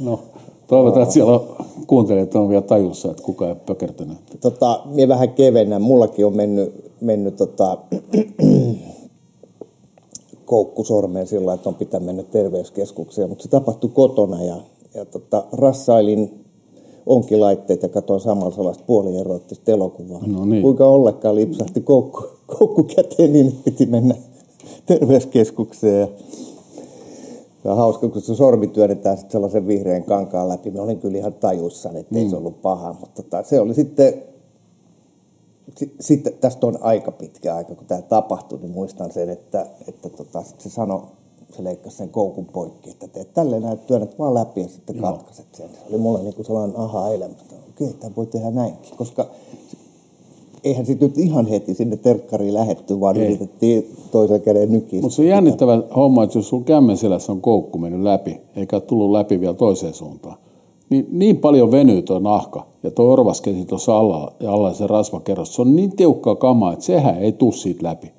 [0.00, 0.20] No,
[0.66, 1.46] toivotaan, että siellä on,
[1.86, 4.18] kuuntelijat on vielä tajussa, että kuka ei pökertynyt.
[4.40, 5.82] Tota, minä vähän kevennän.
[5.82, 7.78] Mullakin on mennyt, mennyt tota,
[10.48, 14.56] koukku sormeen sillä että on pitää mennä terveyskeskukseen, mutta se tapahtui kotona ja,
[14.94, 16.44] ja tota, rassailin
[17.06, 20.22] onkilaitteet ja katsoin samalla sellaista puolieroittista elokuvaa.
[20.26, 20.62] No niin.
[20.62, 22.24] Kuinka ollenkaan lipsahti koukku,
[22.58, 24.14] koukku käteen, niin piti mennä
[24.86, 26.00] terveyskeskukseen.
[26.00, 26.08] Ja,
[27.64, 30.70] ja hauska, kun se sormi työnnetään sitten sellaisen vihreän kankaan läpi.
[30.70, 32.20] Mä olin kyllä ihan tajuissani, että mm.
[32.20, 34.22] ei se ollut paha, mutta tota, se oli sitten
[36.00, 40.42] sitten tästä on aika pitkä aika, kun tämä tapahtui, niin muistan sen, että, että tota,
[40.58, 41.02] se sanoi
[41.56, 45.12] se leikkasi sen koukun poikki, että teet tälleen näet työnnät vaan läpi ja sitten Joo.
[45.12, 45.68] katkaiset sen.
[45.68, 49.26] Se oli mulle niin sellainen aha-elämä, että okei, tämä voi tehdä näinkin, koska
[50.64, 53.24] eihän sitten nyt ihan heti sinne terkkariin lähetty, vaan Ei.
[53.24, 55.00] yritettiin toisen käden nykiä.
[55.00, 58.80] Mutta se on jännittävä homma, että jos sun kämmen selässä on koukku mennyt läpi, eikä
[58.80, 60.36] tullut läpi vielä toiseen suuntaan,
[60.90, 65.54] niin, niin paljon venyy tuo nahka ja tuo orvaskesi tuossa alla ja alla se rasvakerros,
[65.54, 68.12] se on niin tiukkaa kamaa, että sehän ei tuu siitä läpi.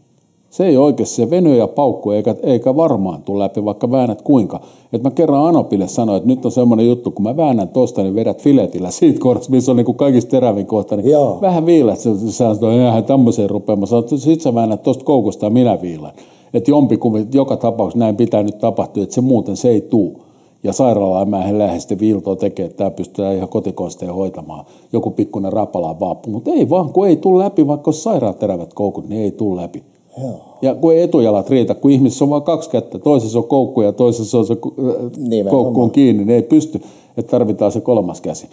[0.49, 4.59] Se ei oikeasti, se venyy ja paukku eikä, eikä varmaan tule läpi, vaikka väännät kuinka.
[4.93, 8.15] Et mä kerran Anopille sanoin, että nyt on semmoinen juttu, kun mä väännän tosta, niin
[8.15, 11.37] vedät filetillä siitä kohdasta, missä on niin kuin kaikista terävin kohta, niin Joo.
[11.41, 11.99] vähän viilät.
[11.99, 13.79] Se, se sanoi, että eihän tämmöiseen rupeamaan.
[13.79, 16.11] Mä sanoin, että sit sä väännät tosta koukusta ja minä viilän.
[16.53, 20.21] Että jompikumpi, joka tapauksessa näin pitää nyt tapahtua, että se muuten se ei tuu.
[20.63, 24.65] Ja sairaalaan mä en lähde sitten viiltoa tekemään, että tämä pystyy ihan kotikonsteen hoitamaan.
[24.93, 28.73] Joku pikkuinen rapalaan vaappu, mutta ei vaan, kun ei tule läpi, vaikka olisi sairaan terävät
[28.73, 29.83] koukut, niin ei tule läpi.
[30.21, 30.39] Joo.
[30.61, 33.91] Ja kun ei etujalat riitä, kun ihmisessä on vain kaksi kättä, toisessa on koukku ja
[33.91, 36.81] toisessa on se äh, koukku on kiinni, niin ei pysty,
[37.17, 38.47] että tarvitaan se kolmas käsi.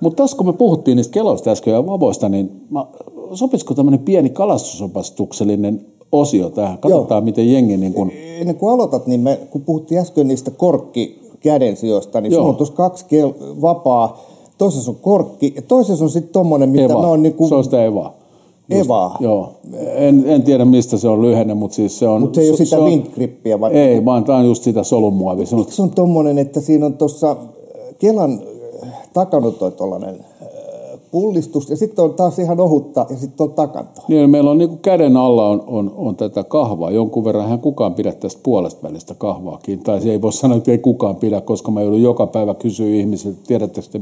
[0.00, 2.86] Mutta tässä kun me puhuttiin niistä keloista äsken ja vavoista, niin mä,
[3.34, 6.78] sopisiko tämmöinen pieni kalastusopastuksellinen osio tähän?
[6.78, 7.24] Katsotaan, Joo.
[7.24, 7.76] miten jengi...
[7.76, 8.10] Niin kun...
[8.40, 12.74] Ennen kuin aloitat, niin me, kun puhuttiin äsken niistä korkki kädensijoista, niin sulla on tuossa
[12.74, 14.20] kaksi kel- vapaa
[14.58, 17.08] toisessa on korkki ja toisessa on sitten tommonen, mitä Eva.
[17.08, 17.48] on niinku...
[17.48, 18.14] Se on sitä Evaa.
[18.70, 19.16] Evaa.
[19.20, 19.52] Joo.
[19.94, 22.20] En, en tiedä mistä se on lyhenne, mutta siis se on...
[22.20, 23.72] Mutta se ei ole sitä windgrippiä, vai?
[23.72, 25.46] Ei, vaan tämä on just sitä solumuovia.
[25.56, 27.36] Miksi on tommonen, että siinä on tuossa
[27.98, 28.40] Kelan
[29.12, 29.72] takana toi
[31.10, 34.00] pullistus ja sitten on taas ihan ohutta ja sitten on takanto.
[34.08, 36.90] Niin, meillä on niin kuin käden alla on, on, on, tätä kahvaa.
[36.90, 39.78] Jonkun verran hän kukaan pidä tästä puolesta välistä kahvaakin.
[39.78, 42.86] Tai se ei voi sanoa, että ei kukaan pidä, koska mä joudun joka päivä kysyä
[42.86, 44.00] ihmisiltä, tiedättekö te,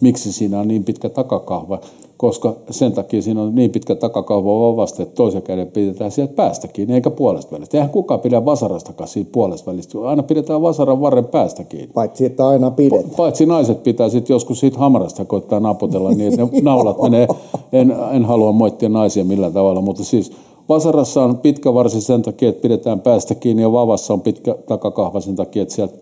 [0.00, 1.78] miksi siinä on niin pitkä takakahva
[2.24, 6.90] koska sen takia siinä on niin pitkä takakauva vavasta, että toisen käden pidetään sieltä päästäkin,
[6.90, 7.76] eikä puolesta välistä.
[7.76, 11.90] Eihän kukaan pidä vasarastakaan siitä puolesta välistä, aina pidetään vasaran varren päästäkin.
[11.94, 13.10] Paitsi, että aina pidetään.
[13.16, 17.28] Paitsi naiset pitää sitten joskus siitä hamarasta koittaa napotella niin, että ne naulat menee,
[17.72, 20.32] en, en halua moittia naisia millään tavalla, mutta siis
[20.68, 25.20] vasarassa on pitkä varsi sen takia, että pidetään päästä kiinni ja vavassa on pitkä takakahva
[25.20, 25.94] sen takia, että sieltä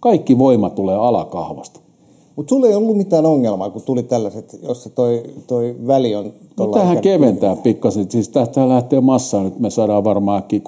[0.00, 1.81] kaikki voima tulee alakahvasta.
[2.36, 6.32] Mutta sulla ei ollut mitään ongelmaa, kun tuli tällaiset, jossa toi, toi väli on...
[6.58, 8.10] No tähän keventää pikkasen.
[8.10, 9.58] Siis tästä lähtee massaa nyt.
[9.58, 10.60] Me saadaan varmaan äkkiä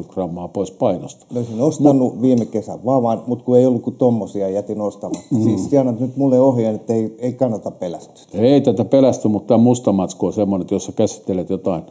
[0.00, 1.26] 6-70 grammaa pois painosta.
[1.30, 5.34] Mä olisin ostanut Mut, viime kesän vaan, mutta kun ei ollut kuin tommosia, jätin ostamatta.
[5.34, 5.42] Mm.
[5.42, 8.40] Siis annat nyt mulle ohjeen, että ei, ei kannata pelästyä.
[8.40, 9.90] Ei tätä pelästy, mutta tämä musta
[10.22, 11.82] on semmoinen, että jos sä käsittelet jotain,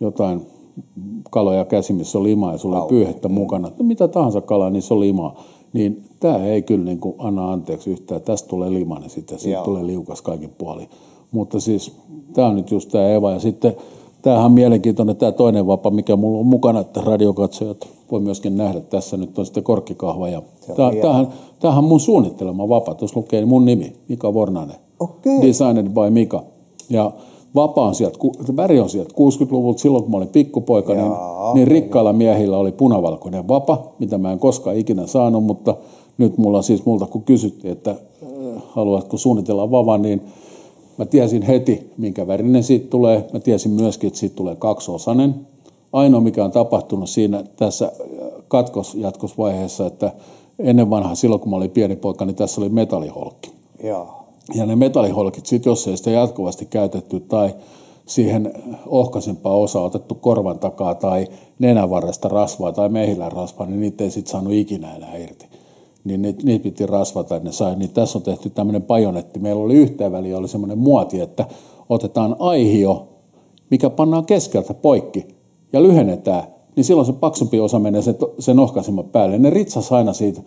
[0.00, 0.46] jotain
[1.30, 4.82] kaloja käsi, missä on limaa ja sulla on pyyhettä mukana, no mitä tahansa kalaa, niin
[4.82, 5.42] se on limaa
[5.72, 8.20] niin tämä ei kyllä niin kuin anna anteeksi yhtään.
[8.20, 10.88] Tästä tulee limanen sitten, siitä tulee liukas kaikin puolin.
[11.30, 11.92] Mutta siis
[12.32, 13.30] tämä on nyt just tämä Eva.
[13.30, 13.76] Ja sitten
[14.22, 18.80] tämähän on mielenkiintoinen tämä toinen vapa, mikä mulla on mukana, että radiokatsojat voi myöskin nähdä.
[18.80, 20.28] Tässä nyt on sitten korkkikahva.
[20.28, 20.42] Ja
[20.76, 21.28] tämähän,
[21.60, 22.94] tämähän on mun suunnittelema vapa.
[22.94, 24.76] Tuossa lukee mun nimi, Mika Vornanen.
[25.00, 25.42] Okay.
[25.42, 26.42] Designed by Mika.
[26.90, 27.12] Ja
[27.54, 28.18] vapa on sieltä,
[28.56, 31.12] väri on sieltä 60-luvulta, silloin kun mä olin pikkupoika, niin,
[31.54, 35.76] niin rikkailla miehillä oli punavalkoinen vapa, mitä mä en koskaan ikinä saanut, mutta
[36.18, 40.22] nyt mulla siis multa kun kysyttiin, että äh, haluatko suunnitella vava, niin
[40.98, 43.28] mä tiesin heti, minkä värinen siitä tulee.
[43.32, 45.34] Mä tiesin myöskin, että siitä tulee kaksiosainen.
[45.92, 50.12] Ainoa, mikä on tapahtunut siinä tässä äh, katkosjatkosvaiheessa, että
[50.58, 53.50] ennen vanhaa, silloin kun mä olin pieni poika, niin tässä oli metalliholkki.
[53.84, 54.17] Joo.
[54.54, 57.54] Ja ne metalliholkit, sit jos ei sitä jatkuvasti käytetty tai
[58.06, 58.52] siihen
[58.86, 61.26] ohkaisempaa osaa otettu korvan takaa tai
[61.58, 65.46] nenävarresta rasvaa tai mehilän rasvaa, niin niitä ei sitten saanut ikinä enää irti.
[66.04, 67.76] Niin niitä, niitä piti rasvata, ne sai.
[67.76, 69.38] Niin tässä on tehty tämmöinen pajonetti.
[69.38, 71.44] Meillä oli yhteen väliin oli semmoinen muoti, että
[71.88, 73.08] otetaan aihio,
[73.70, 75.26] mikä pannaan keskeltä poikki
[75.72, 79.38] ja lyhennetään niin silloin se paksumpi osa menee sen, sen ohkaisemman päälle.
[79.38, 80.40] Ne ritsas aina siitä,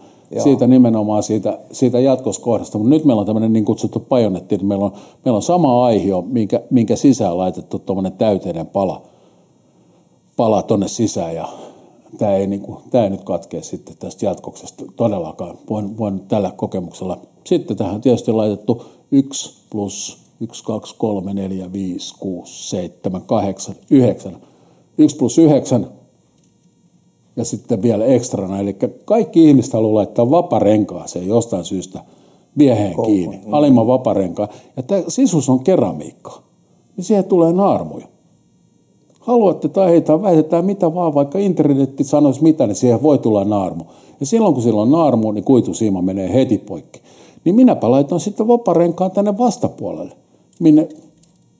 [0.44, 4.86] siitä nimenomaan siitä, siitä jatkoskohdasta, mutta nyt meillä on tämmöinen niin kutsuttu pajonetti, että meillä
[4.86, 4.92] on,
[5.26, 9.02] meillä on sama aihio, minkä, minkä sisään laitettu tuommoinen täyteinen pala,
[10.38, 11.48] pala tonne sisään ja
[12.18, 15.58] tämä ei, niin kuin, tämä ei nyt katkea sitten tästä jatkoksesta todellakaan.
[15.70, 17.18] Voin, voin tällä kokemuksella.
[17.44, 23.76] Sitten tähän on tietysti laitettu 1 plus 1, 2, 3, 4, 5, 6, 7, 8,
[23.90, 24.38] 9.
[24.98, 26.01] 1 plus 9
[27.36, 28.60] ja sitten vielä ekstrana.
[28.60, 28.76] Eli
[29.06, 32.00] kaikki ihmiset haluaa laittaa vaparenkaaseen jostain syystä
[32.58, 33.54] vieheen Koko, kiinni, mm.
[33.54, 34.50] alimman vaparenkaan.
[34.78, 36.42] Ja tämä sisus on keramiikka,
[36.98, 38.08] niin siihen tulee naarmuja.
[39.20, 43.44] Haluatte tai ei, tai väitetään mitä vaan, vaikka internetti sanoisi mitä, niin siihen voi tulla
[43.44, 43.84] naarmu.
[44.20, 47.02] Ja silloin kun sillä on naarmu, niin kuitusiima menee heti poikki.
[47.46, 50.14] Niin minäpä laitan sitten vaparenkaan tänne vastapuolelle,
[50.60, 50.90] minne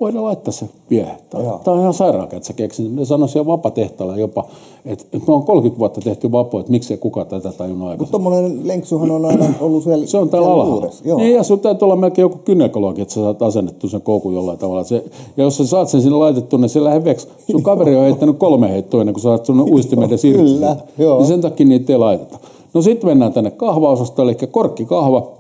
[0.02, 1.12] voidaan laittaa se viehe.
[1.30, 1.62] Tämä Joo.
[1.66, 2.96] on ihan sairaan, että sä keksin.
[2.96, 4.46] Ne sanoi siellä vapatehtaalla jopa,
[4.86, 8.12] että, että me on 30 vuotta tehty vapo, että miksei kukaan tätä tajunnut aikaisemmin.
[8.12, 10.90] Tuommoinen lenksuhan on aina ollut siellä Se on täällä alhaalla.
[11.18, 14.58] Niin, ja sun täytyy olla melkein joku kynekologi, että sä saat asennettu sen koukun jollain
[14.58, 14.84] tavalla.
[14.84, 15.04] Se,
[15.38, 17.28] ja jos sä saat sen sinne laitettu, niin se lähde veksi.
[17.52, 20.46] Sun kaveri on heittänyt kolme heittoa ennen kuin sä saat sun uistimeiden siirtyä.
[20.46, 21.18] Kyllä, joo.
[21.18, 22.40] Niin sen takia niitä ei laiteta.
[22.74, 25.32] No sitten mennään tänne kahvaosastolle, eli korkkikahva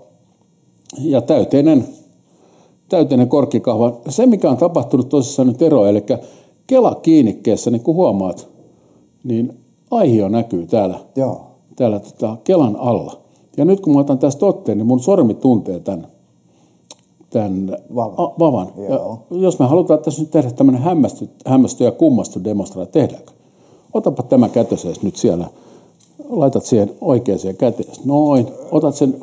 [0.99, 1.87] ja täyteinen,
[2.91, 4.01] täyteinen korkkikahva.
[4.09, 6.03] Se, mikä on tapahtunut tosissaan nyt ero, eli
[6.67, 8.47] Kela kiinnikkeessä, niin kuin huomaat,
[9.23, 9.53] niin
[9.91, 11.41] aihio näkyy täällä Joo.
[11.75, 13.17] täällä tota, Kelan alla.
[13.57, 16.07] Ja nyt kun mä otan tästä otteen, niin mun sormi tuntee tämän,
[17.29, 18.13] tämän Vavan.
[18.17, 18.67] A, vavan.
[18.89, 19.19] Joo.
[19.31, 23.31] Ja jos me halutaan tässä nyt tehdä tämmöinen hämmästy, hämmästy ja kummastu demonstraatio, tehdäänkö?
[23.93, 25.47] Otapa tämä kätösees nyt siellä.
[26.29, 27.89] Laitat siihen oikeaan käteen.
[28.05, 28.47] Noin.
[28.71, 29.15] Otat sen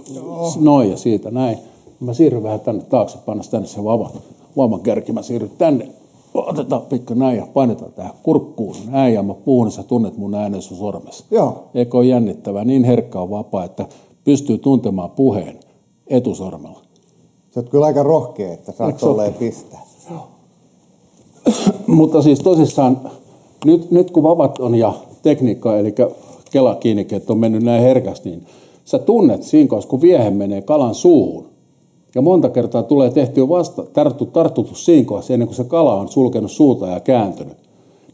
[0.61, 1.59] noin ja siitä näin.
[2.01, 4.11] Mä siirryn vähän tänne taakse, panna tänne se vavan,
[4.57, 5.13] vavan kärki.
[5.13, 5.89] Mä siirryn tänne.
[6.35, 8.77] Otetaan pikku näin ja painetaan tähän kurkkuun.
[8.87, 11.25] Näin ja mä puhun, niin sä tunnet mun äänen sun sormessa.
[11.31, 11.65] Joo.
[11.75, 12.65] Eikö ole jännittävää?
[12.65, 13.87] Niin herkkä on vapaa, että
[14.25, 15.61] pystyy tuntemaan puheen
[16.07, 16.81] etusormella.
[17.51, 19.01] Sä oot kyllä aika rohkea, että saat ole?
[19.01, 19.81] tolleen pistää.
[21.87, 23.01] Mutta siis tosissaan,
[23.65, 24.93] nyt, nyt kun vavat on ja
[25.23, 25.95] tekniikka, eli
[26.51, 28.47] kelakiinnikkeet on mennyt näin herkästi, niin
[28.85, 31.58] sä tunnet siinä kohdassa, kun viehe menee kalan suuhun.
[32.15, 36.09] Ja monta kertaa tulee tehtyä vasta, tarttu, tartutus siinä kohdassa, ennen kuin se kala on
[36.09, 37.57] sulkenut suuta ja kääntynyt.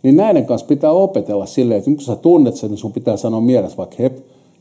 [0.03, 3.41] Niin näiden kanssa pitää opetella silleen, että kun sä tunnet sen, niin sun pitää sanoa
[3.41, 4.19] mielessä vaikka hep,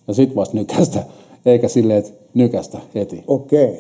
[0.08, 1.04] ja sit vasta nykästä,
[1.46, 3.24] eikä silleen, että nykästä heti.
[3.28, 3.80] Okei.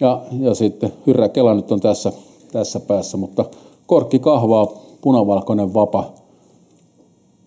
[0.00, 2.12] Ja, ja sitten Hyrrä Kela nyt on tässä,
[2.52, 3.44] tässä päässä, mutta
[3.86, 6.12] korkki kahvaa, punavalkoinen vapa,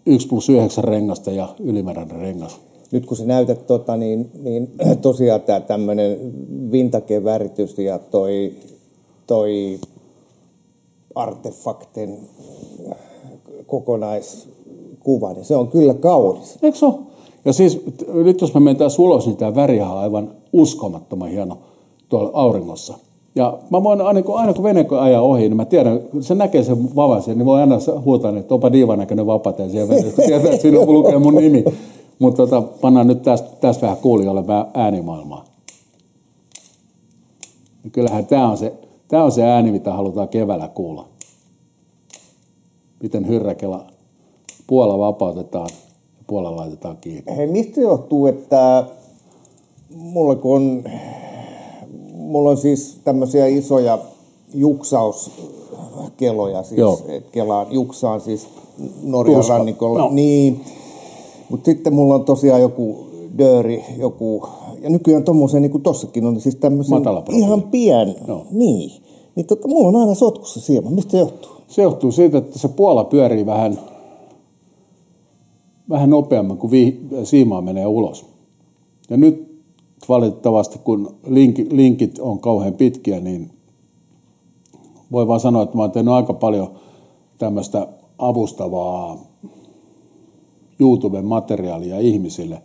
[0.06, 2.60] 1 plus 9 rengasta ja ylimääräinen rengas.
[2.92, 4.72] Nyt kun sä näytät tota, niin, niin
[5.02, 6.18] tosiaan tämä tämmöinen
[6.72, 8.54] vintage-väritys ja toi,
[9.28, 9.80] toi
[11.16, 12.18] artefakten
[13.68, 16.58] kokonaiskuva, niin se on kyllä kaunis.
[16.62, 16.96] Eikö se ole?
[17.46, 17.82] Ja siis
[18.14, 21.58] nyt jos me mennään ulos, niin tämä värihän on aivan uskomattoman hieno
[22.10, 22.94] tuolla auringossa.
[23.36, 26.36] Ja mä voin aina kun, aina kun vene kun ajaa ohi, niin mä tiedän, se
[26.36, 30.16] näkee sen vavan siellä, niin voi aina huutaa, että onpa diivan näköinen vapate siellä vedessä,
[30.16, 31.64] kun tietää, että siinä lukee mun nimi.
[32.22, 35.46] Mutta tota, pannaan nyt tästä, tästä vähän kuulijoille vähän äänimaailmaa.
[37.84, 38.74] Ja kyllähän tämä on, se,
[39.08, 41.08] tämä on se ääni, mitä halutaan keväällä kuulla.
[43.04, 43.86] Miten hyrräkela
[44.68, 45.70] puola vapautetaan
[46.18, 47.38] ja puola laitetaan kiinni.
[47.38, 48.86] Hei, mistä johtuu, että
[49.96, 50.84] mulla kun on,
[52.16, 54.00] mulla on siis tämmöisiä isoja
[54.54, 57.00] juksauskeloja, siis Joo.
[57.32, 58.48] kelaan, juksaan siis
[59.04, 59.58] Norjan Tuossa.
[59.58, 60.00] rannikolla.
[60.00, 60.10] No.
[60.10, 60.66] Niin,
[61.52, 64.44] mutta sitten mulla on tosiaan joku dööri, joku,
[64.82, 68.46] ja nykyään tommosen, niin kuin tossakin on, siis tämmöisen ihan pien, Joo.
[68.52, 68.92] niin.
[69.36, 70.90] Niin tota, mulla on aina sotkussa siema.
[70.90, 71.52] Mistä se johtuu?
[71.68, 73.80] Se johtuu siitä, että se puola pyörii vähän,
[75.90, 78.26] vähän nopeammin, kun vi, siimaa menee ulos.
[79.10, 79.52] Ja nyt
[80.10, 83.52] valitettavasti, kun link, linkit on kauhean pitkiä, niin
[85.12, 86.72] voi vaan sanoa, että mä oon tehnyt aika paljon
[87.38, 87.88] tämmöistä
[88.18, 89.31] avustavaa
[90.82, 92.62] YouTuben materiaalia ihmisille,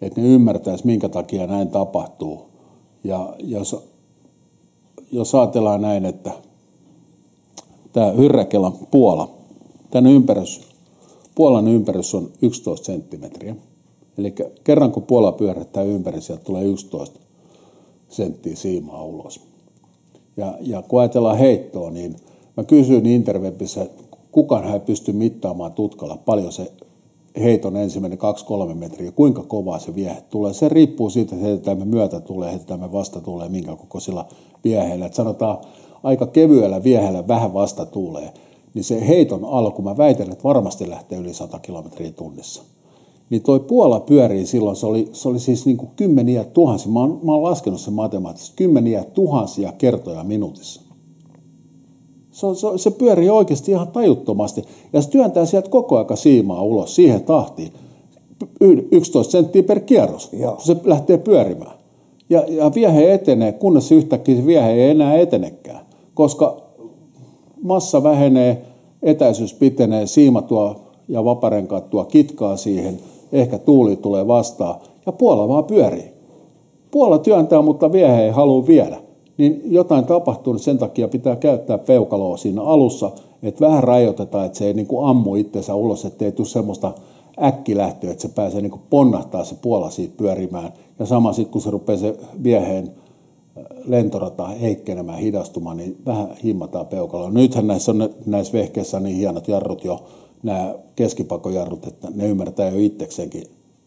[0.00, 2.46] että ne ymmärtäisi, minkä takia näin tapahtuu.
[3.04, 3.76] Ja jos,
[5.12, 6.32] jos ajatellaan näin, että
[7.92, 9.30] tämä Hyrräkelan Puola,
[9.90, 10.60] tämän ympärys,
[11.34, 13.56] Puolan ympärys on 11 senttimetriä.
[14.18, 14.34] Eli
[14.64, 17.20] kerran kun Puola pyörättää ympäri, sieltä tulee 11
[18.08, 19.40] senttiä siimaa ulos.
[20.36, 22.16] Ja, ja kun ajatellaan heittoa, niin
[22.56, 23.86] mä kysyin interwebissä,
[24.32, 26.72] kukaan ei pysty mittaamaan tutkalla paljon se
[27.40, 28.18] heiton ensimmäinen
[28.70, 30.52] 2-3 metriä, kuinka kovaa se viehe tulee.
[30.52, 34.26] Se riippuu siitä, että heitetään me myötä tulee, heitetään me vasta tulee, minkä kokoisilla
[34.64, 35.06] vieheillä.
[35.06, 35.58] Et sanotaan
[36.02, 38.32] aika kevyellä vieheellä vähän vasta tulee,
[38.74, 42.62] niin se heiton alku, mä väitän, että varmasti lähtee yli 100 kilometriä tunnissa.
[43.30, 47.00] Niin toi Puola pyörii silloin, se oli, se oli siis niin kuin kymmeniä tuhansia, mä
[47.00, 50.81] oon, mä oon laskenut sen matemaattisesti, kymmeniä tuhansia kertoja minuutissa.
[52.42, 54.64] Se, on- se, se pyörii oikeasti ihan tajuttomasti.
[54.92, 57.72] Ja se työntää sieltä koko aika siimaa ulos siihen tahtiin.
[58.60, 60.52] Y- 11 senttiä per kierros, Joo.
[60.52, 61.72] kun se lähtee pyörimään.
[62.30, 65.86] Ja, ja viehe etenee, kunnes se yhtäkkiä se viehe ei enää etenekään.
[66.14, 66.56] Koska
[67.62, 68.62] massa vähenee,
[69.02, 70.76] etäisyys pitenee, siima tuo
[71.08, 72.98] ja vaparenkaat tuo kitkaa siihen,
[73.32, 74.74] ehkä tuuli tulee vastaan
[75.06, 76.12] ja Puola vaan pyörii.
[76.90, 78.96] Puola työntää, mutta viehe ei halua viedä.
[79.38, 83.10] Niin jotain tapahtuu, niin sen takia pitää käyttää peukaloa siinä alussa,
[83.42, 86.92] että vähän rajoitetaan, että se ei niin kuin ammu itsensä ulos, ettei tule semmoista
[87.42, 90.72] äkkilähtöä, että se pääsee niin kuin ponnahtaa se Puola siitä pyörimään.
[90.98, 92.90] Ja sama sitten, kun se rupeaa se vieheen
[93.84, 97.30] lentorata heikkenemään, hidastumaan, niin vähän himmataan peukaloa.
[97.30, 100.04] Nythän näissä on näissä vehkeissä niin hienot jarrut jo,
[100.42, 103.42] nämä keskipakojarrut, että ne ymmärtää jo itsekseenkin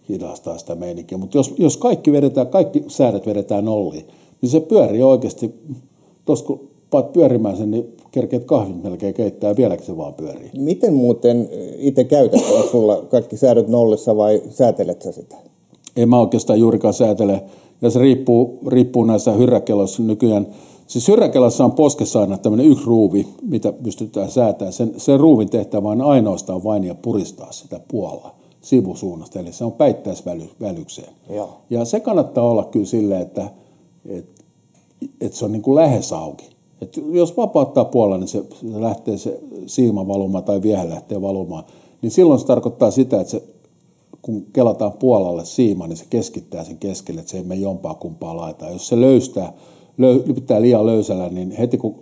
[0.09, 1.17] hidastaa sitä meininkiä.
[1.17, 4.05] Mutta jos, jos kaikki, vedetään, kaikki säädöt vedetään nolliin,
[4.45, 5.53] niin se pyörii oikeasti,
[6.25, 10.51] tuossa kun paat pyörimään sen, niin kerkeet kahvit melkein keittää ja vieläkin se vaan pyörii.
[10.57, 12.41] Miten muuten itse käytät?
[12.55, 15.35] Onko sulla kaikki säädöt nollissa vai säätelet sä sitä?
[15.95, 17.43] En mä oikeastaan juurikaan säätele.
[17.81, 20.47] Ja se riippuu, riippuu näissä hyrräkelloissa nykyään.
[20.87, 24.73] Siis hyrräkellossa on poskessa aina tämmöinen yksi ruuvi, mitä pystytään säätämään.
[24.73, 29.71] Sen, sen ruuvin tehtävä on ainoastaan vain ja puristaa sitä puolaa sivusuunnasta, eli se on
[29.71, 31.13] päittäisvälykseen.
[31.29, 31.49] Joo.
[31.69, 33.49] Ja se kannattaa olla kyllä silleen, että,
[34.05, 34.34] että,
[35.21, 36.49] että se on niin kuin lähes auki.
[36.81, 41.63] Et jos vapauttaa puolella, niin se, se lähtee se siima valumaan tai viehe lähtee valumaan,
[42.01, 43.43] niin silloin se tarkoittaa sitä, että se,
[44.21, 48.37] kun kelataan puolalle siima, niin se keskittää sen keskelle, että se ei mene jompaa kumpaa
[48.37, 48.69] laitaa.
[48.69, 49.53] Jos se löystää,
[49.97, 51.95] löy, pitää liian löysällä, niin heti kun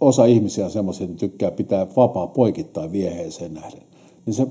[0.00, 3.82] osa ihmisiä on semmoisia, että tykkää pitää vapaa poikittaa vieheeseen nähden,
[4.26, 4.46] niin se,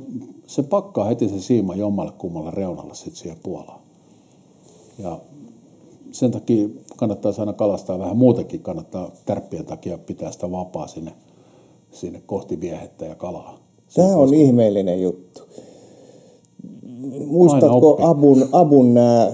[0.48, 3.80] se pakkaa heti se siima jommalle kummalle reunalle sitten siihen puolaan.
[5.00, 5.20] Ja
[6.12, 11.12] sen takia kannattaa aina kalastaa vähän muutenkin, kannattaa tärppien takia pitää sitä vapaa sinne,
[11.92, 13.60] sinne kohti viehettä ja kalaa.
[13.96, 14.36] Tämä on koska...
[14.36, 15.42] ihmeellinen juttu.
[17.26, 19.32] Muistatko Abun, Abun nämä,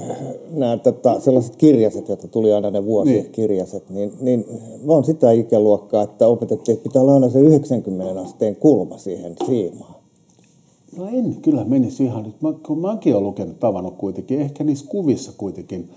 [0.52, 3.32] nämä tota, sellaiset kirjaset, joita tuli aina ne vuosien niin.
[3.32, 4.46] kirjaset, niin, niin
[4.88, 9.96] on sitä ikäluokkaa, että opetettiin, että pitää olla aina se 90 asteen kulma siihen siimaan.
[10.98, 14.86] No en kyllä menisi ihan nyt, mä, kun mäkin olen lukenut, tavannut kuitenkin, ehkä niissä
[14.90, 15.90] kuvissa kuitenkin.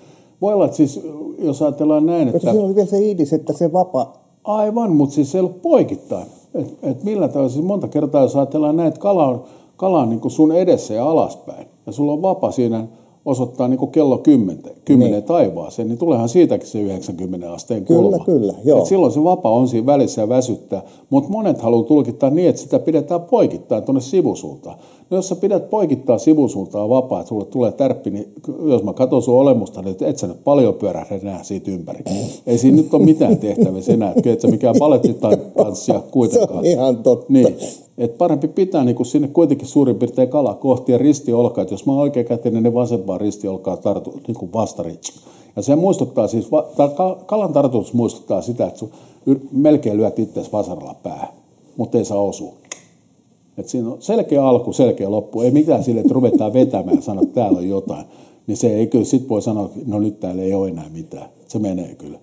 [0.43, 1.01] Voi olla, että siis,
[1.39, 2.53] jos ajatellaan näin, että...
[2.53, 4.27] Mutta oli vielä se idis, että se vapaa...
[4.45, 6.27] Aivan, mutta siis se ei ollut poikittain.
[6.55, 9.45] Et, et millä tavalla, siis monta kertaa jos ajatellaan näin, että kala on,
[9.77, 12.87] kala on niin kuin sun edessä ja alaspäin, ja sulla on vapa siinä
[13.27, 15.23] osoittaa niin kuin kello 10, 10 niin.
[15.25, 18.25] taivaaseen, niin tuleehan siitäkin se 90 asteen kulma.
[18.25, 18.79] Kyllä, kyllä, joo.
[18.79, 22.61] Et silloin se vapa on siinä välissä ja väsyttää, mutta monet haluaa tulkittaa niin, että
[22.61, 24.79] sitä pidetään poikittain tuonne sivusuuntaan.
[25.11, 28.33] No jos sä pidät poikittaa sivusuuntaan vapaa, että sulle tulee tärppi, niin
[28.65, 32.05] jos mä katson sun olemusta, niin et sä nyt paljon pyörähdä enää siitä ympäri.
[32.47, 36.51] Ei siinä nyt ole mitään tehtävissä enää, että sä mikään palettitanssia kuitenkaan.
[36.51, 37.27] Se on ihan totta.
[37.29, 37.57] Niin.
[37.99, 41.63] Et parempi pitää niin kuin sinne kuitenkin suurin piirtein kala kohti ja ristiolkaa.
[41.63, 44.99] Et jos mä oikein kätinen, niin vasempaan ristiolkaa tartu, niin kuin vastari.
[45.57, 46.49] Ja se muistuttaa siis,
[47.27, 48.87] kalan tartutus muistuttaa sitä, että
[49.53, 51.29] melkein lyöt itse vasaralla päähän,
[51.77, 52.53] mutta ei saa osua.
[53.59, 55.41] Et siinä on selkeä alku, selkeä loppu.
[55.41, 58.07] Ei mitään sille, että ruvetaan vetämään ja sanoa, että täällä on jotain.
[58.47, 61.29] Niin se ei kyllä, sit voi sanoa, että no nyt täällä ei ole enää mitään.
[61.49, 62.19] Se menee kyllä.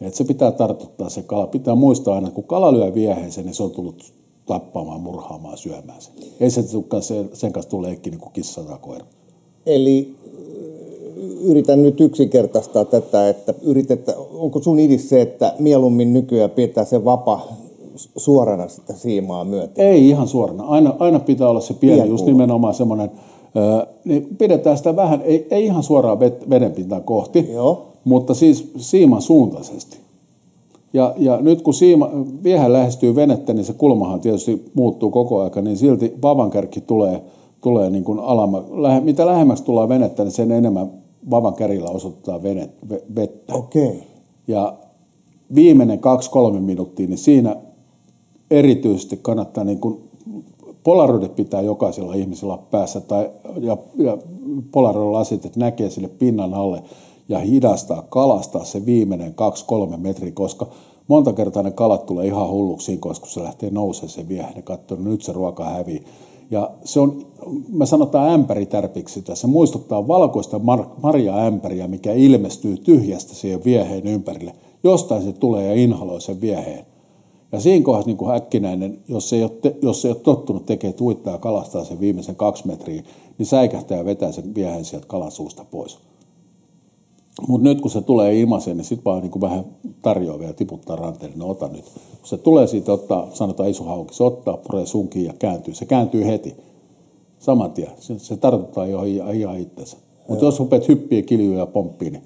[0.00, 1.46] Et se pitää tartuttaa se kala.
[1.46, 4.12] Pitää muistaa aina, että kun kala lyö vieheeseen, niin se on tullut
[4.46, 6.12] tappamaan, murhaamaan, syömään sen.
[6.40, 6.62] Ei se
[7.32, 9.04] sen, kanssa tule leikki niin kuin kissa tai koira.
[9.66, 10.14] Eli
[11.40, 17.04] yritän nyt yksinkertaistaa tätä, että yritettä, onko sun idis se, että mieluummin nykyään pitää se
[17.04, 17.48] vapa
[17.96, 19.86] suorana sitä siimaa myöten?
[19.86, 20.64] Ei ihan suorana.
[20.64, 22.14] Aina, aina pitää olla se pieni, Pienkulma.
[22.14, 23.10] just nimenomaan semmoinen,
[24.04, 27.92] niin pidetään sitä vähän, ei, ei ihan suoraan vedenpintaan kohti, Joo.
[28.04, 29.98] mutta siis siiman suuntaisesti.
[30.92, 32.10] Ja, ja nyt kun siima,
[32.42, 37.22] viehän lähestyy venettä, niin se kulmahan tietysti muuttuu koko aika, niin silti vavankärki tulee,
[37.60, 38.64] tulee niin kuin alama.
[38.70, 40.90] Lähe, mitä lähemmäksi tulee venettä, niin sen enemmän
[41.30, 42.70] vavankärillä osoittaa venet,
[43.16, 43.54] vettä.
[43.54, 43.92] Okay.
[44.48, 44.74] Ja
[45.54, 47.56] viimeinen kaksi-kolme minuuttia, niin siinä
[48.58, 50.00] erityisesti kannattaa niin kuin
[50.82, 54.18] polaroidit pitää jokaisella ihmisellä päässä tai, ja, ja
[54.70, 56.82] polaroid-lasit, että näkee sille pinnan alle
[57.28, 59.34] ja hidastaa, kalastaa se viimeinen
[59.94, 60.66] 2-3 metri, koska
[61.08, 64.98] monta kertaa ne kalat tulee ihan hulluksiin, koska se lähtee nousemaan se vie, ne katsoo,
[64.98, 66.04] no nyt se ruoka hävii.
[66.50, 67.26] Ja se on,
[67.72, 74.54] me sanotaan ämpäritärpiksi sitä, se muistuttaa valkoista mar- marja-ämpäriä, mikä ilmestyy tyhjästä siihen vieheen ympärille.
[74.84, 76.86] Jostain se tulee ja inhaloi sen vieheen.
[77.54, 80.94] Ja siinä kohdassa niin kuin häkkinäinen, jos ei, ole te, jos ei ole tottunut tekemään
[80.94, 83.02] tuittaa ja kalastaa sen viimeisen kaksi metriä,
[83.38, 85.98] niin säikähtää ja vetää sen viehen sieltä kalasuusta pois.
[87.48, 89.64] Mutta nyt kun se tulee imaseen, niin sitten vaan niin kuin vähän
[90.02, 91.84] tarjoaa vielä tiputtaa ranteen, niin no ota nyt.
[91.84, 95.74] Kun se tulee siitä, ottaa, sanotaan iso hauki, se ottaa, puree sunkiin ja kääntyy.
[95.74, 96.54] Se kääntyy heti,
[97.38, 97.90] saman tien.
[97.98, 99.02] Se, se tartuttaa jo
[99.32, 99.96] ihan itsensä.
[100.28, 102.22] Mutta jos rupeat hyppiä, kiljuja ja pomppiin, niin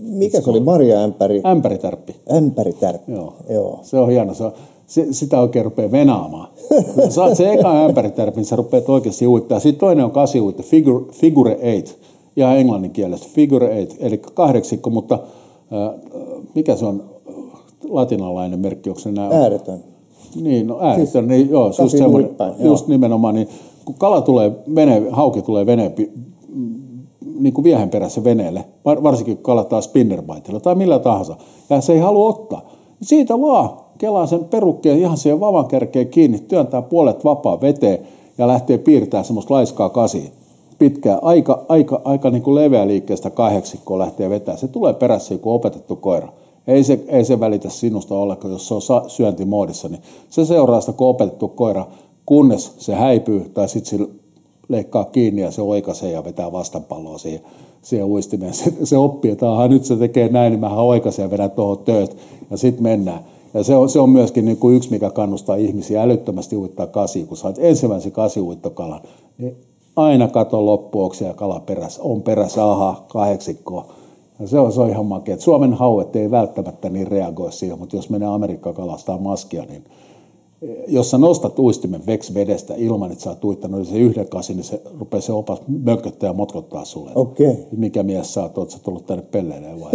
[0.00, 0.60] mikä se oli?
[0.60, 1.42] Marja-ämpäri?
[1.46, 2.16] Ämpäritärppi.
[2.36, 3.12] Ämpäritärppi.
[3.12, 3.34] Joo.
[3.50, 3.78] Joo.
[3.82, 4.34] Se on hieno.
[4.34, 4.52] Se on,
[4.86, 6.48] se, sitä oikein rupeaa venaamaan.
[6.94, 9.60] Kun saat se eka ämpäritärppi, niin sä rupeat oikeasti uittaa.
[9.60, 11.98] Sitten toinen on kasi uitta, figure, figure eight,
[12.36, 16.00] ihan englannin kielestä, figure eight, eli kahdeksikko, mutta äh,
[16.54, 17.04] mikä se on
[17.88, 19.28] latinalainen merkki, onko se nämä?
[19.32, 19.84] Ääretön.
[20.42, 23.48] Niin, no ääretön, siis, niin joo, just, semmoinen, just nimenomaan, niin
[23.84, 25.92] kun kala tulee vene, hauki tulee veneen
[27.38, 31.36] niin kuin viehenperäisen veneelle, varsinkin kun kalataan spinnerbaitilla tai millä tahansa,
[31.70, 32.62] ja se ei halua ottaa.
[33.02, 37.98] Siitä vaan kelaa sen perukkeen ihan siihen vavan kärkeen kiinni, työntää puolet vapaa veteen
[38.38, 40.32] ja lähtee piirtämään semmoista laiskaa kasi.
[40.78, 44.56] Pitkää, aika, aika, aika niin kuin leveä liikkeestä kahdeksikkoa lähtee vetää.
[44.56, 46.28] Se tulee perässä kuin opetettu koira.
[46.66, 50.92] Ei se, ei se välitä sinusta ollenkaan, jos se on syöntimoodissa, niin se seuraa sitä
[50.92, 51.86] kuin opetettu koira,
[52.26, 54.08] kunnes se häipyy tai sitten
[54.68, 57.40] leikkaa kiinni ja se oikaisee ja vetää vastanpalloa siihen,
[57.82, 58.54] siihen uistimeen.
[58.54, 61.78] Se, se oppii, että aha, nyt se tekee näin, niin mähän oikaisen ja vedän tuohon
[61.78, 62.16] tööt
[62.50, 63.20] ja sitten mennään.
[63.54, 67.24] Ja se on, se on myöskin niin kuin yksi, mikä kannustaa ihmisiä älyttömästi uittaa kasi.
[67.24, 69.00] Kun saat ensimmäisen kasiuittokalan,
[69.38, 69.56] niin
[69.96, 72.02] aina kato loppuoksi ja kala perässä.
[72.02, 73.86] On perässä, aha, kahdeksikkoa.
[74.40, 75.36] Ja se on, se on ihan makea.
[75.38, 79.84] Suomen hauet ei välttämättä niin reagoi siihen, mutta jos menee Amerikka kalastaa maskia, niin
[80.88, 84.56] jos sä nostat uistimen veks vedestä ilman, että sä oot uittanut niin se yhden kasin,
[84.56, 87.10] niin se rupeaa se opas mököttää ja motkottaa sulle.
[87.14, 87.54] Okay.
[87.76, 89.90] Mikä mies sä oot, oot sä tullut tänne pelleilemään vai?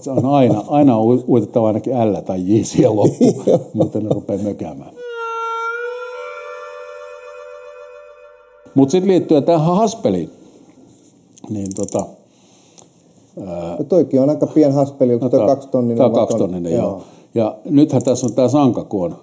[0.00, 3.44] se on aina, aina on uitettava ainakin L tai J siihen loppuun,
[3.74, 4.92] muuten ne rupeaa mökäämään.
[8.74, 10.30] Mutta sitten liittyen tähän haspeliin,
[11.50, 12.06] niin tota,
[13.78, 15.96] no toikin on aika pien haspeli, onko no, toi kaksi tonninen?
[15.96, 16.82] Tämä on kaksi tonninen, joo.
[16.82, 17.02] joo.
[17.34, 19.16] Ja nythän tässä on tämä sanka, kun on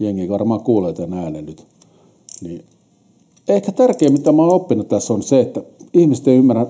[0.00, 1.66] jengi varmaan kuulee tämän äänen nyt.
[2.42, 2.64] Niin
[3.48, 5.62] ehkä tärkein, mitä mä oon oppinut tässä on se, että
[5.94, 6.66] ihmiset ei ymmärrä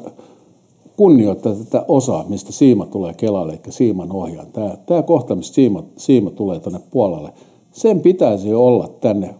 [0.96, 4.46] kunnioittaa tätä osaa, mistä siima tulee Kelalle, eli siiman ohjaan.
[4.52, 7.32] Tämä, tämä kohta, mistä siima, siima tulee tänne puolelle,
[7.72, 9.34] sen pitäisi olla tänne,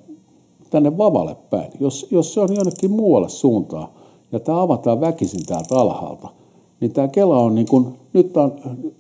[0.71, 1.73] tänne vavalle päin.
[1.81, 3.89] Jos, jos se on jonnekin muualle suuntaan
[4.33, 6.29] ja tämä avataan väkisin täältä alhaalta,
[6.81, 8.53] niin tämä Kela on niin kuin, nyt on,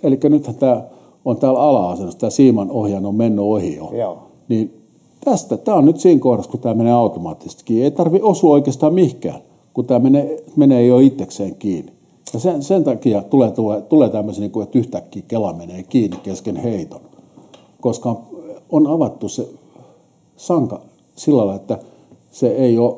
[0.02, 0.84] eli nythän tämä
[1.24, 3.90] on täällä ala-asennossa, tämä siiman ohjaan on mennyt ohi jo.
[3.92, 4.18] Joo.
[4.48, 4.79] Niin
[5.24, 7.84] tästä, tämä on nyt siinä kohdassa, kun tämä menee automaattisestikin.
[7.84, 9.40] Ei tarvi osua oikeastaan mihinkään,
[9.74, 11.92] kun tämä menee, menee jo itsekseen kiinni.
[12.34, 16.16] Ja sen, sen takia tulee, tulee, tulee tämmöisen, niin kuin, että yhtäkkiä Kela menee kiinni
[16.22, 17.00] kesken heiton.
[17.80, 18.16] Koska
[18.70, 19.48] on avattu se
[20.36, 20.80] sanka
[21.16, 21.78] sillä lailla, että
[22.30, 22.94] se ei ole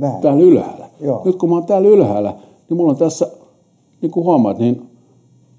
[0.00, 0.20] Vähän.
[0.20, 0.88] täällä ylhäällä.
[1.00, 1.22] Joo.
[1.24, 2.34] Nyt kun mä oon täällä ylhäällä,
[2.68, 3.30] niin mulla on tässä,
[4.02, 4.82] niin kuin huomaat, niin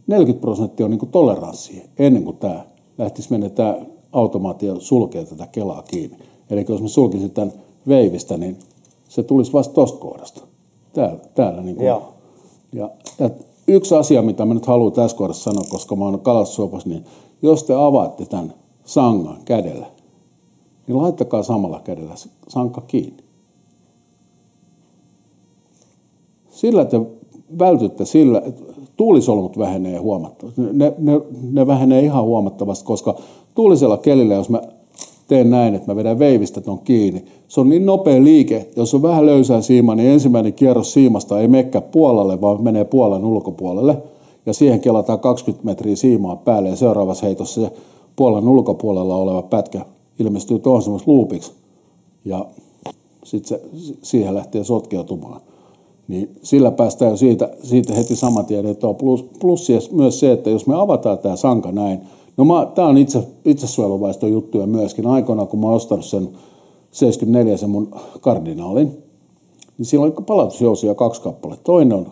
[0.08, 2.66] 40 prosenttia on niin kuin toleranssia ennen kuin tämä
[2.98, 3.78] lähtisi mennä tämä
[4.14, 6.18] automaatio sulkee tätä kelaa kiinni.
[6.50, 7.54] Eli jos mä sulkisin tämän
[7.88, 8.60] veivistä, niin
[9.10, 10.42] se tulisi vasta tuosta kohdasta.
[10.94, 11.88] Täällä, täällä niin kuin.
[11.88, 12.02] Ja,
[12.74, 12.90] ja
[13.68, 17.06] yksi asia, mitä mä nyt haluan tässä kohdassa sanoa, koska mä oon kalastusopassa, niin
[17.42, 18.54] jos te avaatte tämän
[18.86, 19.88] sangan kädellä,
[20.88, 23.24] niin laittakaa samalla kädellä se sanka kiinni.
[26.50, 27.02] Sillä te
[27.60, 28.64] vältytte sillä, että
[28.98, 30.62] tuulisolmut vähenee huomattavasti.
[30.62, 31.22] Ne, ne,
[31.52, 33.16] ne vähenee ihan huomattavasti, koska
[33.56, 34.62] tuulisella kelillä, jos mä
[35.28, 39.02] teen näin, että mä vedän veivistä ton kiinni, se on niin nopea liike, jos on
[39.02, 43.98] vähän löysää siimaa, niin ensimmäinen kierros siimasta ei mekkä puolelle, vaan menee puolen ulkopuolelle.
[44.46, 47.72] Ja siihen kelataan 20 metriä siimaa päälle ja seuraavassa heitossa se
[48.16, 49.86] puolen ulkopuolella oleva pätkä
[50.20, 51.52] ilmestyy tuohon semmoista loopiksi.
[52.26, 52.46] Ja
[53.24, 53.60] sitten
[54.02, 55.42] siihen lähtee sotkeutumaan
[56.12, 60.32] niin sillä päästään jo siitä, siitä heti saman tien, että on plus, plus myös se,
[60.32, 62.00] että jos me avataan tämä sanka näin,
[62.38, 65.08] no tämä on itse, itsesuojeluvaiston juttuja myöskin.
[65.08, 66.30] Aikoina, kun mä oon ostanut sen
[66.92, 67.92] 74 sen mun
[68.22, 69.04] kardinaalin,
[69.78, 71.64] niin siellä on palautusjousia kaksi kappaletta.
[71.64, 72.08] Toinen on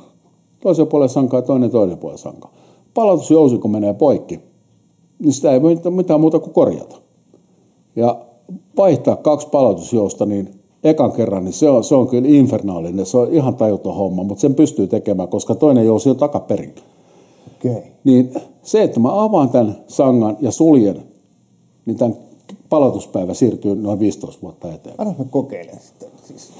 [0.59, 2.49] toisen puolen sanka ja toinen toinen puolen sanka.
[2.93, 4.39] Palautusjousi, kun menee poikki,
[5.19, 6.95] niin sitä ei voi mitään muuta kuin korjata.
[7.95, 8.17] Ja
[8.77, 10.49] vaihtaa kaksi palautusjousta, niin
[10.83, 13.05] ekan kerran, niin se on, se on kyllä infernaalinen.
[13.05, 16.75] Se on ihan tajuton homma, mutta sen pystyy tekemään, koska toinen jousi on takaperin.
[17.65, 17.81] Okay.
[18.03, 18.33] Niin
[18.69, 21.03] se, että mä avaan tämän sangan ja suljen,
[21.85, 22.17] niin tämän
[22.69, 25.07] palautuspäivä siirtyy noin 15 vuotta eteenpäin.
[25.09, 26.09] Anna mä kokeilen sitten.
[26.27, 26.51] Siis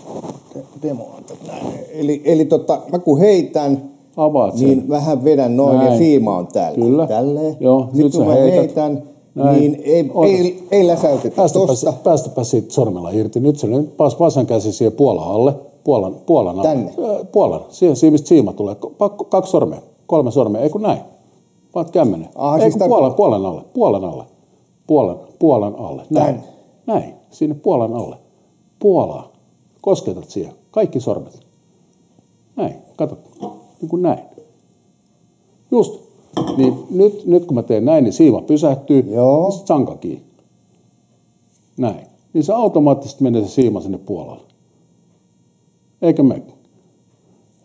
[0.82, 1.66] demoan näin.
[1.94, 4.90] Eli, eli tota, mä kun heitän, Avaat niin sen.
[4.90, 5.92] vähän vedän noin näin.
[5.92, 6.86] ja siima on täällä.
[6.86, 7.08] Kyllä.
[7.08, 7.58] Tälleen.
[7.60, 8.58] Joo, Sitten nyt kun mä heität.
[8.60, 9.04] heitän,
[9.36, 9.60] näin.
[9.60, 11.94] Niin ei, ei, ei läsäytetä päästäpä, tosta.
[12.04, 13.40] Päästäpä siitä sormella irti.
[13.40, 15.56] Nyt se nyt pas vasen käsi siihen puolan alle.
[15.84, 16.68] Puolan, puolan alle.
[16.68, 16.92] Tänne?
[17.32, 17.62] Puolan.
[17.70, 18.76] Siihen, siihen mistä siima tulee.
[19.30, 19.80] Kaksi sormea.
[20.08, 20.62] Kolme sormea.
[20.62, 21.00] Ei kun näin.
[21.76, 22.30] Vaat kämmenen.
[22.36, 23.62] Aha, Ei siis kun tar- puolan, puolan alle.
[23.74, 24.24] Puolan alle.
[24.88, 26.04] Puolan, puolan alle.
[26.10, 26.36] Näin.
[26.36, 26.48] Tänne.
[26.86, 27.14] Näin.
[27.32, 28.18] Sinne puolan alle.
[28.80, 29.32] Puolaa.
[29.82, 30.54] Kosketat siihen.
[30.72, 31.40] Kaikki sormet.
[32.56, 32.76] Näin.
[32.96, 33.18] Kato.
[33.82, 34.20] Niin kuin näin.
[35.72, 36.10] Just.
[36.58, 39.46] Niin nyt, nyt kun mä teen näin, niin siima pysähtyy, Joo.
[39.46, 40.24] ja sitten sanka kiinni.
[41.78, 42.08] Näin.
[42.34, 44.44] Niin se automaattisesti menee se siima sinne puolelle.
[46.02, 46.42] Eikä me.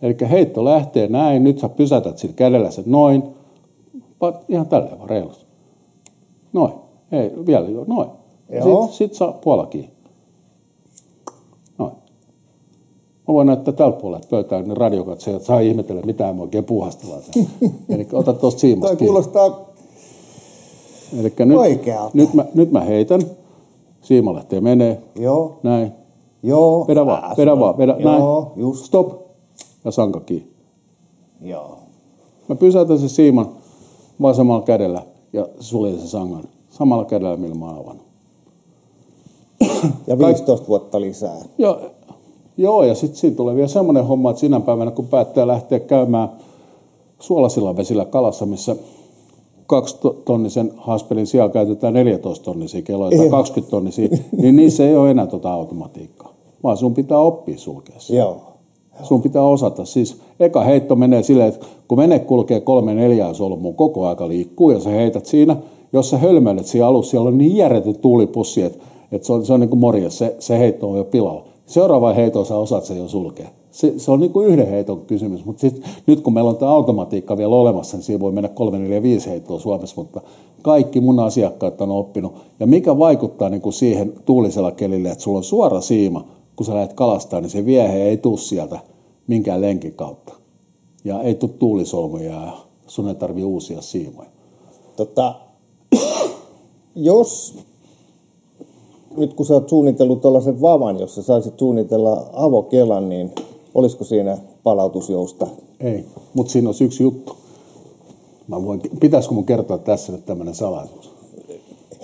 [0.02, 3.22] Eli heitto lähtee näin, nyt sä pysätät sillä kädellä sen noin,
[4.48, 5.46] ihan tälleen vaan reilusti.
[6.52, 6.72] Noin.
[7.12, 8.08] Ei, vielä jo, noin.
[8.50, 9.90] Sitten sit saa puolella kiinni.
[11.78, 11.92] Noin.
[13.28, 17.22] Mä voin näyttää tällä puolella pöytää, niin radiokatsojat saa ihmetellä, mitä me oikein puhastellaan.
[17.88, 19.74] Eli ota tuosta siimasta Toi kuulostaa
[21.20, 22.10] Elikkä nyt, Oikealta.
[22.14, 23.20] nyt, mä, nyt mä heitän.
[24.00, 25.02] Siimalehteen menee.
[25.16, 25.92] Joo, Näin.
[26.42, 26.84] joo.
[26.88, 28.60] Vedä vaan, Ää, vedä vaan, vedä, Joo, näin.
[28.60, 28.84] just.
[28.84, 29.12] Stop.
[29.84, 30.48] Ja sanka kiinni.
[31.40, 31.78] Joo.
[32.48, 33.48] Mä pysäytän sen siiman
[34.22, 36.44] vasemmalla kädellä ja suljen sen sangan.
[36.70, 38.06] Samalla kädellä, millä mä avannut.
[40.06, 41.36] Ja 15 vuotta lisää.
[41.58, 41.80] Ja,
[42.56, 46.28] joo, ja sitten siinä tulee vielä semmoinen homma, että sinä päivänä, kun päättää lähteä käymään
[47.20, 48.76] suolasilla vesillä kalassa, missä
[49.66, 53.30] 2 tonnisen haspelin sijaan käytetään 14 tonnisia keloja tai Joo.
[53.30, 56.32] 20 tonnisia, niin niissä ei ole enää tuota automatiikkaa,
[56.62, 57.96] vaan sun pitää oppia sulkea.
[58.10, 58.53] Joo.
[59.02, 59.84] Sun pitää osata.
[59.84, 64.70] Siis eka heitto menee silleen, että kun vene kulkee kolme neljää solmua, koko aika liikkuu
[64.70, 65.56] ja sä heität siinä,
[65.92, 69.52] jos sä hölmöilet siinä alussa, siellä on niin järjetön tuulipussi, että, että se on, se
[69.52, 71.44] on niin kuin morjes, se, se heitto on jo pilalla.
[71.66, 73.48] Seuraava heitto sä osaat sen jo sulkea.
[73.70, 76.72] Se, se on niin kuin yhden heiton kysymys, mutta sit, nyt kun meillä on tämä
[76.72, 80.20] automatiikka vielä olemassa, niin siinä voi mennä kolme, neljä, viisi heittoa Suomessa, mutta
[80.62, 82.32] kaikki mun asiakkaat on oppinut.
[82.60, 86.24] Ja mikä vaikuttaa niin kuin siihen tuulisella kelille, että sulla on suora siima,
[86.56, 88.78] kun sä lähdet kalastaa, niin se viehe ei tuu sieltä
[89.26, 90.34] minkään lenkin kautta.
[91.04, 92.52] Ja ei tule tuulisolmuja ja
[92.86, 94.28] sun ei tarvi uusia siimoja.
[94.96, 95.34] Tota,
[96.94, 97.58] jos
[99.16, 103.32] nyt kun sä oot suunnitellut tällaisen vavan, jos sä saisit suunnitella avokelan, niin
[103.74, 105.46] olisiko siinä palautusjousta?
[105.80, 106.04] Ei,
[106.34, 107.36] mutta siinä on yksi juttu.
[108.48, 111.13] Mä voin, pitäisikö mun kertoa tässä nyt tämmöinen salaisuus?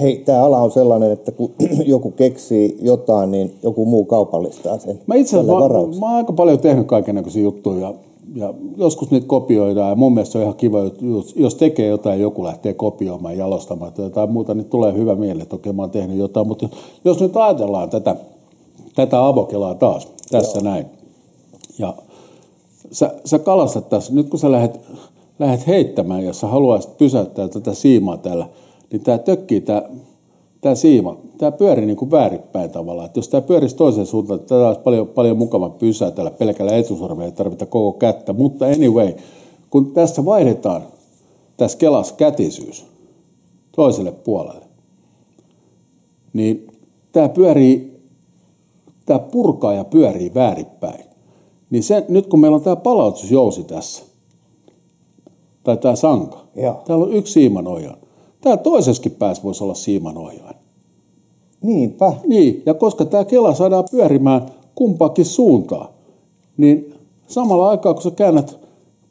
[0.01, 1.53] Hei, tämä ala on sellainen, että kun
[1.85, 5.01] joku keksii jotain, niin joku muu kaupallistaa sen.
[5.07, 7.95] Mä itse asiassa, mä, mä oon aika paljon tehnyt kaikenlaisia juttuja ja,
[8.35, 12.19] ja joskus niitä kopioidaan ja mun mielestä se on ihan kiva, jos, jos tekee jotain
[12.19, 15.83] ja joku lähtee kopioimaan, jalostamaan tai jotain muuta, niin tulee hyvä mieli, että okei mä
[15.83, 16.69] oon tehnyt jotain, mutta
[17.05, 18.17] jos nyt ajatellaan tätä,
[18.95, 20.65] tätä avokelaa taas, tässä Joo.
[20.65, 20.87] näin,
[21.79, 21.95] ja
[22.93, 24.81] sä, sä kalastat tässä, nyt kun sä lähdet,
[25.39, 28.47] lähdet heittämään, jos sä haluaisit pysäyttää tätä siimaa täällä,
[28.93, 29.83] niin tämä tökkii tämä
[30.61, 33.07] tämä siima, tämä pyörii niin kuin väärinpäin tavallaan.
[33.07, 37.25] Että jos tämä pyörisi toiseen suuntaan, niin tätä olisi paljon, paljon mukavampi pysäytellä pelkällä etusormella,
[37.25, 38.33] ei tarvita koko kättä.
[38.33, 39.13] Mutta anyway,
[39.71, 40.83] kun tässä vaihdetaan
[41.57, 42.87] tässä kelas kätisyys
[43.77, 44.65] toiselle puolelle,
[46.33, 46.67] niin
[47.13, 48.01] tämä pyörii,
[49.07, 51.05] tämä purkaa ja pyörii väärinpäin.
[51.71, 54.03] Niin se, nyt kun meillä on tämä palautusjousi tässä,
[55.65, 56.83] tai tämä sanka, Joo.
[56.87, 57.97] täällä on yksi siimanohjaan.
[58.41, 60.55] Täällä toisessakin päässä voisi olla siimanohjaan.
[61.63, 62.13] Niinpä.
[62.27, 65.89] Niin, ja koska tämä kela saadaan pyörimään kumpaakin suuntaan,
[66.57, 66.95] niin
[67.27, 68.59] samalla aikaa kun sä käännät,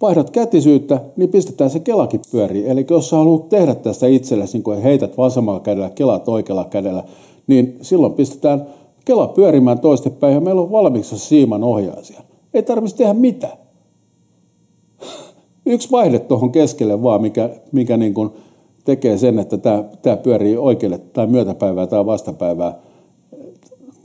[0.01, 2.65] vaihdat kätisyyttä, niin pistetään se kelakin pyöriin.
[2.65, 7.03] Eli jos sä haluat tehdä tästä itsellesi, niin kun heität vasemmalla kädellä, kelat oikealla kädellä,
[7.47, 8.67] niin silloin pistetään
[9.05, 12.25] kela pyörimään toistepäin ja meillä on valmiiksi siiman ohjaaja siellä.
[12.53, 13.57] Ei tarvitsisi tehdä mitään.
[15.65, 18.29] Yksi vaihde tuohon keskelle vaan, mikä, mikä niin kuin
[18.89, 22.79] tekee sen, että tämä, tämä pyörii oikealle tai myötäpäivää tai vastapäivää.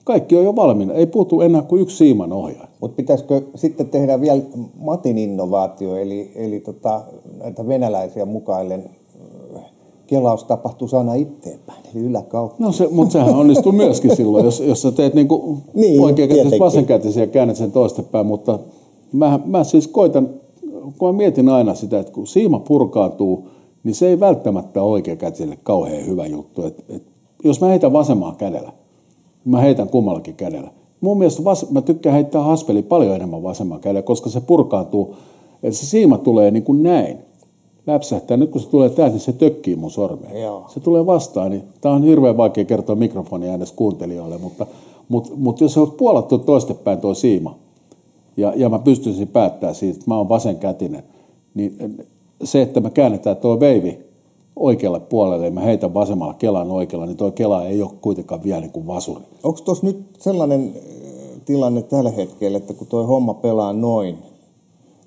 [0.04, 0.94] Kaikki on jo valmiina.
[0.94, 2.68] Ei puutu enää kuin yksi siiman ohjaaja.
[2.80, 4.42] Mutta pitäisikö sitten tehdä vielä
[4.78, 7.00] Matin innovaatio, eli, eli tota,
[7.38, 8.90] näitä venäläisiä mukaillen
[9.56, 9.62] äh,
[10.06, 12.56] kelaus tapahtuu aina iteenpäin, eli yläkautta.
[12.64, 16.60] No se, mutta sehän onnistuu myöskin silloin, jos, jos sä teet niinku Niin, tietenkin.
[16.60, 18.58] vasenkätisiä ja käännät sen toistepäin, mutta
[19.12, 20.28] mä, mä siis koitan,
[20.98, 23.48] kun mä mietin aina sitä, että kun siima purkaantuu,
[23.84, 26.66] niin se ei välttämättä ole oikeakätiselle kauhean hyvä juttu.
[26.66, 27.02] Et, et,
[27.44, 28.72] jos mä heitän vasemmalla kädellä,
[29.44, 30.70] mä heitän kummallakin kädellä.
[31.00, 35.16] Mun mielestä vas, mä tykkään heittää haspeli paljon enemmän vasemmalla kädellä, koska se purkaantuu,
[35.62, 37.18] että se siima tulee niin kuin näin.
[37.86, 38.36] Läpsähtää.
[38.36, 40.42] Nyt kun se tulee täältä, niin se tökkii mun sormeen.
[40.42, 40.64] Joo.
[40.68, 44.66] Se tulee vastaan, niin tämä on hirveän vaikea kertoa mikrofonia edes kuuntelijoille, mutta,
[45.08, 47.58] mutta, mutta jos se on puolattu toistepäin tuo siima,
[48.36, 51.02] ja, ja mä pystyisin päättämään siitä, että mä oon vasenkätinen,
[51.54, 51.76] niin
[52.44, 53.98] se, että me käännetään tuo veivi
[54.56, 58.60] oikealle puolelle ja mä heitän vasemmalla kelan oikealla, niin tuo kela ei ole kuitenkaan vielä
[58.60, 59.24] niin kuin vasuri.
[59.42, 60.82] Onko tuossa nyt sellainen äh,
[61.44, 64.18] tilanne tällä hetkellä, että kun tuo homma pelaa noin,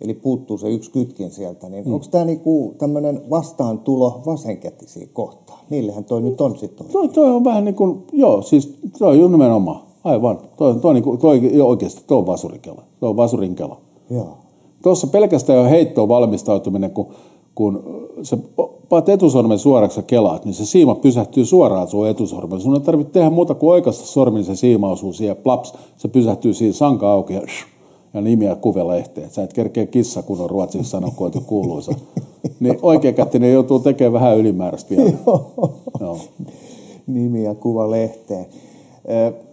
[0.01, 1.93] eli puuttuu se yksi kytkin sieltä, niin mm.
[1.93, 5.59] onko tämä niinku tämmöinen vastaantulo vasenkätisiä kohtaan?
[5.69, 6.87] Niillähän toi nyt on sitten.
[6.87, 10.39] Toi, toi on vähän niin kuin, joo, siis toi on nimenomaan, aivan.
[10.57, 13.77] Toi, toi, niin kuin, toi oikeasti, toi on vasurikela, toi on vasurin kela.
[14.09, 14.37] Joo.
[14.87, 17.07] Tuossa pelkästään jo heittoon valmistautuminen, kun,
[17.55, 17.83] kun
[18.23, 18.37] sä
[18.89, 22.59] paat etusormen suoraksi ja kelaat, niin se siima pysähtyy suoraan sun etusormen.
[22.59, 26.53] Sun ei tarvitse tehdä muuta kuin oikasta sormin, se siima osuu siihen, plaps, se pysähtyy
[26.53, 27.41] siinä sanka auki ja,
[28.13, 29.29] ja nimiä kuvelehteen.
[29.29, 31.91] Sä et kerkeä kissa, kun on ruotsiksi sanokoitu kuuluisa.
[32.59, 35.11] Niin oikeakätinen joutuu tekemään vähän ylimääräistä vielä.
[36.01, 36.17] Joo.
[37.07, 38.45] Nimi ja kuva lehteen.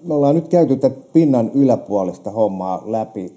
[0.02, 3.32] Me ollaan nyt käyty tätä pinnan yläpuolista hommaa läpi.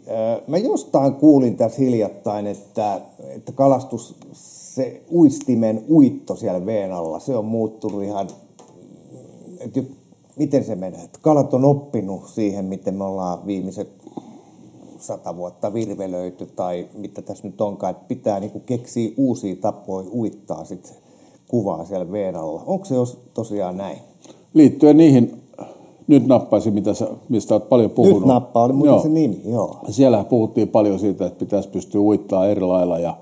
[0.48, 7.36] Mä jostain kuulin tässä hiljattain, että, että kalastus, se uistimen uitto siellä veen alla, se
[7.36, 8.28] on muuttunut ihan,
[9.60, 9.82] että
[10.36, 11.04] miten se menee?
[11.04, 13.90] Että kalat on oppinut siihen, miten me ollaan viimeiset
[15.00, 20.66] sata vuotta virvelöity tai mitä tässä nyt onkaan, että pitää niin keksiä uusia tapoja uittaa
[20.66, 20.94] sit
[21.48, 22.64] kuvaa siellä veen alla.
[22.66, 22.96] Onko se
[23.34, 23.98] tosiaan näin?
[24.54, 25.47] Liittyen niihin
[26.08, 28.20] nyt nappaisin, mitä sä, mistä olet paljon puhunut.
[28.20, 29.04] Nyt nappaa, oli muuten joo.
[29.04, 29.80] se nimi, joo.
[29.90, 33.18] Siellä puhuttiin paljon siitä, että pitäisi pystyä uittaa eri lailla ja,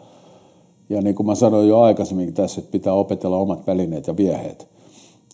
[0.89, 4.67] ja niin kuin mä sanoin jo aikaisemmin tässä, että pitää opetella omat välineet ja vieheet.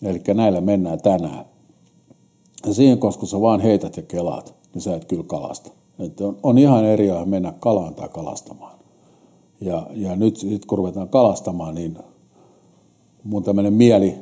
[0.02, 1.44] Eli näillä mennään tänään.
[2.66, 5.70] Ja siihen, koska sä vaan heität ja kelaat, niin sä et kyllä kalasta.
[5.98, 8.78] Että on, on ihan eri asia mennä kalaan tai kalastamaan.
[9.60, 11.98] Ja, ja nyt sit, kun ruvetaan kalastamaan, niin
[13.24, 14.14] mun tämmöinen mieli,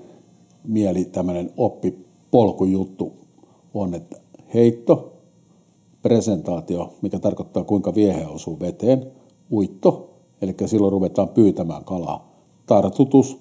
[0.64, 3.19] mieli tämmöinen oppipolkujuttu
[3.74, 4.16] on, että
[4.54, 5.12] heitto,
[6.02, 9.12] presentaatio, mikä tarkoittaa kuinka viehe osuu veteen,
[9.52, 10.10] uitto,
[10.42, 12.30] eli silloin ruvetaan pyytämään kalaa,
[12.66, 13.38] tartutus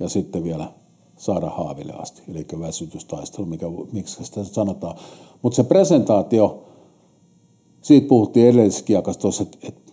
[0.00, 0.72] ja sitten vielä
[1.16, 4.96] saada haaville asti, eli väsytystaistelu, mikä, miksi sitä sanotaan.
[5.42, 6.64] Mutta se presentaatio,
[7.82, 8.84] siitä puhuttiin edellisessä
[9.42, 9.92] että, että,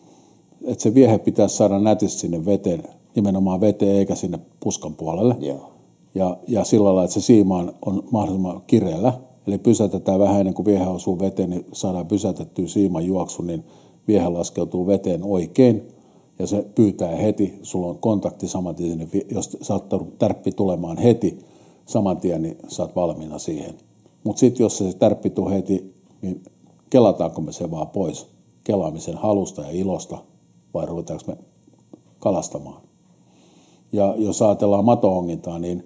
[0.63, 2.83] että se viehe pitäisi saada nätisti sinne veteen,
[3.15, 5.35] nimenomaan veteen eikä sinne puskan puolelle.
[5.39, 5.74] Joo.
[6.15, 9.13] Ja, ja sillä lailla, että se siima on, on mahdollisimman kireellä,
[9.47, 13.63] eli pysäytetään vähän ennen kuin viehe osuu veteen, niin saadaan pysäytettyä siiman juoksu, niin
[14.07, 15.87] viehe laskeutuu veteen oikein,
[16.39, 21.39] ja se pyytää heti, sulla on kontakti saman tien, niin jos saattaa tärppi tulemaan heti
[21.85, 23.75] saman tien, niin saat valmiina siihen.
[24.23, 26.43] Mutta sitten jos se tärppi tulee heti, niin
[26.89, 28.27] kelataanko me se vaan pois
[28.63, 30.17] kelaamisen halusta ja ilosta,
[30.73, 31.37] vai ruvetaanko me
[32.19, 32.81] kalastamaan.
[33.91, 35.83] Ja jos ajatellaan matoongintaa, niin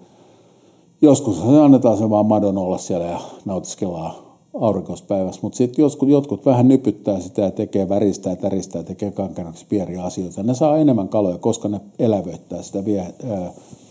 [1.02, 4.14] joskus annetaan se vaan madon olla siellä ja nautiskellaan
[4.54, 9.12] aurinkoispäivässä, mutta sitten jotkut, jotkut vähän nypyttää sitä ja tekee väristä ja täristä ja tekee
[9.12, 10.44] kankanaksi pieniä asioita.
[10.44, 13.14] Ne saa enemmän kaloja, koska ne elävöittää sitä vie,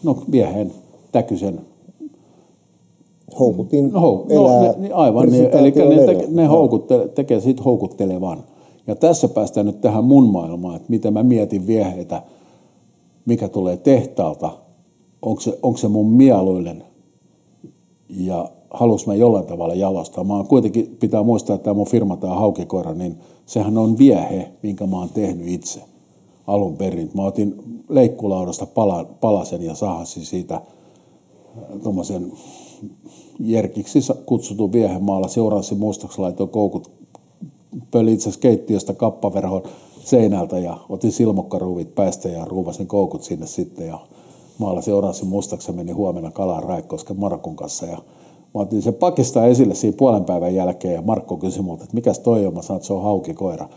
[0.03, 0.73] no, viehen
[1.13, 1.61] täkysen
[3.39, 7.63] houkutin no, hou, no, ne, niin aivan, niin, eli ne, te, ne houkuttele, tekee siitä
[7.63, 8.45] houkuttelevan.
[8.87, 12.23] Ja tässä päästään nyt tähän mun maailmaan, että miten mä mietin vieheitä,
[13.25, 14.51] mikä tulee tehtaalta,
[15.23, 16.85] onko se, onko se mun mieluinen
[18.09, 20.25] ja halus mä jollain tavalla jalostaa.
[20.25, 23.17] Mä kuitenkin pitää muistaa, että tämä mun firma, tämä Haukikoira, niin
[23.47, 25.81] sehän on viehe, minkä mä oon tehnyt itse
[26.47, 27.11] alun perin.
[27.15, 27.55] Mä otin
[27.89, 30.63] leikkulaudasta pala, palasen ja sahasin siitä äh,
[31.83, 32.33] tuommoisen
[33.41, 35.29] jerkiksi kutsutun viehen maalla.
[35.29, 36.91] Seuraasi muistoksi laitoin koukut
[37.91, 39.63] pöli itse keittiöstä kappaverhon
[40.05, 43.99] seinältä ja otin silmokkaruuvit päästä ja ruuvasin koukut sinne sitten ja
[44.59, 47.99] maalla seuraasi mustaksi meni huomenna kalaan Raikkosken Markun kanssa ja
[48.55, 52.19] Mä otin sen pakista esille siinä puolen päivän jälkeen ja Markko kysyi multa, että mikäs
[52.19, 52.55] toi on?
[52.55, 53.69] Mä sanoin, että se on haukikoira.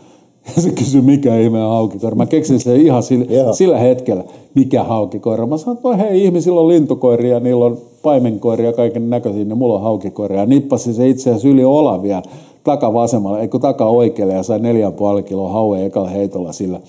[0.56, 2.16] Ja se kysyi, mikä ihme on haukikoira.
[2.16, 5.46] Mä keksin sen ihan sillä, sillä hetkellä, mikä haukikoira.
[5.46, 9.74] Mä sanoin, että no hei, ihmisillä on lintukoiria, niillä on paimenkoiria, kaiken näköisiä, niin mulla
[9.74, 10.36] on haukikoira.
[10.36, 12.22] Ja nippasin se itse asiassa yli olavia
[12.64, 16.80] taka vasemmalla, eikö taka oikealle ja sai 4,5 kiloa haue ekalla heitolla sillä.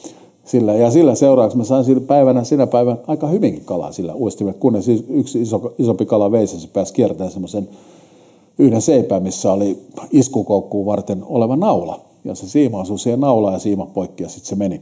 [0.45, 4.57] Sillä, ja sillä seuraavaksi mä sain sillä päivänä, sinä päivänä aika hyvinkin kalaa sillä uistimella,
[4.59, 7.69] kunnes yksi iso, isompi kala veisi, se pääsi kiertämään semmoisen
[8.59, 9.79] yhden seipään, missä oli
[10.11, 12.01] iskukoukkuun varten oleva naula.
[12.25, 14.81] Ja se siima osui siihen naulaan ja siima poikki ja sitten se meni.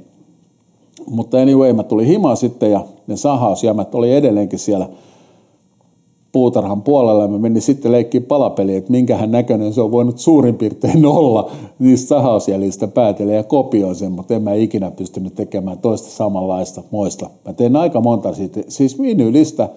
[1.05, 4.89] Mutta anyway, mä tuli himaa sitten ja ne sahausjämät oli edelleenkin siellä–
[6.31, 7.27] puutarhan puolella.
[7.27, 12.07] Mä menin sitten leikkiin palapeliin, että minkähän näköinen se on voinut suurin piirtein olla niistä
[12.07, 17.29] sahausjäljistä päätellä ja kopioin sen, mutta en mä ikinä pystynyt tekemään toista samanlaista moista.
[17.45, 19.69] Mä tein aika monta siitä, siis vinylistä,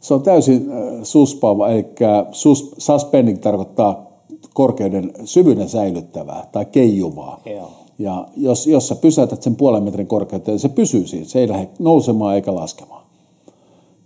[0.00, 1.86] se on täysin äh, suspaava, eli
[2.32, 4.12] sus, suspending tarkoittaa
[4.54, 7.40] korkeuden syvyyden säilyttävää tai keijuvaa.
[7.46, 7.70] Joo.
[7.98, 11.68] Ja jos, jos sä pysäytät sen puolen metrin korkeuteen, se pysyy siinä, se ei lähde
[11.78, 13.01] nousemaan eikä laskemaan.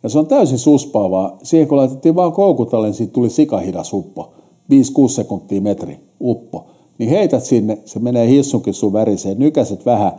[0.06, 1.38] Ja se on täysin suspaavaa.
[1.42, 4.32] Siihen kun laitettiin vaan koukutalle, niin siitä tuli sikahidas uppo.
[4.72, 6.66] 5-6 sekuntia metri uppo.
[6.98, 10.12] Niin heität sinne, se menee hissunkin sun väriseen, nykäset vähän.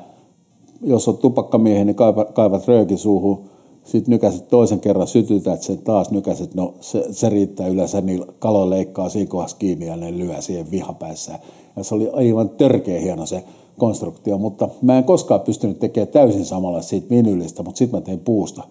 [0.81, 3.41] Jos on tupakkamiehen, niin kaivat, kaivat röökin suuhun.
[3.84, 6.55] Sitten nykäset toisen kerran, sytytät sen taas nykäset.
[6.55, 10.72] No se, se riittää yleensä, niin kalo leikkaa siinä kohdassa kiinni ja ne lyö siihen
[10.72, 11.39] vihapäissään.
[11.76, 13.43] Ja se oli aivan törkeä hieno se
[13.77, 18.19] konstruktio, mutta mä en koskaan pystynyt tekemään täysin samalla siitä vinylistä, mutta sitten mä tein
[18.19, 18.64] puusta.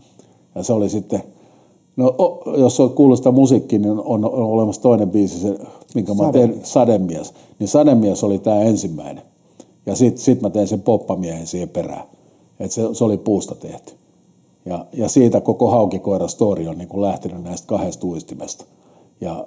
[0.56, 1.22] Ja se oli sitten,
[1.96, 2.14] no
[2.56, 5.58] jos on kuullut sitä musiikkia, niin on, on olemassa toinen biisi, se,
[5.94, 6.26] minkä Sade.
[6.26, 7.34] mä tein, Sademies.
[7.58, 9.22] Niin Sademies oli tämä ensimmäinen.
[9.86, 12.04] Ja sitten sit mä tein sen poppamiehen siihen perään.
[12.60, 13.92] Että se, se oli puusta tehty.
[14.64, 18.64] Ja, ja siitä koko haukikoira story on niin kuin lähtenyt näistä kahdesta uistimesta.
[19.20, 19.46] Ja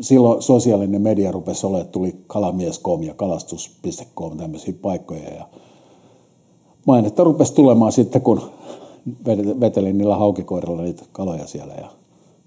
[0.00, 5.48] silloin sosiaalinen media rupesi olemaan, että tuli kalamies.com ja kalastus.com tämmöisiä paikkoja ja
[6.86, 8.42] mainetta rupesi tulemaan sitten, kun
[9.60, 11.88] vetelin niillä haukikoirilla niitä kaloja siellä ja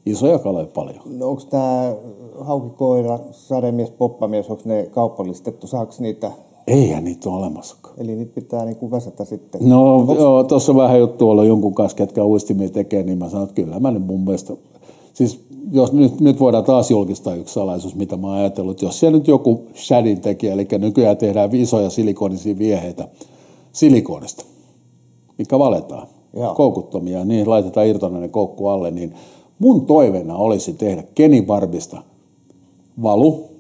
[0.05, 1.01] isoja kaloja paljon.
[1.05, 1.95] No onko tämä
[2.41, 5.67] haukikoira, sademies, poppamies, onko ne kaupallistettu?
[5.67, 6.31] Saako niitä
[6.67, 7.95] Eihän niitä ole olemassakaan.
[7.97, 9.69] Eli niitä pitää niin kuin väsätä sitten.
[9.69, 10.15] No Onks...
[10.15, 13.80] joo, tuossa vähän juttu olla jonkun kanssa, ketkä uistimia tekee, niin mä sanon, että kyllä
[13.80, 14.53] mä nyt mun mielestä,
[15.13, 19.17] siis jos nyt, nyt voidaan taas julkistaa yksi salaisuus, mitä mä oon ajatellut, jos siellä
[19.17, 23.07] nyt joku shadin tekijä, eli nykyään tehdään isoja silikonisia vieheitä
[23.71, 24.45] silikonista,
[25.38, 26.55] mikä valetaan, Joo.
[26.55, 29.14] koukuttomia, niin laitetaan irtonainen koukku alle, niin
[29.60, 31.03] mun toiveena olisi tehdä
[31.45, 32.01] Barbista
[33.03, 33.53] valu,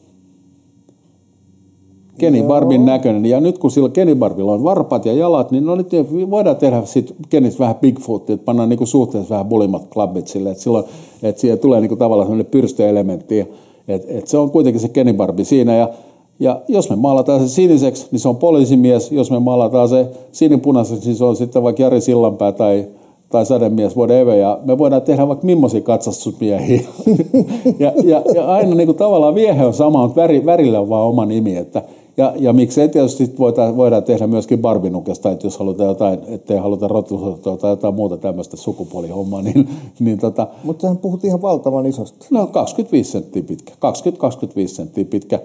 [2.17, 3.25] Kenny Barbin näköinen.
[3.25, 5.91] Ja nyt kun sillä Kenny Barbilla on varpat ja jalat, niin no nyt
[6.29, 10.63] voidaan tehdä sit Kennis vähän Bigfoot, että pannaan niinku suhteessa vähän bulimmat klubit sille, että
[10.63, 10.85] silloin,
[11.23, 13.39] että siihen tulee niinku tavallaan sellainen pyrstöelementti.
[13.87, 15.89] Että et se on kuitenkin se Kenny Barbi siinä ja
[16.39, 19.11] ja jos me maalataan se siniseksi, niin se on poliisimies.
[19.11, 22.87] Jos me maalataan se sinipunaiseksi, niin se on sitten vaikka Jari Sillanpää tai,
[23.29, 24.35] tai sademies, whatever.
[24.35, 26.81] Ja me voidaan tehdä vaikka millaisia katsastusmiehiä.
[27.79, 31.07] ja, ja, ja, aina niin kuin tavallaan viehe on sama, mutta väri, värillä on vaan
[31.07, 31.57] oma nimi.
[31.57, 31.83] Että,
[32.17, 36.87] ja, ja miksei tietysti voidaan, voidaan tehdä myöskin barbinukesta, että jos halutaan jotain, ettei haluta
[36.87, 39.69] rotusottaa tai jotain muuta tämmöistä sukupuolihommaa, niin,
[39.99, 40.47] niin tota...
[40.63, 42.25] Mutta sehän puhut ihan valtavan isosta.
[42.31, 45.39] No 25 senttiä pitkä, 20-25 senttiä pitkä.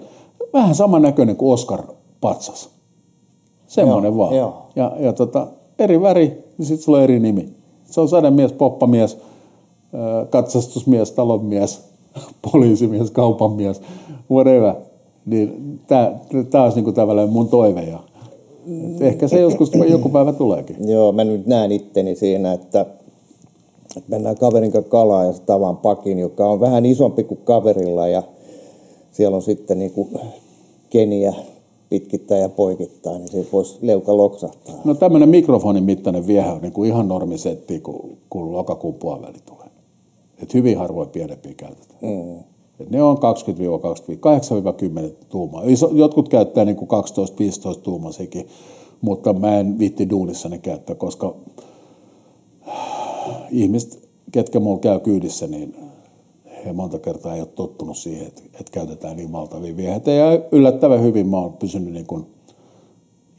[0.53, 1.83] Vähän samannäköinen kuin Oscar
[2.21, 2.69] patsas.
[3.67, 4.35] Semmoinen vaan.
[4.35, 4.53] Joo.
[4.75, 5.47] Ja, ja tota,
[5.79, 7.53] eri väri, niin sitten sulla on eri nimi.
[7.85, 9.17] Se on sademies, poppamies,
[10.29, 11.89] katsastusmies, talonmies,
[12.51, 13.81] poliisimies, kaupanmies,
[14.31, 14.75] whatever
[15.29, 15.79] niin
[16.49, 17.81] tämä olisi niinku tavallaan mun toive.
[17.81, 17.99] Ja,
[18.99, 20.89] ehkä se joskus joku päivä tuleekin.
[20.89, 22.85] Joo, mä nyt näen itteni siinä, että,
[24.07, 28.23] mennään kaverin kanssa kalaa ja tavan pakin, joka on vähän isompi kuin kaverilla ja
[29.11, 30.09] siellä on sitten niin kuin
[30.89, 31.33] keniä
[31.89, 34.75] pitkittää ja poikittaa, niin se voisi leuka loksahtaa.
[34.83, 39.67] No tämmöinen mikrofonin mittainen viehe on niin kuin ihan normisetti, kun, kun lokakuun puoliväli tulee.
[40.43, 41.99] Et hyvin harvoin pienempiä käytetään.
[42.01, 42.39] Mm.
[42.79, 43.19] Et ne on 20-20,
[45.09, 45.63] 8-10 tuumaa.
[45.93, 46.89] Jotkut käyttää niin kuin
[47.75, 48.47] 12-15 tuumasikin,
[49.01, 51.35] mutta mä en vitti duunissa ne käyttää, koska
[53.51, 55.75] ihmiset, ketkä mulla käy kyydissä, niin
[56.65, 60.11] he monta kertaa ei ole tottunut siihen, että, että käytetään niin valtavia vieheitä.
[60.11, 62.25] Ja yllättävän hyvin mä oon pysynyt niin kuin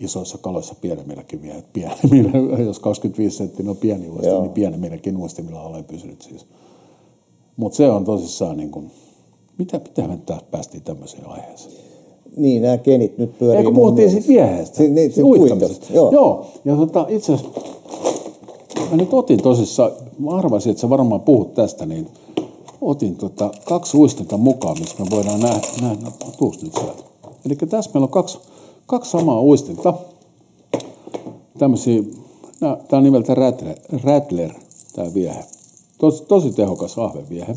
[0.00, 1.72] isoissa kaloissa pienemmilläkin viehet.
[1.72, 6.46] Pienemmillä, jos 25 senttiä on pieni uisti, niin pienemmilläkin uistimilla olen pysynyt siis.
[7.56, 8.90] Mutta se on tosissaan niin kuin,
[9.58, 11.74] mitä pitää me taas päästiin tämmöiseen aiheeseen?
[12.36, 13.58] Niin, nämä genit nyt pyörii.
[13.58, 14.76] Eikö puhuttiin siitä vieheestä?
[14.76, 15.20] Si, niin, si,
[15.94, 16.12] joo.
[16.12, 16.46] joo.
[16.64, 17.60] Ja tota, itse asiassa
[18.90, 22.08] mä nyt otin tosissaan, mä arvasin, että sä varmaan puhut tästä, niin
[22.80, 27.02] otin tota, kaksi uistinta mukaan, missä me voidaan nähdä, nähdä no, tuus nyt sieltä.
[27.46, 28.38] Eli tässä meillä on kaksi,
[28.86, 29.94] kaksi samaa uistinta.
[31.58, 32.02] Tämmöisiä,
[32.60, 34.50] tämä on nimeltä Rattler, Rattler
[34.96, 35.44] tämä viehe.
[35.98, 37.56] Tosi, tosi tehokas ahveviehe.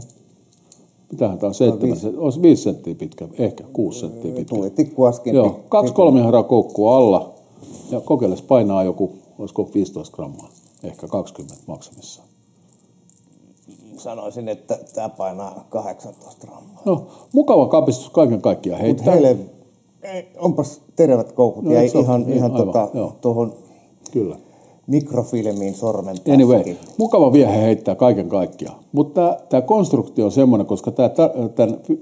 [1.11, 1.53] Mitähän tämä on?
[1.53, 4.55] Seitsemän, no, olisi viisi senttiä pitkä, ehkä kuusi senttiä pitkä.
[4.55, 5.35] Tuli tikku äsken.
[5.35, 7.33] Joo, kaksi kolme koukkua alla
[7.91, 10.49] ja kokeilles painaa joku, olisiko 15 grammaa,
[10.83, 12.32] ehkä 20 maksamissa.
[13.97, 16.81] Sanoisin, että tämä painaa 18 grammaa.
[16.85, 19.13] No, mukava kapistus kaiken kaikkiaan heittää.
[19.13, 19.37] Heille,
[20.37, 22.89] onpas tervät koukut no, ja ihan, ihan tota,
[23.21, 23.53] tuohon
[24.11, 24.37] Kyllä
[24.87, 26.33] mikrofilmiin sormen tässäkin.
[26.33, 28.79] Anyway, mukava viehe heittää kaiken kaikkiaan.
[28.91, 30.91] Mutta tämä konstruktio on semmoinen, koska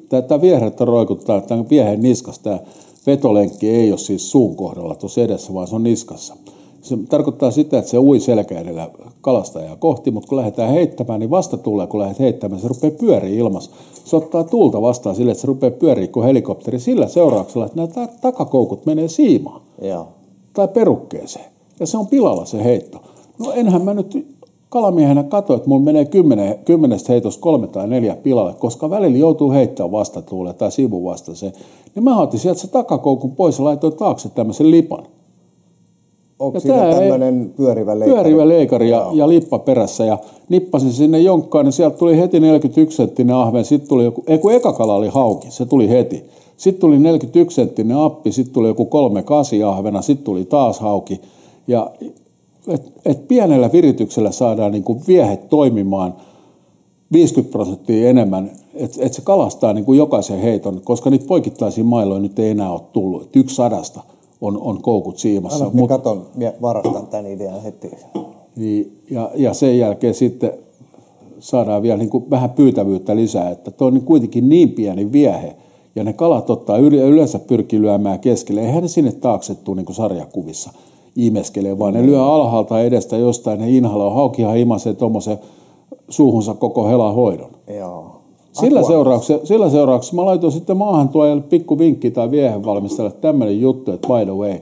[0.09, 2.43] tämä viehettä roikuttaa tämän viehen niskassa.
[2.43, 2.59] Tämä
[3.07, 6.35] vetolenkki ei ole siis suun kohdalla tuossa edessä, vaan se on niskassa.
[6.81, 8.89] Se tarkoittaa sitä, että se ui selkä edellä
[9.21, 13.39] kalastajaa kohti, mutta kun lähdetään heittämään, niin vasta tulee, kun lähdet heittämään, se rupeaa pyöriä
[13.39, 13.71] ilmassa.
[14.03, 18.07] Se ottaa tuulta vastaan sille, että se rupeaa pyöriä kuin helikopteri sillä seurauksella, että nämä
[18.21, 19.61] takakoukut menee siimaan.
[19.81, 20.07] Joo.
[20.53, 23.01] Tai perukkeeseen ja se on pilalla se heitto.
[23.39, 24.27] No enhän mä nyt
[24.69, 29.51] kalamiehenä katso, että mulla menee kymmenen, kymmenestä heitosta kolme tai neljä pilalle, koska välillä joutuu
[29.51, 31.53] heittämään vastatuulle tai sivun vastaseen.
[31.95, 35.03] Niin mä otin sieltä se takakoukun pois ja laitoin taakse tämmöisen lipan.
[36.41, 38.15] Onko ja siinä tämmöinen pyörivä leikari?
[38.15, 40.17] Pyörivä leikari ja, ja lippa perässä ja
[40.49, 44.53] nippasin sinne jonkkaan, niin sieltä tuli heti 41 senttinen ahven, sitten tuli joku, ei kun
[44.53, 46.23] eka kala oli hauki, se tuli heti.
[46.57, 51.21] Sitten tuli 41 senttinen appi, sitten tuli joku kolme kasi ahvena, sitten tuli taas hauki.
[51.67, 51.91] Ja
[52.67, 56.15] et, et pienellä virityksellä saadaan niin kuin viehet toimimaan
[57.13, 62.19] 50 prosenttia enemmän, että et se kalastaa niin kuin jokaisen heiton, koska niitä poikittaisia mailoja
[62.19, 63.23] nyt ei enää ole tullut.
[63.23, 64.01] Et yksi sadasta
[64.41, 65.65] on, on koukut siimassa.
[65.65, 66.25] Anna, Mut, katon,
[66.61, 67.91] varastan tämän idean heti.
[68.55, 70.51] Niin, ja, ja sen jälkeen sitten
[71.39, 75.55] saadaan vielä niin kuin vähän pyytävyyttä lisää, että tuo on niin kuitenkin niin pieni viehe,
[75.95, 78.61] ja ne kalat ottaa yleensä pyrkii lyömään keskelle.
[78.61, 80.71] Eihän ne sinne taakse tule niin kuin sarjakuvissa
[81.15, 84.13] ihmeskelee, vaan ne lyö alhaalta edestä jostain, ne inhaloi.
[84.13, 85.39] Haukihan imasee tuommoisen
[86.09, 87.51] suuhunsa koko helahoidon.
[87.77, 88.20] Joo.
[88.51, 93.61] Sillä seurauksessa, sillä seurauksessa mä laitoin sitten maahan tuojalle pikku vinkki tai viehen valmistajalle tämmöinen
[93.61, 94.53] juttu, että by the way,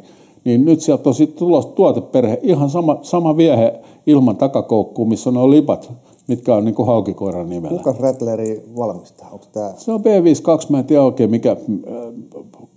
[0.45, 5.33] niin nyt sieltä on sitten tulos tuoteperhe, ihan sama, sama viehe ilman takakoukkuu, missä on
[5.33, 5.91] nuo lipat,
[6.27, 7.77] mitkä on niin kuin haukikoiran nimellä.
[7.77, 9.29] Kuka Rattleri valmistaa?
[9.31, 9.73] Onko tämä?
[9.77, 11.57] Se on B52, mä en tiedä oikein mikä,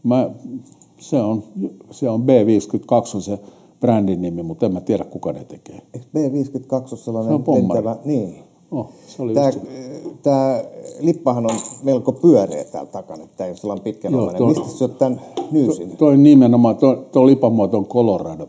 [0.03, 0.31] mä,
[0.99, 1.43] se, on,
[1.91, 3.39] se on B52 on se
[3.81, 5.83] brändin nimi, mutta en mä tiedä kuka ne tekee.
[5.95, 7.79] Eikö B52 ole sellainen Se on pommari.
[7.85, 7.97] lentävä?
[8.05, 8.52] Niin.
[8.73, 9.59] Oh, se oli Tämä, just,
[10.23, 10.63] tämä
[11.01, 14.39] lippahan on melko pyöreä täällä takana, että tämä ole sellainen pitkänalainen.
[14.41, 15.21] Joo, Mistä sä oot tämän
[15.51, 15.97] nyysin?
[15.97, 18.49] toi nimenomaan, tuo, tuo lipamuoto on Colorado,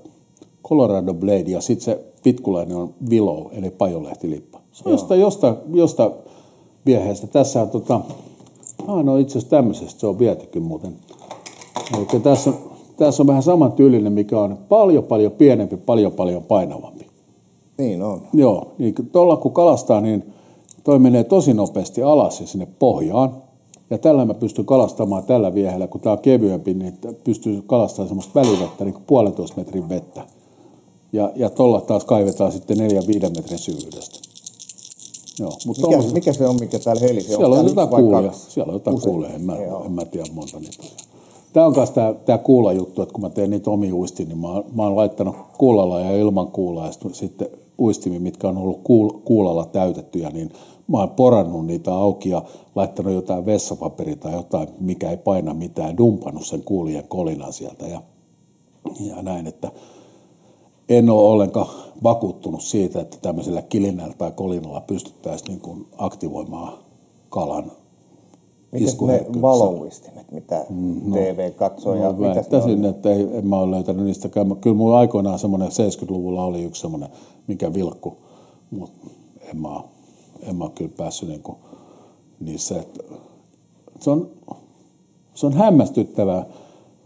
[0.67, 4.59] Colorado Blade ja sitten se pitkulainen on Willow, eli pajolehtilippa.
[4.71, 6.11] Se on jostain, jostain, jostain
[6.85, 7.27] vieheestä.
[7.27, 8.01] Tässä on tota,
[8.87, 10.95] ah, no itse asiassa tämmöisestä se on vietykin muuten.
[11.97, 12.57] Eli tässä, on-
[12.97, 17.05] tässä on vähän saman tyylinen, mikä on paljon paljon pienempi, paljon paljon painavampi.
[17.77, 18.21] Niin on.
[18.33, 20.33] Joo, niin tuolla kun kalastaa, niin
[20.83, 23.43] toi menee tosi nopeasti alas ja sinne pohjaan.
[23.89, 28.39] Ja tällä mä pystyn kalastamaan tällä viehellä, kun tämä on kevyempi, niin pystyy kalastamaan semmoista
[28.39, 30.23] välivettä, niin kuin puolentoista metrin vettä.
[31.13, 34.19] Ja, ja tuolla taas kaivetaan sitten neljän viiden metrin syvyydestä.
[35.39, 37.27] Joo, mutta Mikä, mikä se on, mikä täällä helisi?
[37.27, 38.31] siellä on täällä jotain kuulia.
[38.31, 39.85] Siellä on jotain kuulia, en mä, Joo.
[39.85, 40.83] en mä tiedä monta niitä.
[41.53, 44.47] Tämä on myös tämä, tämä kuulajuttu, että kun mä teen niitä omia uistin, niin mä,
[44.75, 47.47] mä oon laittanut kuulalla ja ilman kuulaa ja sit- sitten
[47.83, 50.51] uistimi, mitkä on ollut kuul, kuulalla täytettyjä, niin
[50.87, 52.43] mä oon porannut niitä auki ja
[52.75, 57.87] laittanut jotain vessapaperia tai jotain, mikä ei paina mitään, dumpannut sen kuulien kolinan sieltä.
[57.87, 58.01] Ja,
[58.99, 59.71] ja näin, että
[60.89, 61.67] en ole ollenkaan
[62.03, 66.73] vakuuttunut siitä, että tämmöisellä kilinällä tai kolinalla pystyttäisiin niin aktivoimaan
[67.29, 67.71] kalan
[68.73, 70.65] Mitäs ne valouistimet, mitä
[71.13, 71.95] TV katsoo?
[71.95, 74.55] ja Mä väittäisin, että ei, en mä ole löytänyt niistäkään.
[74.55, 77.09] Kyllä mulla aikoinaan semmoinen 70-luvulla oli yksi semmoinen,
[77.47, 78.17] mikä vilkku,
[78.71, 79.07] mutta
[79.41, 79.81] en mä,
[80.41, 81.57] en mä kyllä päässyt niinku
[82.39, 82.79] niissä.
[82.79, 83.03] Että
[83.99, 84.29] se, on,
[85.33, 86.45] se on hämmästyttävää,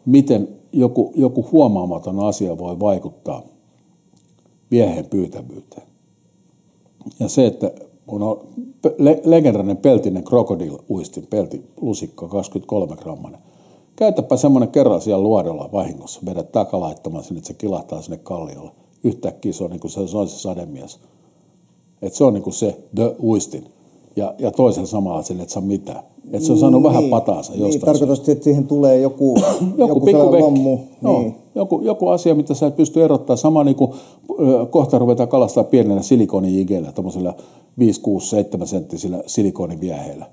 [0.06, 3.41] miten joku, joku huomaamaton asia voi vaikuttaa
[4.72, 5.88] viehen pyytävyyteen.
[7.19, 7.72] Ja se, että
[8.07, 8.39] kun on
[8.97, 13.39] le- legendaarinen peltinen krokodil uistin, pelti lusikka 23 grammanen.
[13.95, 18.71] Käytäpä semmoinen kerran siellä luodolla vahingossa, vedät takalaittoman sinne, että se kilahtaa sinne kalliolle.
[19.03, 20.99] Yhtäkkiä se on niin kuin se, se on se sademies.
[22.01, 23.65] Et se on niin kuin se the uistin.
[24.15, 26.03] Ja, ja toisen samalla sille, et saa mitään.
[26.31, 27.85] Et se on saanut vähän pataansa Niin, jostain.
[27.85, 29.35] tarkoitus, että siihen tulee joku,
[29.77, 30.77] joku, joku lommu.
[31.03, 31.35] Joo, Niin.
[31.57, 33.38] Joku, joku asia, mitä sä et pysty erottamaan.
[33.38, 33.91] Sama niin kuin
[34.69, 37.34] kohta ruvetaan kalastaa pienellä silikonijigeillä, tuommoisilla
[37.79, 40.25] 5, 6, 7 senttisillä silikoniviehillä.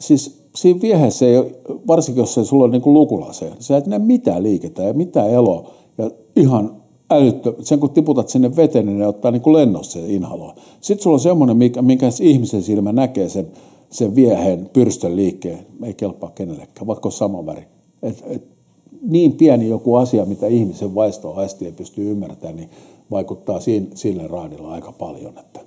[0.00, 1.52] Siis siinä vieheessä ei ole,
[1.86, 5.30] varsinkin jos se sulla on niin kuin lukulase, sä et näe mitään liikettä ja mitään
[5.30, 5.70] eloa.
[5.98, 6.76] Ja ihan
[7.10, 10.54] älyttö, sen kun tiputat sinne veteen, niin ne ottaa niin lennossa se inhaloa.
[10.80, 13.46] Sitten sulla on semmoinen, mikä, minkä ihmisen silmä näkee sen,
[13.90, 17.62] sen vieheen pyrstön liikkeen, ei kelpaa kenellekään, vaikka on sama väri.
[18.02, 18.57] Et, et,
[19.02, 22.70] niin pieni joku asia, mitä ihmisen vaisto aisti ei pysty ymmärtämään, niin
[23.10, 25.38] vaikuttaa siinä, sille raadilla aika paljon.
[25.38, 25.60] Että,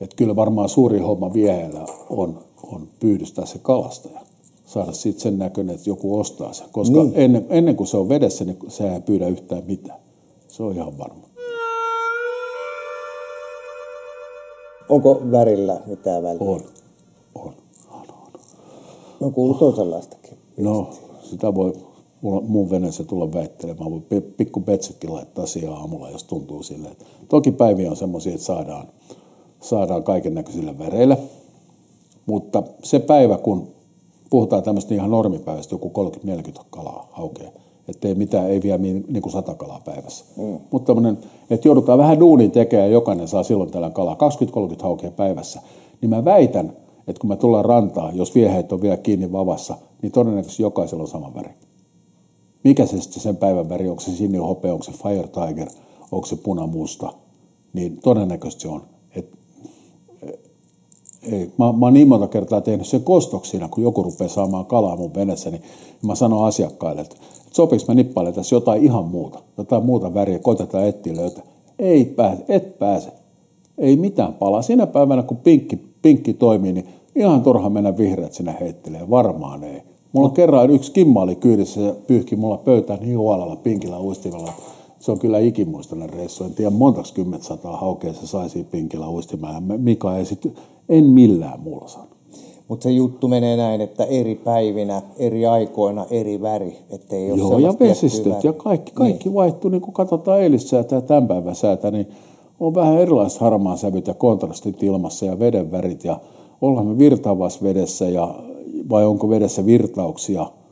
[0.00, 2.38] että kyllä varmaan suuri homma vieheellä on,
[2.72, 4.20] on pyydystää se kalastaja.
[4.66, 6.66] Saada siitä sen näköinen, että joku ostaa sen.
[6.72, 7.12] Koska Niin.
[7.14, 9.98] ennen, ennen kuin se on vedessä, niin se ei pyydä yhtään mitään.
[10.48, 11.22] Se on ihan varma.
[14.88, 16.40] Onko värillä mitään väliä?
[16.40, 16.60] On.
[17.34, 17.52] On.
[17.90, 18.40] on, on.
[19.20, 20.38] Oon kuullut toisenlaistakin.
[20.56, 20.90] No,
[21.22, 21.72] sitä voi
[22.22, 23.90] mulla, mun veneessä tulla väittelemään.
[23.90, 26.92] Voi pi- pikku petsytkin laittaa siihen aamulla, jos tuntuu silleen.
[26.92, 28.86] että- Toki päiviä on semmoisia, että saadaan,
[29.60, 31.16] saadaan kaiken näköisillä väreillä.
[32.26, 33.68] Mutta se päivä, kun
[34.30, 37.52] puhutaan tämmöistä ihan normipäivästä, joku 30-40 kalaa haukee,
[37.88, 40.24] että ei mitään, ei vielä niin, niin kuin 100 kalaa päivässä.
[40.36, 40.58] Mm.
[40.70, 41.18] Mutta tämmöinen,
[41.50, 44.16] että joudutaan vähän duunin tekemään ja jokainen saa silloin tällä kalaa,
[44.78, 45.60] 20-30 haukea päivässä,
[46.00, 46.72] niin mä väitän,
[47.08, 51.08] että kun me tullaan rantaan, jos vieheet on vielä kiinni vavassa, niin todennäköisesti jokaisella on
[51.08, 51.50] sama väri.
[52.64, 55.68] Mikä se sitten sen päivän väri, onko se sinihopea, onko se fire tiger,
[56.12, 57.12] onko se punamusta,
[57.72, 58.82] niin todennäköisesti se on.
[59.16, 59.38] Et
[61.22, 61.52] ei.
[61.58, 65.14] Mä, mä oon niin monta kertaa tehnyt sen kostoksina, kun joku rupeaa saamaan kalaa mun
[65.14, 65.62] veneessä, niin
[66.06, 70.38] mä sanon asiakkaille, että, että sopiks mä nippailen tässä jotain ihan muuta, jotain muuta väriä,
[70.38, 71.44] koitetaan etsiä löytää.
[71.78, 73.12] Ei pääse, et pääse.
[73.78, 74.62] Ei mitään palaa.
[74.62, 79.10] Sinä päivänä, kun pinkki, pinkki toimii, niin ihan turha mennä vihreät sinä heittelee.
[79.10, 79.82] Varmaan ei.
[80.12, 84.52] Mulla on kerran yksi kimma oli kyydissä ja pyyhki mulla pöytään niin huolella pinkillä uistimella.
[85.00, 86.44] se on kyllä ikimuistainen reissu.
[86.44, 89.62] En tiedä montaks kymmentä sataa haukea se saisi pinkillä uistimään.
[89.62, 90.54] Mika ei sit,
[90.88, 92.06] en millään muulla sano.
[92.68, 96.78] Mutta se juttu menee näin, että eri päivinä, eri aikoina eri väri.
[96.90, 99.34] Ettei ole Joo, ja vesistöt ja kaikki, kaikki niin.
[99.34, 99.70] vaihtuu.
[99.70, 102.06] Niin kun katsotaan eilissäätä ja tämän päivän säätä, niin
[102.60, 106.04] on vähän erilaiset harmaan sävyt ja kontrastit ilmassa ja veden värit.
[106.04, 106.20] Ja
[106.60, 108.34] ollaan me virtaavassa vedessä ja,
[108.90, 110.46] vai onko vedessä virtauksia–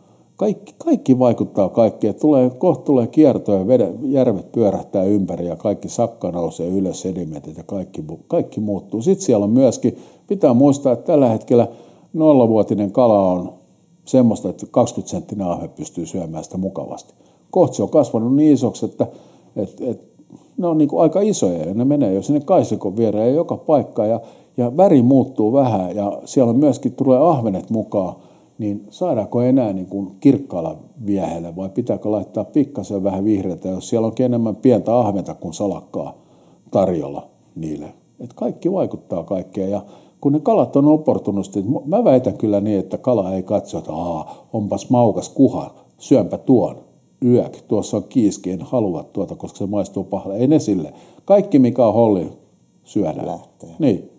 [0.40, 2.14] kaikki, kaikki vaikuttaa kaikkeen.
[2.14, 7.56] Tulee, kohta tulee kierto ja vedet, järvet pyörähtää ympäri ja kaikki sakka nousee ylös, sedimentit
[7.56, 9.02] ja kaikki, kaikki muuttuu.
[9.02, 11.68] Sitten siellä on myöskin, pitää muistaa, että tällä hetkellä
[12.12, 13.52] nollavuotinen kala on
[14.04, 17.14] semmoista, että 20 senttinen ahve pystyy syömään sitä mukavasti.
[17.50, 19.06] Kohta se on kasvanut niin isoksi, että,
[19.56, 20.06] että, että
[20.56, 23.56] ne on niin kuin aika isoja ja ne menee jo sinne kaisikon viereen ja joka
[23.56, 24.20] paikka ja,
[24.60, 28.14] ja väri muuttuu vähän ja siellä on myöskin tulee ahvenet mukaan
[28.58, 30.76] niin saadaanko enää niin kuin kirkkaalla
[31.06, 36.14] viehelle vai pitääkö laittaa pikkasen vähän vihreätä, jos siellä on enemmän pientä ahventa kuin salakkaa
[36.70, 37.86] tarjolla niille.
[38.20, 39.82] Et kaikki vaikuttaa kaikkeen ja
[40.20, 44.46] kun ne kalat on opportunisti, mä väitän kyllä niin, että kala ei katso, että Aa,
[44.52, 46.76] onpas maukas kuha, syönpä tuon,
[47.24, 50.36] yök, tuossa on kiiski, en halua tuota, koska se maistuu pahalle.
[50.36, 50.92] Ei ne sille.
[51.24, 52.32] Kaikki mikä on holli
[52.84, 53.26] syödään.
[53.26, 53.70] Lähtee.
[53.78, 54.09] Niin.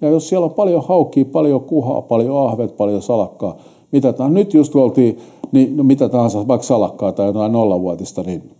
[0.00, 3.56] Ja jos siellä on paljon haukia, paljon kuhaa, paljon ahvet, paljon salakkaa,
[3.92, 5.18] mitä tahansa, nyt just oltiin,
[5.52, 8.50] niin no mitä tahansa, vaikka salakkaa tai jotain nollavuotista, niin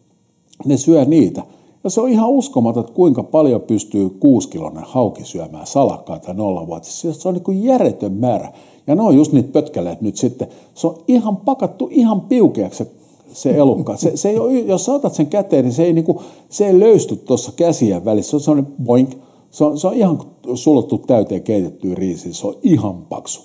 [0.65, 1.43] ne syö niitä.
[1.85, 7.13] Ja se on ihan uskomaton, että kuinka paljon pystyy kuuskilonen hauki syömään salakkaa tai nollavuotista.
[7.13, 8.53] Se on niin kuin järjetön määrä.
[8.87, 10.49] Ja ne on just niitä pötkeleet nyt sitten.
[10.75, 12.85] Se on ihan pakattu ihan piukeaksi
[13.33, 13.97] se, elukka.
[13.97, 16.19] Se, se ei ole, jos sä otat sen käteen, niin se ei, niin kuin,
[16.49, 18.31] se ei löysty tuossa käsien välissä.
[18.31, 19.11] Se on sellainen boink,
[19.51, 20.19] se on, se on ihan
[20.55, 23.43] sulottu täyteen keitettyä riisiä, se on ihan paksu.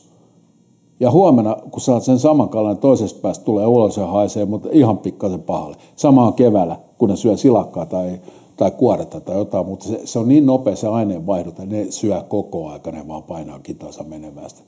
[0.99, 4.97] Ja huomenna, kun saat sen saman kalan, toisesta päästä tulee ulos ja haisee, mutta ihan
[4.97, 5.77] pikkasen pahalle.
[5.95, 8.21] Sama on keväällä, kun ne syö silakkaa tai,
[8.57, 12.23] tai kuoretta tai jotain, mutta se, se on niin nopea se aineenvaihdot, että ne syö
[12.27, 14.61] koko aika, ne vaan painaa kitansa menevästä.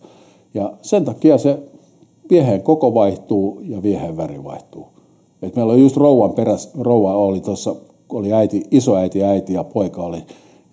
[0.54, 1.60] Ja sen takia se
[2.30, 4.88] vieheen koko vaihtuu ja vieheen väri vaihtuu.
[5.42, 7.76] Et meillä on just rouvan perässä, rouva oli tuossa,
[8.10, 10.24] oli äiti, isoäiti, äiti ja poika oli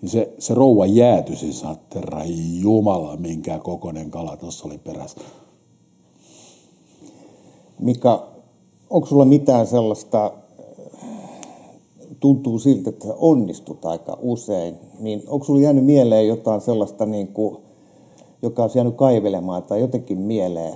[0.01, 1.65] niin se, se rouva jäätyi, siis
[1.95, 2.21] herra
[2.59, 5.19] jumala, minkä kokoinen kala tuossa oli perässä.
[7.79, 8.27] Mika,
[8.89, 10.31] onko sulla mitään sellaista,
[12.19, 17.57] tuntuu siltä, että onnistut aika usein, niin onko sulla jäänyt mieleen jotain sellaista, niin kuin,
[18.41, 20.73] joka on jäänyt kaivelemaan tai jotenkin mieleen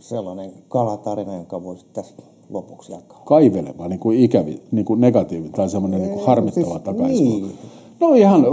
[0.00, 2.14] sellainen kalatarina, jonka voisit tässä
[2.50, 3.22] lopuksi jakaa?
[3.24, 7.24] Kaivelemaan, niin kuin ikävi, niin kuin negatiivi tai semmoinen niin kuin harmittava siis, takaisin.
[7.24, 7.58] Niin.
[8.00, 8.46] No ihan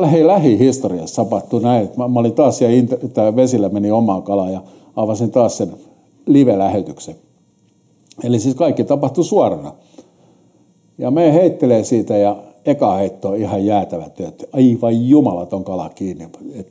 [0.00, 1.88] lähi, lähihistoriassa tapahtui näin.
[1.96, 4.62] Mä, mä olin taas siellä, vesillä meni omaan kalaan ja
[4.96, 5.72] avasin taas sen
[6.26, 7.14] live-lähetyksen.
[8.24, 9.72] Eli siis kaikki tapahtui suorana.
[10.98, 16.28] Ja me heittelee siitä ja eka heitto on ihan jäätävä että aivan jumalaton kala kiinni.
[16.54, 16.68] Et,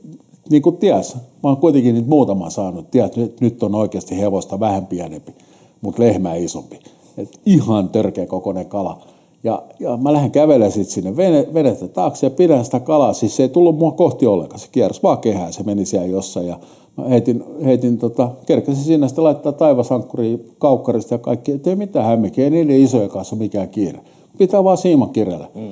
[0.50, 4.60] niin kuin ties, mä oon kuitenkin nyt muutama saanut, tiedät, nyt, nyt on oikeasti hevosta
[4.60, 5.34] vähän pienempi,
[5.80, 6.78] mutta lehmä isompi.
[7.18, 9.00] Et ihan törkeä kokoinen kala.
[9.44, 11.16] Ja, ja mä lähden kävelemään sitten sinne
[11.54, 13.12] venettä taakse ja pidän sitä kalaa.
[13.12, 16.46] Siis se ei tullut mua kohti ollenkaan, se kiersi vaan kehää, se meni siellä jossain.
[16.46, 16.58] Ja
[16.96, 21.52] mä heitin, heitin tota, kerkäsin sinne sitten laittaa taivasankkuri kaukkarista ja kaikki.
[21.52, 24.00] Ei tee mitään hämmikin, ei niiden isojen kanssa mikään kiire.
[24.38, 25.48] Pitää vaan siiman kirjalla.
[25.54, 25.68] Mm.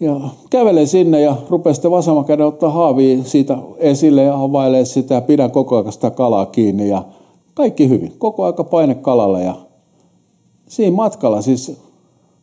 [0.00, 5.14] Ja kävelen sinne ja rupean sitten vasemman käden ottaa haavia siitä esille ja havailee sitä
[5.14, 7.02] ja pidän koko ajan sitä kalaa kiinni ja
[7.54, 8.12] kaikki hyvin.
[8.18, 9.54] Koko aika paine kalalle ja
[10.68, 11.87] siinä matkalla siis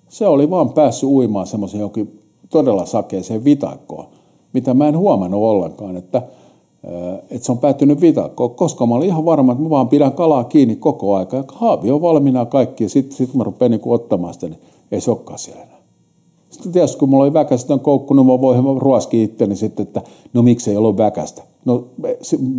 [0.10, 2.20] se oli vaan päässyt uimaan semmoisen jokin
[2.50, 4.06] todella sakeeseen vitakkoon,
[4.54, 6.22] mitä mä en huomannut ollenkaan, että,
[7.30, 10.44] että se on päättynyt vitakkoon, koska mä olin ihan varma, että mä vaan pidän kalaa
[10.44, 11.44] kiinni koko aika.
[11.48, 14.60] Haavi on valmiina kaikki ja sitten sit mä rupean niin ottamaan sitä, niin
[14.92, 15.76] ei se olekaan siellä enää.
[16.50, 20.02] Sitten tietysti kun mulla oli väkästä on koukkunut, mä voin ruoski itteni sitten, että
[20.34, 21.44] no miksi ei ollut väkästä.
[21.66, 21.84] No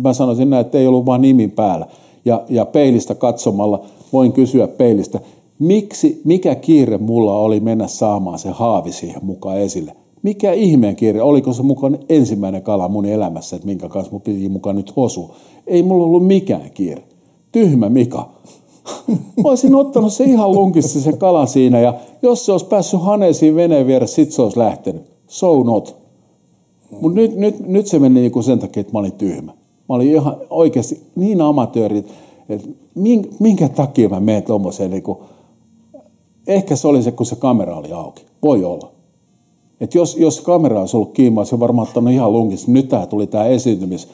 [0.01, 1.87] mä sanoisin näin, että ei ollut vaan nimi päällä.
[2.25, 3.81] Ja, ja peilistä katsomalla
[4.13, 5.19] voin kysyä peilistä,
[5.59, 9.95] Miksi, mikä kiire mulla oli mennä saamaan se haavi siihen mukaan esille?
[10.23, 11.21] Mikä ihmeen kiire?
[11.21, 15.31] Oliko se mukaan ensimmäinen kala mun elämässä, että minkä kanssa mun piti mukaan nyt hosu?
[15.67, 17.03] Ei mulla ollut mikään kiire.
[17.51, 18.29] Tyhmä Mika.
[19.43, 23.87] Olisin ottanut se ihan lunkissa se kala siinä ja jos se olisi päässyt haneisiin veneen
[23.87, 25.03] vieressä, sit se olisi lähtenyt.
[25.27, 25.95] So not.
[27.01, 29.51] Mutta nyt, nyt, nyt se meni niinku sen takia, että mä olin tyhmä.
[29.89, 31.97] Mä olin ihan oikeasti niin amatööri,
[32.49, 32.67] että
[33.39, 35.23] minkä takia mä menen tuommoiseen niinku,
[36.47, 38.25] Ehkä se oli se, kun se kamera oli auki.
[38.43, 38.91] Voi olla.
[39.81, 42.71] Et jos, jos kamera olisi ollut kiinni, olisi varmaan ottanut ihan lunkissa.
[42.71, 44.07] Nyt tämä tuli tämä esiintymis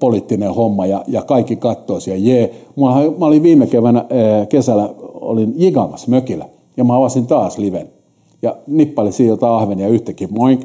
[0.00, 2.54] poliittinen homma ja, ja kaikki kattoisi ja jee.
[2.76, 2.86] Mä,
[3.18, 4.04] mä olin viime keväänä
[4.48, 7.88] kesällä olin jigaamassa mökillä Ja mä avasin taas liven.
[8.42, 10.28] Ja nippali siinä jotain ahvenia yhtäkin.
[10.30, 10.60] Moink,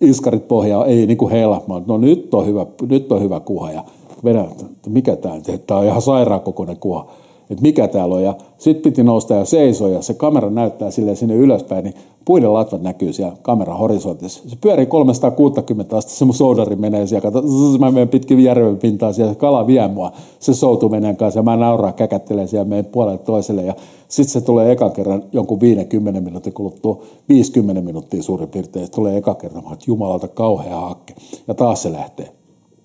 [0.00, 1.60] iskarit pohjaa, ei niin kuin heillä.
[1.66, 3.72] Mä no nyt on hyvä, nyt on hyvä kuha.
[3.72, 3.84] Ja
[4.24, 4.46] vedän,
[4.88, 7.06] mikä tämä on, tämä on ihan sairaan kokoinen kuha
[7.50, 8.22] että mikä täällä on.
[8.22, 11.94] Ja sitten piti nousta ja seisoa ja se kamera näyttää sille sinne ylöspäin, niin
[12.24, 14.48] puiden latvat näkyy siellä kameran horisontissa.
[14.48, 17.42] Se pyörii 360 astetta, se mun soudari menee siellä, kato,
[17.78, 20.12] mä menen pitkin järven pintaan siellä, kala vie mua.
[20.40, 23.74] Se soutuu menee kanssa ja mä nauraa käkättelen siellä meidän puolelle toiselle ja
[24.08, 29.34] sitten se tulee eka kerran jonkun 50 minuutin kuluttua, 50 minuuttia suurin piirtein, tulee eka
[29.34, 31.14] kerran, että jumalalta kauhea hakke.
[31.48, 32.32] Ja taas se lähtee.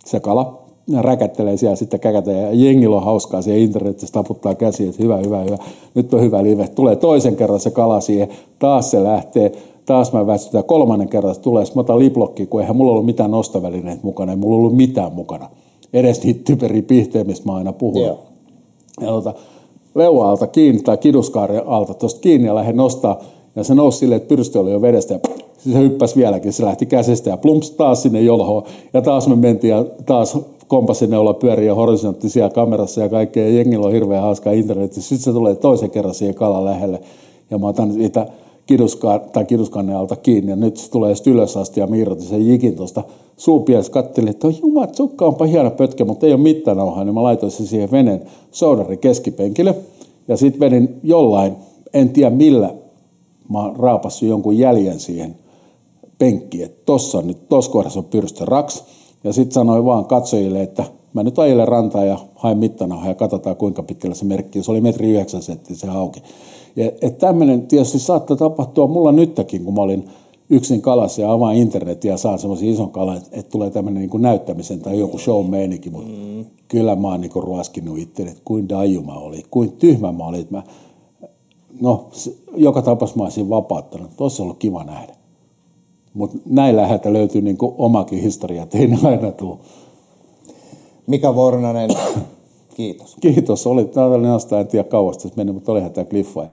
[0.06, 5.04] Se kala räkättelee siellä sitten käkätä ja jengillä on hauskaa siellä internetissä, taputtaa käsiä, että
[5.04, 5.58] hyvä, hyvä, hyvä,
[5.96, 6.68] nyt on hyvä live.
[6.68, 8.28] Tulee toisen kerran se kala siihen,
[8.60, 9.52] taas se lähtee,
[9.86, 13.32] taas mä väsytän, kolmannen kerran se tulee, mä otan liplokki, kun eihän mulla ollut mitään
[13.32, 15.50] nostovälineitä mukana, ei mulla ollut mitään mukana.
[15.94, 18.02] Edes niitä typeriä pihtejä, mistä mä aina puhun.
[18.02, 18.18] Yeah.
[19.02, 19.34] Ja tota,
[19.96, 23.20] leualta kiinni tai kiduskaaren alta tuosta kiinni ja lähden nostaa,
[23.56, 25.20] ja se nousi silleen, että pyrstö oli jo vedestä ja
[25.74, 28.64] se hyppäsi vieläkin, se lähti käsistä ja plumps taas sinne jolhoon.
[28.94, 33.48] Ja taas me mentiin ja taas kompassineula pyörii ja horisontti siellä kamerassa ja kaikkea.
[33.48, 35.10] Ja jengillä on hirveän hauskaa internetissä.
[35.10, 37.02] Sitten se tulee toisen kerran siihen kalan lähelle.
[37.52, 38.28] Ja mä otan siitä
[38.66, 42.48] kiduskaan, tai kiduskannen alta kiinni ja nyt se tulee sitten ylös asti ja miirrotin sen
[42.48, 43.04] jikin tuosta
[43.38, 47.52] suupies katselin, että jumat, sukka onpa hieno pötkä, mutta ei ole mittanauhaa, niin mä laitoin
[47.52, 48.22] sen siihen veneen
[48.52, 49.76] soudarin keskipenkille
[50.28, 51.56] ja sitten vedin jollain,
[51.94, 52.74] en tiedä millä,
[53.50, 55.36] mä oon raapassut jonkun jäljen siihen
[56.18, 58.84] penkkiin, että tossa on nyt, tossa kohdassa on pyrstö raks,
[59.24, 63.56] ja sitten sanoin vaan katsojille, että mä nyt ajelen rantaa ja haen mittana ja katsotaan
[63.56, 64.64] kuinka pitkällä se merkki.
[64.64, 66.24] Se oli metri yhdeksän sentti se auki.
[66.76, 70.10] Ja, että tämmöinen tietysti saattaa tapahtua mulla nytkin, kun mä olin
[70.50, 74.22] yksin kalassa ja avaan internetin ja saan semmoisen ison kalan, että, että tulee tämmöinen niin
[74.22, 76.46] näyttämisen tai joku show meininki, mutta mm.
[76.68, 80.40] kyllä mä oon niin ruoskinut itse, että kuin daju mä olin, kuin tyhmä mä olin.
[80.40, 80.64] Että mä,
[81.82, 82.10] no,
[82.56, 84.12] joka tapauksessa mä olisin vapauttanut.
[84.20, 85.16] On ollut kiva nähdä.
[86.14, 89.58] Mutta näin läheltä löytyy niin omakin historia, että ei ne aina tule.
[91.08, 91.90] Mika Vornanen,
[92.76, 93.16] kiitos.
[93.22, 96.48] Kiitos, oli tällainen asta, en tiedä kauasta se meni, mutta olihan tämä kliffa.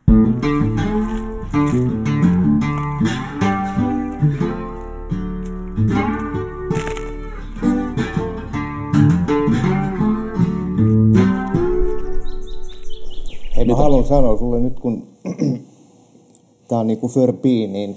[13.56, 15.15] Hei, mä haluan sanoa sulle nyt, kun
[16.68, 17.96] tämä on niin kuin Förbi, niin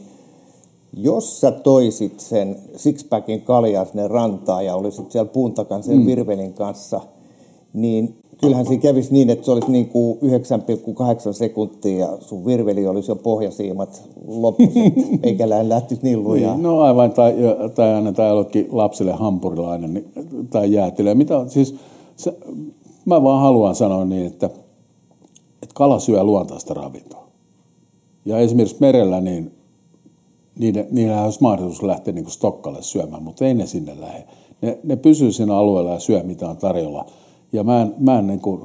[0.94, 6.06] jos sä toisit sen sixpackin kaljaa sinne rantaan ja olisit siellä puun takan sen mm.
[6.06, 7.02] virvelin kanssa,
[7.74, 12.88] niin kyllähän siinä kävisi niin, että se olisi niin kuin 9,8 sekuntia ja sun virveli
[12.88, 14.80] olisi jo pohjasiimat lopussa,
[15.24, 16.54] eikä lähtisi niin lujaa.
[16.54, 17.36] Niin, no aivan, tai,
[17.76, 20.12] tai annetaan jollekin lapsille hampurilainen niin,
[20.50, 21.16] tai jäätelö.
[21.16, 21.76] Mitä, siis,
[22.16, 22.34] se,
[23.06, 24.46] mä vaan haluan sanoa niin, että,
[25.64, 27.19] että kala syö luontaista ravintoa.
[28.26, 29.52] Ja esimerkiksi merellä niin
[30.60, 34.28] niiden, niillä olisi mahdollisuus lähteä niin Stokkalle syömään, mutta ei ne sinne lähde.
[34.62, 37.06] Ne, ne pysyy siinä alueella ja syö mitä on tarjolla.
[37.54, 38.62] Ja mä en, mä en niin kuin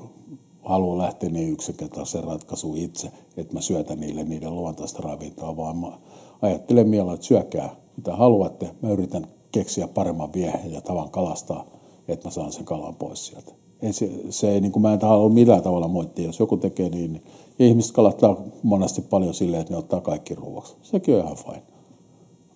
[0.62, 5.98] halua lähteä niin yksinkertaisen ratkaisuun itse, että mä syötän niille niiden luontaista ravintoa, vaan mä
[6.42, 8.70] ajattelen mielellä, että syökää mitä haluatte.
[8.82, 11.66] Mä yritän keksiä paremman viehen ja tavan kalastaa,
[12.08, 13.52] että mä saan sen kalan pois sieltä.
[13.82, 16.26] Ei se, se ei, niin kuin mä en halua millään tavalla moittia.
[16.26, 17.22] Jos joku tekee niin, niin
[17.58, 20.76] ihmiset kalattaa monesti paljon silleen, että ne ottaa kaikki ruoaksi.
[20.82, 21.62] Sekin on ihan fine.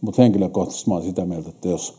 [0.00, 1.98] Mutta henkilökohtaisesti mä olen sitä mieltä, että jos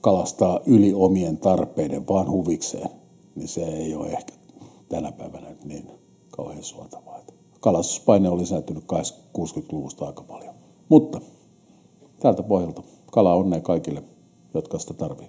[0.00, 2.90] kalastaa yli omien tarpeiden vaan huvikseen,
[3.34, 4.32] niin se ei ole ehkä
[4.88, 5.90] tänä päivänä niin
[6.30, 7.20] kauhean suotavaa.
[7.60, 8.84] Kalastuspaine on lisääntynyt
[9.38, 10.54] 60-luvusta aika paljon.
[10.88, 11.20] Mutta
[12.20, 14.02] tältä pohjalta kala onnea kaikille,
[14.54, 15.28] jotka sitä tarvii.